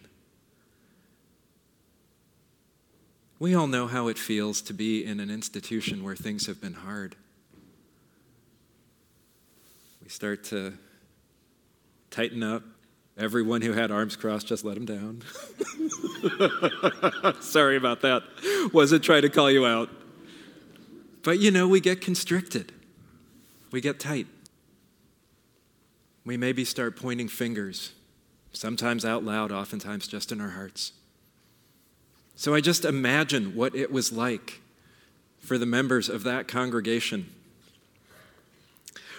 We 3.40 3.56
all 3.56 3.68
know 3.68 3.88
how 3.88 4.10
it 4.10 4.18
feels 4.18 4.62
to 4.64 4.74
be 4.74 5.04
in 5.04 5.22
an 5.22 5.32
institution 5.32 6.04
where 6.04 6.16
things 6.16 6.46
have 6.46 6.60
been 6.60 6.74
hard. 6.74 7.16
We 10.10 10.12
start 10.12 10.44
to 10.46 10.74
tighten 12.10 12.42
up. 12.42 12.64
Everyone 13.16 13.62
who 13.62 13.74
had 13.74 13.92
arms 13.92 14.16
crossed, 14.16 14.48
just 14.48 14.66
let 14.66 14.74
them 14.74 14.86
down. 14.86 15.22
Sorry 17.42 17.78
about 17.78 18.02
that. 18.02 18.24
Wasn't 18.74 19.04
trying 19.04 19.22
to 19.22 19.30
call 19.30 19.52
you 19.52 19.68
out. 19.68 19.92
But 21.22 21.38
you 21.38 21.52
know, 21.52 21.68
we 21.68 21.80
get 21.80 22.02
constricted, 22.02 22.72
we 23.70 23.82
get 23.82 24.00
tight 24.00 24.26
we 26.26 26.38
maybe 26.38 26.66
start 26.66 26.96
pointing 26.96 27.28
fingers, 27.28 27.94
sometimes 28.52 29.06
out 29.06 29.24
loud, 29.24 29.52
oftentimes 29.52 30.08
just 30.08 30.32
in 30.32 30.42
our 30.42 30.50
hearts. 30.50 30.94
So 32.36 32.56
I 32.56 32.62
just 32.62 32.84
imagine 32.84 33.56
what 33.56 33.76
it 33.76 33.92
was 33.92 34.12
like 34.12 34.62
for 35.40 35.58
the 35.58 35.66
members 35.66 36.10
of 36.10 36.24
that 36.24 36.48
congregation 36.48 37.34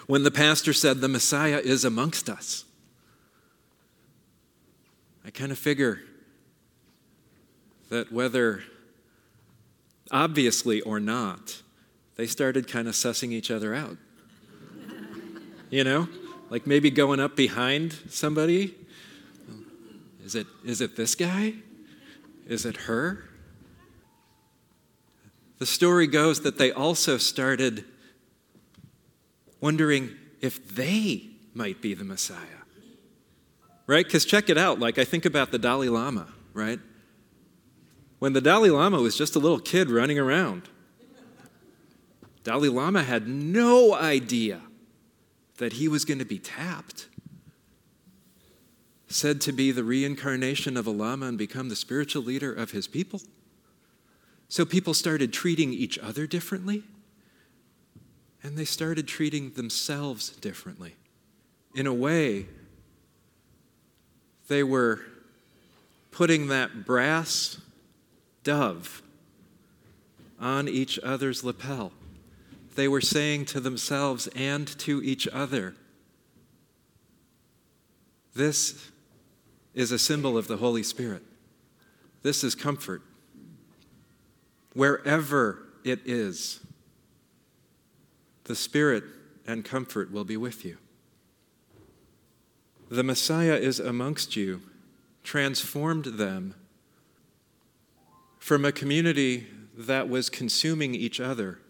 when 0.07 0.23
the 0.23 0.31
pastor 0.31 0.73
said, 0.73 1.01
The 1.01 1.09
Messiah 1.09 1.59
is 1.59 1.85
amongst 1.85 2.29
us. 2.29 2.65
I 5.25 5.31
kind 5.31 5.53
of 5.53 5.59
figure 5.59 6.01
that 7.91 8.11
whether 8.13 8.63
obviously 10.11 10.81
or 10.81 10.99
not, 11.01 11.63
they 12.17 12.27
started 12.27 12.69
kind 12.69 12.89
of 12.89 12.95
sussing 12.95 13.33
each 13.33 13.51
other 13.51 13.75
out. 13.75 13.97
you 15.71 15.85
know? 15.85 16.09
Like 16.49 16.67
maybe 16.67 16.91
going 16.91 17.21
up 17.21 17.37
behind 17.37 17.97
somebody. 18.09 18.75
Is 20.25 20.35
it, 20.35 20.47
is 20.65 20.81
it 20.81 20.97
this 20.97 21.15
guy? 21.15 21.55
Is 22.47 22.67
it 22.67 22.77
her? 22.77 23.25
The 25.59 25.67
story 25.67 26.07
goes 26.07 26.41
that 26.41 26.59
they 26.59 26.73
also 26.73 27.19
started 27.19 27.85
wondering 29.61 30.11
if 30.41 30.75
they 30.75 31.31
might 31.55 31.81
be 31.81 31.95
the 31.95 32.05
Messiah. 32.05 32.39
Right? 33.87 34.05
Because 34.05 34.25
check 34.25 34.49
it 34.49 34.57
out. 34.57 34.79
Like, 34.79 34.99
I 34.99 35.05
think 35.05 35.25
about 35.25 35.51
the 35.51 35.59
Dalai 35.59 35.89
Lama, 35.89 36.29
right? 36.55 36.79
When 38.21 38.33
the 38.35 38.41
Dalai 38.41 38.71
Lama 38.71 39.01
was 39.01 39.17
just 39.17 39.35
a 39.35 39.39
little 39.39 39.59
kid 39.59 39.91
running 39.91 40.19
around, 40.19 40.69
Dalai 42.45 42.69
Lama 42.69 43.03
had 43.03 43.29
no 43.29 43.95
idea 43.95 44.61
that 45.59 45.75
he 45.75 45.89
was 45.89 46.05
going 46.05 46.19
to 46.19 46.25
be 46.25 46.39
tapped. 46.39 47.09
Said 49.09 49.41
to 49.43 49.53
be 49.53 49.73
the 49.73 49.83
reincarnation 49.83 50.77
of 50.77 50.87
a 50.87 50.91
Lama 50.91 51.27
and 51.27 51.37
become 51.37 51.69
the 51.69 51.77
spiritual 51.77 52.23
leader 52.23 52.53
of 52.53 52.71
his 52.71 52.87
people. 52.87 53.21
So 54.49 54.65
people 54.65 54.95
started 54.95 55.33
treating 55.33 55.73
each 55.73 55.99
other 55.99 56.27
differently, 56.27 56.85
and 58.43 58.57
they 58.57 58.64
started 58.64 59.07
treating 59.07 59.51
themselves 59.53 60.30
differently. 60.30 60.95
In 61.74 61.86
a 61.86 61.95
way, 61.95 62.47
they 64.49 64.62
were 64.62 65.01
putting 66.11 66.49
that 66.49 66.84
brass 66.84 67.61
dove 68.43 69.03
on 70.41 70.68
each 70.68 70.99
other's 71.01 71.45
lapel 71.45 71.93
they 72.74 72.88
were 72.88 73.01
saying 73.01 73.45
to 73.45 73.61
themselves 73.61 74.28
and 74.28 74.66
to 74.78 75.03
each 75.03 75.28
other. 75.28 75.74
This 78.34 78.91
is 79.74 79.93
a 79.93 79.99
symbol 79.99 80.38
of 80.38 80.47
the 80.47 80.57
Holy 80.57 80.82
Spirit. 80.82 81.22
This 82.22 82.45
is 82.45 82.55
comfort. 82.55 83.03
Wherever 84.72 85.66
it 85.84 86.01
is, 86.07 86.61
the 88.51 88.57
Spirit 88.57 89.05
and 89.47 89.65
comfort 89.65 90.11
will 90.11 90.25
be 90.25 90.37
with 90.37 90.65
you. 90.65 90.77
The 92.91 93.05
Messiah 93.05 93.55
is 93.55 93.79
amongst 93.79 94.35
you, 94.35 94.61
transformed 95.23 96.07
them 96.07 96.57
from 98.41 98.65
a 98.65 98.73
community 98.73 99.47
that 99.79 100.09
was 100.09 100.29
consuming 100.29 100.97
each 100.97 101.21
other 101.21 101.61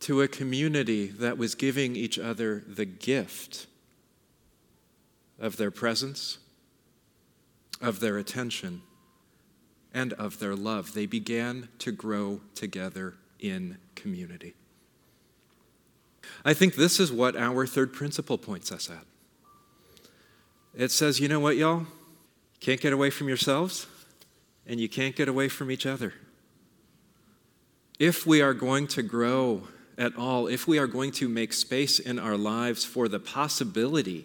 to 0.00 0.20
a 0.20 0.26
community 0.26 1.06
that 1.06 1.38
was 1.38 1.54
giving 1.54 1.94
each 1.94 2.18
other 2.18 2.64
the 2.66 2.84
gift 2.84 3.68
of 5.38 5.58
their 5.58 5.70
presence, 5.70 6.38
of 7.80 8.00
their 8.00 8.18
attention, 8.18 8.82
and 9.94 10.12
of 10.14 10.40
their 10.40 10.56
love. 10.56 10.92
They 10.92 11.06
began 11.06 11.68
to 11.78 11.92
grow 11.92 12.40
together 12.56 13.14
in 13.38 13.78
community. 13.94 14.54
I 16.44 16.54
think 16.54 16.74
this 16.74 16.98
is 16.98 17.12
what 17.12 17.36
our 17.36 17.66
third 17.66 17.92
principle 17.92 18.38
points 18.38 18.72
us 18.72 18.90
at. 18.90 19.04
It 20.74 20.90
says, 20.90 21.20
you 21.20 21.28
know 21.28 21.40
what, 21.40 21.56
y'all? 21.56 21.86
Can't 22.60 22.80
get 22.80 22.92
away 22.92 23.10
from 23.10 23.28
yourselves, 23.28 23.86
and 24.66 24.80
you 24.80 24.88
can't 24.88 25.14
get 25.14 25.28
away 25.28 25.48
from 25.48 25.70
each 25.70 25.86
other. 25.86 26.14
If 27.98 28.26
we 28.26 28.40
are 28.40 28.54
going 28.54 28.86
to 28.88 29.02
grow 29.02 29.64
at 29.98 30.16
all, 30.16 30.46
if 30.46 30.66
we 30.66 30.78
are 30.78 30.86
going 30.86 31.12
to 31.12 31.28
make 31.28 31.52
space 31.52 31.98
in 31.98 32.18
our 32.18 32.36
lives 32.36 32.84
for 32.84 33.08
the 33.08 33.20
possibility 33.20 34.24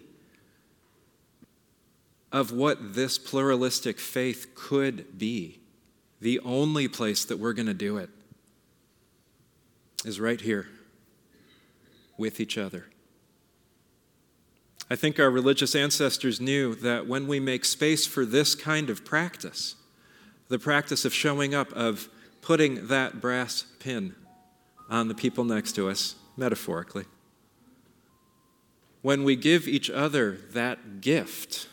of 2.32 2.52
what 2.52 2.94
this 2.94 3.18
pluralistic 3.18 3.98
faith 3.98 4.54
could 4.54 5.18
be, 5.18 5.60
the 6.20 6.40
only 6.40 6.88
place 6.88 7.24
that 7.24 7.38
we're 7.38 7.52
going 7.52 7.66
to 7.66 7.74
do 7.74 7.98
it 7.98 8.10
is 10.04 10.18
right 10.18 10.40
here 10.40 10.66
with 12.18 12.40
each 12.40 12.58
other. 12.58 12.86
I 14.90 14.96
think 14.96 15.18
our 15.20 15.30
religious 15.30 15.74
ancestors 15.74 16.40
knew 16.40 16.74
that 16.76 17.06
when 17.06 17.26
we 17.26 17.40
make 17.40 17.64
space 17.64 18.06
for 18.06 18.24
this 18.24 18.54
kind 18.54 18.90
of 18.90 19.04
practice, 19.04 19.76
the 20.48 20.58
practice 20.58 21.04
of 21.04 21.14
showing 21.14 21.54
up, 21.54 21.72
of 21.72 22.08
putting 22.40 22.88
that 22.88 23.20
brass 23.20 23.64
pin 23.78 24.14
on 24.88 25.08
the 25.08 25.14
people 25.14 25.44
next 25.44 25.72
to 25.72 25.88
us, 25.88 26.16
metaphorically, 26.36 27.04
when 29.02 29.24
we 29.24 29.36
give 29.36 29.68
each 29.68 29.90
other 29.90 30.38
that 30.52 31.00
gift, 31.00 31.68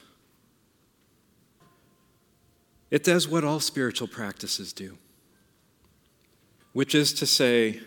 it 2.92 3.04
does 3.04 3.28
what 3.28 3.44
all 3.44 3.60
spiritual 3.60 4.08
practices 4.08 4.74
do, 4.74 4.98
which 6.74 6.94
is 6.94 7.14
to 7.14 7.26
say, 7.26 7.80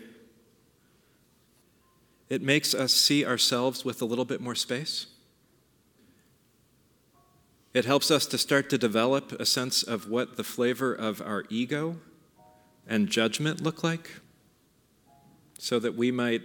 it 2.29 2.43
makes 2.43 2.75
us 2.75 2.93
see 2.93 3.25
ourselves 3.25 3.83
with 3.83 4.01
a 4.01 4.05
little 4.05 4.25
bit 4.25 4.39
more 4.39 4.55
space. 4.55 5.07
It 7.73 7.85
helps 7.85 8.11
us 8.11 8.25
to 8.27 8.37
start 8.37 8.69
to 8.69 8.77
develop 8.77 9.31
a 9.33 9.45
sense 9.45 9.83
of 9.83 10.09
what 10.09 10.37
the 10.37 10.43
flavor 10.43 10.93
of 10.93 11.21
our 11.21 11.45
ego 11.49 11.97
and 12.87 13.07
judgment 13.07 13.61
look 13.61 13.83
like 13.83 14.09
so 15.57 15.79
that 15.79 15.95
we 15.95 16.11
might 16.11 16.41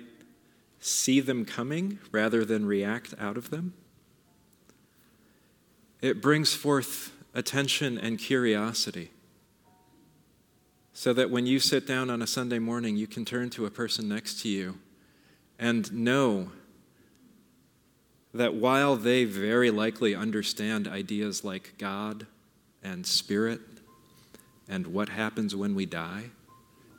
see 0.80 1.20
them 1.20 1.44
coming 1.44 1.98
rather 2.12 2.44
than 2.44 2.66
react 2.66 3.14
out 3.18 3.36
of 3.38 3.50
them. 3.50 3.72
It 6.02 6.20
brings 6.20 6.52
forth 6.52 7.12
attention 7.34 7.96
and 7.96 8.18
curiosity 8.18 9.10
so 10.92 11.12
that 11.14 11.30
when 11.30 11.46
you 11.46 11.58
sit 11.58 11.86
down 11.86 12.10
on 12.10 12.20
a 12.20 12.26
Sunday 12.26 12.58
morning, 12.58 12.96
you 12.96 13.06
can 13.06 13.24
turn 13.24 13.48
to 13.50 13.64
a 13.64 13.70
person 13.70 14.08
next 14.08 14.42
to 14.42 14.48
you 14.48 14.78
and 15.64 15.90
know 15.94 16.50
that 18.34 18.52
while 18.52 18.96
they 18.96 19.24
very 19.24 19.70
likely 19.70 20.14
understand 20.14 20.86
ideas 20.86 21.42
like 21.42 21.72
God 21.78 22.26
and 22.82 23.06
spirit 23.06 23.62
and 24.68 24.88
what 24.88 25.08
happens 25.08 25.56
when 25.56 25.74
we 25.74 25.86
die 25.86 26.24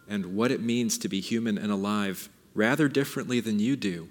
and 0.09 0.35
what 0.35 0.49
it 0.49 0.63
means 0.63 0.97
to 0.97 1.07
be 1.07 1.19
human 1.19 1.59
and 1.59 1.71
alive 1.71 2.27
rather 2.55 2.87
differently 2.87 3.39
than 3.39 3.59
you 3.59 3.75
do, 3.75 4.09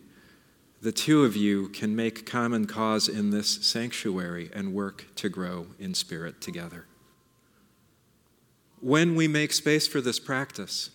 the 0.80 0.92
two 0.92 1.24
of 1.24 1.34
you 1.34 1.68
can 1.70 1.96
make 1.96 2.24
common 2.24 2.64
cause 2.64 3.08
in 3.08 3.30
this 3.30 3.66
sanctuary 3.66 4.50
and 4.54 4.72
work 4.72 5.06
to 5.16 5.28
grow 5.28 5.66
in 5.80 5.94
spirit 5.94 6.40
together. 6.40 6.86
When 8.80 9.16
we 9.16 9.26
make 9.26 9.52
space 9.52 9.88
for 9.88 10.00
this 10.00 10.20
practice, 10.20 10.90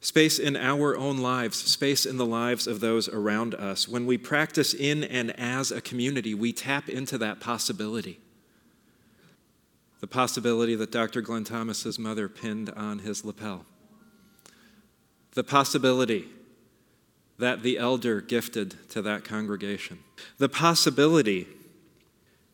space 0.00 0.38
in 0.38 0.56
our 0.56 0.96
own 0.96 1.18
lives, 1.18 1.56
space 1.56 2.06
in 2.06 2.16
the 2.16 2.26
lives 2.26 2.66
of 2.66 2.80
those 2.80 3.08
around 3.08 3.54
us. 3.54 3.88
When 3.88 4.06
we 4.06 4.18
practice 4.18 4.74
in 4.74 5.04
and 5.04 5.38
as 5.38 5.70
a 5.72 5.80
community, 5.80 6.34
we 6.34 6.52
tap 6.52 6.88
into 6.88 7.18
that 7.18 7.40
possibility. 7.40 8.20
The 10.00 10.06
possibility 10.06 10.74
that 10.74 10.92
Dr. 10.92 11.20
Glen 11.22 11.44
Thomas's 11.44 11.98
mother 11.98 12.28
pinned 12.28 12.70
on 12.70 13.00
his 13.00 13.24
lapel. 13.24 13.64
The 15.32 15.44
possibility 15.44 16.26
that 17.38 17.62
the 17.62 17.78
elder 17.78 18.20
gifted 18.20 18.88
to 18.90 19.02
that 19.02 19.24
congregation. 19.24 19.98
The 20.38 20.48
possibility 20.48 21.46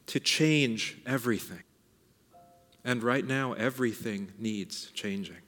to 0.06 0.18
change 0.18 0.98
everything. 1.06 1.62
And 2.84 3.02
right 3.02 3.24
now, 3.24 3.52
everything 3.52 4.32
needs 4.38 4.90
changing. 4.92 5.41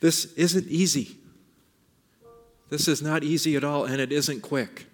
This 0.00 0.32
isn't 0.34 0.66
easy. 0.68 1.16
This 2.70 2.88
is 2.88 3.00
not 3.00 3.24
easy 3.24 3.56
at 3.56 3.64
all, 3.64 3.84
and 3.84 4.00
it 4.00 4.12
isn't 4.12 4.42
quick. 4.42 4.86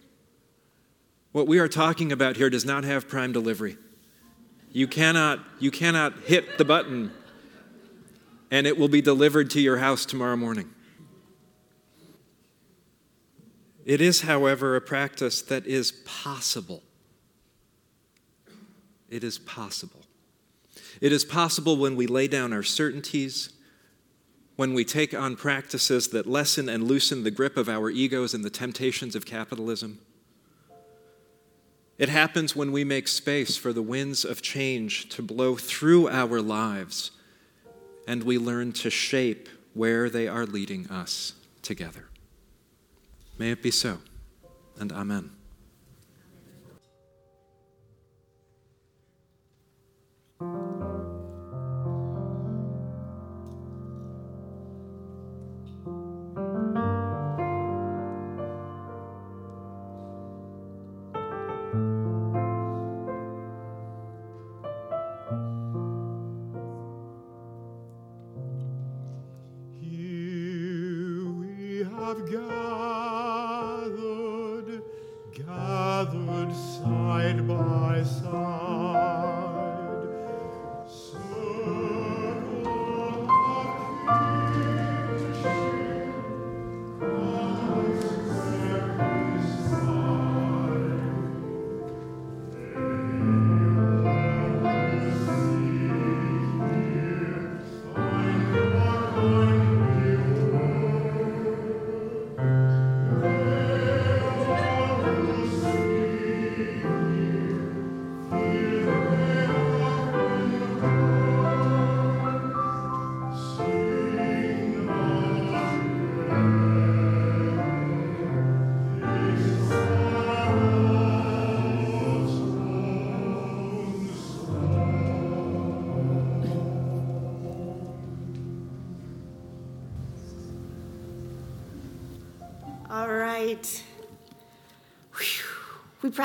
What 1.33 1.49
we 1.49 1.59
are 1.59 1.69
talking 1.69 2.13
about 2.13 2.37
here 2.37 2.49
does 2.51 2.65
not 2.65 2.85
have 2.85 3.09
prime 3.09 3.33
delivery. 3.33 3.77
You 4.71 4.87
cannot, 4.87 5.41
you 5.59 5.71
cannot 5.71 6.19
hit 6.21 6.59
the 6.59 6.65
button 6.65 7.13
and 8.55 8.69
it 8.69 8.79
will 8.79 8.89
be 8.89 9.03
delivered 9.03 9.51
to 9.51 9.61
your 9.61 9.79
house 9.79 10.07
tomorrow 10.07 10.37
morning. 10.37 10.71
It 13.85 14.01
is, 14.01 14.21
however, 14.21 14.77
a 14.77 14.81
practice 14.81 15.43
that 15.43 15.67
is 15.67 15.91
possible. 16.05 16.85
It 19.11 19.25
is 19.25 19.41
possible. 19.41 20.03
It 21.01 21.11
is 21.11 21.25
possible 21.25 21.77
when 21.77 21.97
we 21.97 22.07
lay 22.07 22.29
down 22.29 22.53
our 22.53 22.63
certainties 22.63 23.53
when 24.57 24.75
we 24.75 24.85
take 24.85 25.13
on 25.15 25.37
practices 25.37 26.09
that 26.09 26.27
lessen 26.27 26.69
and 26.69 26.85
loosen 26.85 27.25
the 27.25 27.31
grip 27.31 27.57
of 27.57 27.69
our 27.69 27.91
egos 27.91 28.35
and 28.35 28.45
the 28.45 28.51
temptations 28.51 29.17
of 29.17 29.27
capitalism. 29.27 29.99
It 31.99 32.09
happens 32.09 32.57
when 32.57 32.73
we 32.73 32.85
make 32.85 33.09
space 33.09 33.57
for 33.57 33.73
the 33.73 33.83
winds 33.83 34.25
of 34.25 34.43
change 34.43 35.09
to 35.11 35.23
blow 35.23 35.57
through 35.57 36.09
our 36.09 36.41
lives 36.41 37.13
and 38.07 38.23
we 38.23 38.39
learn 38.39 38.73
to 38.73 38.91
shape 38.91 39.49
where 39.73 40.11
they 40.11 40.29
are 40.29 40.47
leading 40.47 40.89
us 40.89 41.35
together. 41.63 42.07
May 43.39 43.51
it 43.53 43.63
be 43.63 43.71
so, 43.71 43.99
and 44.79 44.93
Amen. 44.93 45.31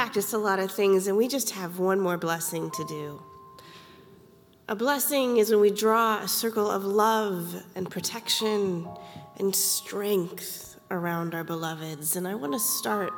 Practiced 0.09 0.33
a 0.33 0.37
lot 0.39 0.57
of 0.57 0.71
things, 0.71 1.05
and 1.05 1.15
we 1.15 1.27
just 1.27 1.51
have 1.51 1.77
one 1.77 1.99
more 1.99 2.17
blessing 2.17 2.71
to 2.71 2.83
do. 2.85 3.21
A 4.67 4.75
blessing 4.75 5.37
is 5.37 5.51
when 5.51 5.59
we 5.59 5.69
draw 5.69 6.17
a 6.17 6.27
circle 6.27 6.67
of 6.67 6.83
love 6.83 7.61
and 7.75 7.91
protection 7.91 8.87
and 9.37 9.55
strength 9.55 10.79
around 10.89 11.35
our 11.35 11.43
beloveds. 11.43 12.15
And 12.15 12.27
I 12.27 12.33
want 12.33 12.53
to 12.53 12.59
start 12.59 13.13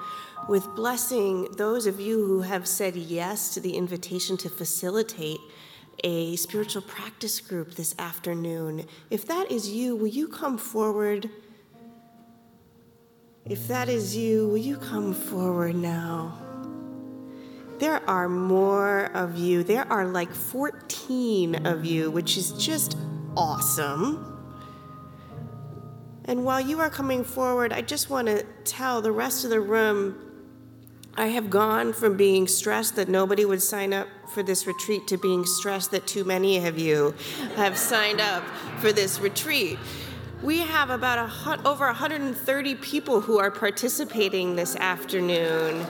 with 0.50 0.68
blessing 0.76 1.48
those 1.56 1.86
of 1.86 2.02
you 2.02 2.26
who 2.26 2.42
have 2.42 2.68
said 2.68 2.98
yes 2.98 3.54
to 3.54 3.62
the 3.62 3.78
invitation 3.78 4.36
to 4.36 4.50
facilitate 4.50 5.40
a 6.04 6.36
spiritual 6.36 6.82
practice 6.82 7.40
group 7.40 7.76
this 7.76 7.96
afternoon. 8.00 8.86
If 9.10 9.26
that 9.28 9.50
is 9.50 9.70
you, 9.70 9.96
will 9.96 10.08
you 10.08 10.28
come 10.28 10.58
forward? 10.58 11.30
If 13.46 13.70
that 13.70 13.88
is 13.88 14.14
you, 14.14 14.50
will 14.50 14.58
you 14.58 14.76
come 14.76 15.14
forward 15.14 15.78
now? 15.78 16.51
There 17.82 18.08
are 18.08 18.30
more 18.30 19.06
of 19.16 19.40
you. 19.40 19.64
There 19.64 19.92
are 19.92 20.06
like 20.06 20.32
14 20.32 21.66
of 21.66 21.84
you, 21.84 22.12
which 22.12 22.38
is 22.38 22.52
just 22.52 22.96
awesome. 23.36 24.40
And 26.26 26.46
while 26.46 26.62
you 26.62 26.80
are 26.80 26.92
coming 26.92 27.24
forward, 27.24 27.74
I 27.74 27.82
just 27.82 28.08
want 28.08 28.28
to 28.28 28.44
tell 28.66 29.02
the 29.02 29.12
rest 29.12 29.46
of 29.46 29.50
the 29.50 29.60
room 29.60 30.16
I 31.16 31.30
have 31.30 31.50
gone 31.50 31.92
from 31.92 32.16
being 32.18 32.48
stressed 32.48 32.98
that 32.98 33.10
nobody 33.10 33.46
would 33.46 33.64
sign 33.64 33.94
up 33.94 34.08
for 34.32 34.44
this 34.44 34.68
retreat 34.68 35.08
to 35.08 35.18
being 35.18 35.44
stressed 35.44 35.90
that 35.90 36.06
too 36.06 36.24
many 36.24 36.64
of 36.64 36.78
you 36.78 37.16
have 37.56 37.76
signed 37.80 38.22
up 38.22 38.44
for 38.78 38.94
this 38.94 39.20
retreat. 39.20 39.80
We 40.44 40.60
have 40.60 40.92
about 40.92 41.18
a, 41.18 41.68
over 41.68 41.88
130 41.88 42.76
people 42.76 43.22
who 43.22 43.40
are 43.40 43.50
participating 43.50 44.56
this 44.56 44.76
afternoon. 44.76 45.84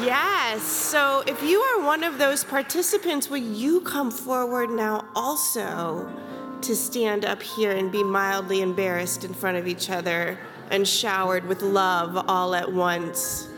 Yes, 0.00 0.62
so 0.62 1.24
if 1.26 1.42
you 1.42 1.60
are 1.60 1.84
one 1.84 2.04
of 2.04 2.16
those 2.16 2.44
participants, 2.44 3.28
will 3.28 3.38
you 3.38 3.80
come 3.80 4.12
forward 4.12 4.70
now 4.70 5.04
also 5.16 6.08
to 6.60 6.76
stand 6.76 7.24
up 7.24 7.42
here 7.42 7.72
and 7.72 7.90
be 7.90 8.04
mildly 8.04 8.62
embarrassed 8.62 9.24
in 9.24 9.34
front 9.34 9.56
of 9.56 9.66
each 9.66 9.90
other 9.90 10.38
and 10.70 10.86
showered 10.86 11.44
with 11.46 11.62
love 11.62 12.24
all 12.28 12.54
at 12.54 12.72
once? 12.72 13.48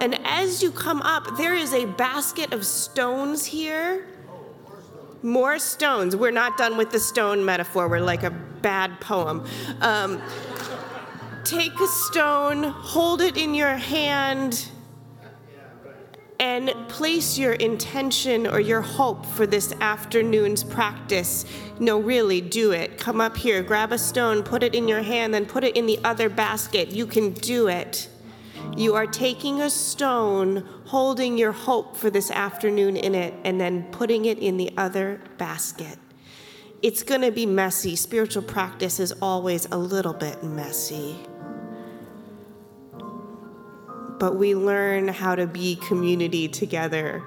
And 0.00 0.20
as 0.24 0.62
you 0.62 0.70
come 0.70 1.02
up, 1.02 1.36
there 1.36 1.56
is 1.56 1.72
a 1.74 1.86
basket 1.86 2.52
of 2.52 2.64
stones 2.64 3.44
here. 3.44 4.06
More 5.24 5.58
stones. 5.58 6.14
We're 6.14 6.30
not 6.30 6.56
done 6.56 6.76
with 6.76 6.92
the 6.92 7.00
stone 7.00 7.44
metaphor. 7.44 7.88
We're 7.88 7.98
like 7.98 8.22
a 8.22 8.30
bad 8.30 9.00
poem. 9.00 9.44
Um, 9.80 10.22
take 11.42 11.78
a 11.80 11.88
stone, 11.88 12.62
hold 12.62 13.20
it 13.20 13.36
in 13.36 13.52
your 13.52 13.76
hand, 13.76 14.68
and 16.42 16.74
place 16.88 17.38
your 17.38 17.52
intention 17.52 18.48
or 18.48 18.58
your 18.58 18.80
hope 18.80 19.24
for 19.24 19.46
this 19.46 19.72
afternoon's 19.80 20.64
practice. 20.64 21.44
No, 21.78 22.00
really, 22.00 22.40
do 22.40 22.72
it. 22.72 22.98
Come 22.98 23.20
up 23.20 23.36
here, 23.36 23.62
grab 23.62 23.92
a 23.92 23.98
stone, 23.98 24.42
put 24.42 24.64
it 24.64 24.74
in 24.74 24.88
your 24.88 25.02
hand, 25.02 25.32
then 25.32 25.46
put 25.46 25.62
it 25.62 25.76
in 25.76 25.86
the 25.86 26.00
other 26.02 26.28
basket. 26.28 26.88
You 26.88 27.06
can 27.06 27.30
do 27.30 27.68
it. 27.68 28.08
You 28.76 28.96
are 28.96 29.06
taking 29.06 29.60
a 29.60 29.70
stone, 29.70 30.68
holding 30.86 31.38
your 31.38 31.52
hope 31.52 31.96
for 31.96 32.10
this 32.10 32.28
afternoon 32.32 32.96
in 32.96 33.14
it, 33.14 33.34
and 33.44 33.60
then 33.60 33.84
putting 33.92 34.24
it 34.24 34.40
in 34.40 34.56
the 34.56 34.72
other 34.76 35.20
basket. 35.38 35.96
It's 36.82 37.04
going 37.04 37.20
to 37.20 37.30
be 37.30 37.46
messy. 37.46 37.94
Spiritual 37.94 38.42
practice 38.42 38.98
is 38.98 39.12
always 39.22 39.66
a 39.66 39.78
little 39.78 40.12
bit 40.12 40.42
messy 40.42 41.20
but 44.22 44.36
we 44.36 44.54
learn 44.54 45.08
how 45.08 45.34
to 45.34 45.48
be 45.48 45.74
community 45.74 46.46
together 46.46 47.24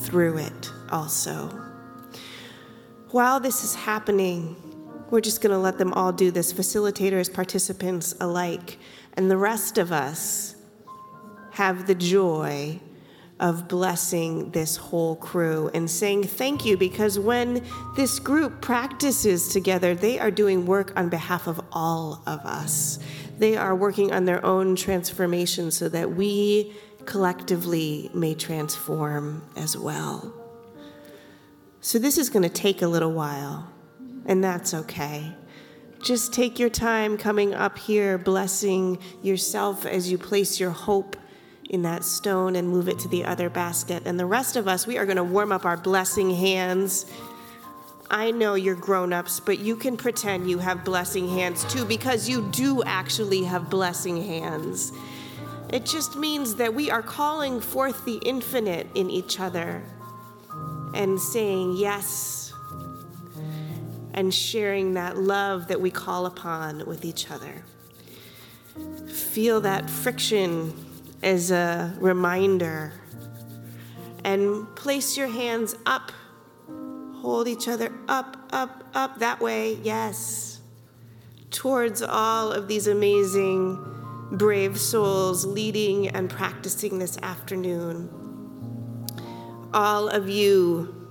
through 0.00 0.36
it 0.36 0.72
also. 0.90 1.46
While 3.12 3.38
this 3.38 3.62
is 3.62 3.76
happening, 3.76 4.56
we're 5.10 5.20
just 5.20 5.42
going 5.42 5.52
to 5.52 5.60
let 5.60 5.78
them 5.78 5.92
all 5.92 6.10
do 6.10 6.32
this, 6.32 6.52
facilitators, 6.52 7.32
participants 7.32 8.16
alike, 8.18 8.80
and 9.12 9.30
the 9.30 9.36
rest 9.36 9.78
of 9.78 9.92
us 9.92 10.56
have 11.52 11.86
the 11.86 11.94
joy 11.94 12.80
of 13.42 13.66
blessing 13.66 14.50
this 14.52 14.76
whole 14.76 15.16
crew 15.16 15.68
and 15.74 15.90
saying 15.90 16.22
thank 16.22 16.64
you 16.64 16.76
because 16.76 17.18
when 17.18 17.64
this 17.96 18.20
group 18.20 18.60
practices 18.60 19.52
together, 19.52 19.94
they 19.94 20.18
are 20.18 20.30
doing 20.30 20.64
work 20.64 20.92
on 20.96 21.08
behalf 21.08 21.48
of 21.48 21.60
all 21.72 22.22
of 22.26 22.38
us. 22.40 23.00
They 23.38 23.56
are 23.56 23.74
working 23.74 24.12
on 24.12 24.24
their 24.24 24.44
own 24.44 24.76
transformation 24.76 25.70
so 25.70 25.88
that 25.88 26.14
we 26.14 26.72
collectively 27.04 28.10
may 28.14 28.34
transform 28.34 29.42
as 29.56 29.76
well. 29.76 30.32
So, 31.80 31.98
this 31.98 32.16
is 32.16 32.30
going 32.30 32.44
to 32.44 32.48
take 32.48 32.82
a 32.82 32.86
little 32.86 33.12
while, 33.12 33.68
and 34.26 34.42
that's 34.42 34.72
okay. 34.72 35.34
Just 36.00 36.32
take 36.32 36.58
your 36.58 36.68
time 36.68 37.16
coming 37.16 37.54
up 37.54 37.78
here, 37.78 38.18
blessing 38.18 38.98
yourself 39.22 39.86
as 39.86 40.10
you 40.10 40.18
place 40.18 40.60
your 40.60 40.70
hope 40.70 41.16
in 41.70 41.82
that 41.82 42.04
stone 42.04 42.54
and 42.56 42.68
move 42.68 42.88
it 42.88 42.98
to 43.00 43.08
the 43.08 43.24
other 43.24 43.48
basket. 43.48 44.02
And 44.04 44.18
the 44.18 44.26
rest 44.26 44.56
of 44.56 44.68
us, 44.68 44.86
we 44.86 44.98
are 44.98 45.06
going 45.06 45.16
to 45.16 45.24
warm 45.24 45.52
up 45.52 45.64
our 45.64 45.76
blessing 45.76 46.30
hands 46.30 47.06
I 48.12 48.30
know 48.30 48.54
you're 48.56 48.74
grown 48.74 49.14
ups, 49.14 49.40
but 49.40 49.58
you 49.58 49.74
can 49.74 49.96
pretend 49.96 50.50
you 50.50 50.58
have 50.58 50.84
blessing 50.84 51.26
hands 51.28 51.64
too 51.64 51.86
because 51.86 52.28
you 52.28 52.46
do 52.52 52.82
actually 52.84 53.44
have 53.44 53.70
blessing 53.70 54.22
hands. 54.22 54.92
It 55.70 55.86
just 55.86 56.16
means 56.16 56.56
that 56.56 56.74
we 56.74 56.90
are 56.90 57.02
calling 57.02 57.58
forth 57.58 58.04
the 58.04 58.16
infinite 58.16 58.86
in 58.94 59.08
each 59.08 59.40
other 59.40 59.82
and 60.94 61.18
saying 61.18 61.76
yes 61.78 62.52
and 64.12 64.34
sharing 64.34 64.92
that 64.92 65.16
love 65.16 65.68
that 65.68 65.80
we 65.80 65.90
call 65.90 66.26
upon 66.26 66.84
with 66.84 67.06
each 67.06 67.30
other. 67.30 67.64
Feel 69.08 69.62
that 69.62 69.88
friction 69.88 70.74
as 71.22 71.50
a 71.50 71.96
reminder 71.98 72.92
and 74.22 74.66
place 74.76 75.16
your 75.16 75.28
hands 75.28 75.74
up 75.86 76.12
Hold 77.22 77.46
each 77.46 77.68
other 77.68 77.92
up, 78.08 78.36
up, 78.50 78.82
up, 78.94 79.20
that 79.20 79.40
way, 79.40 79.74
yes. 79.74 80.60
Towards 81.52 82.02
all 82.02 82.50
of 82.50 82.66
these 82.66 82.88
amazing, 82.88 83.78
brave 84.32 84.76
souls 84.76 85.46
leading 85.46 86.08
and 86.08 86.28
practicing 86.28 86.98
this 86.98 87.16
afternoon. 87.22 88.10
All 89.72 90.08
of 90.08 90.28
you, 90.28 91.08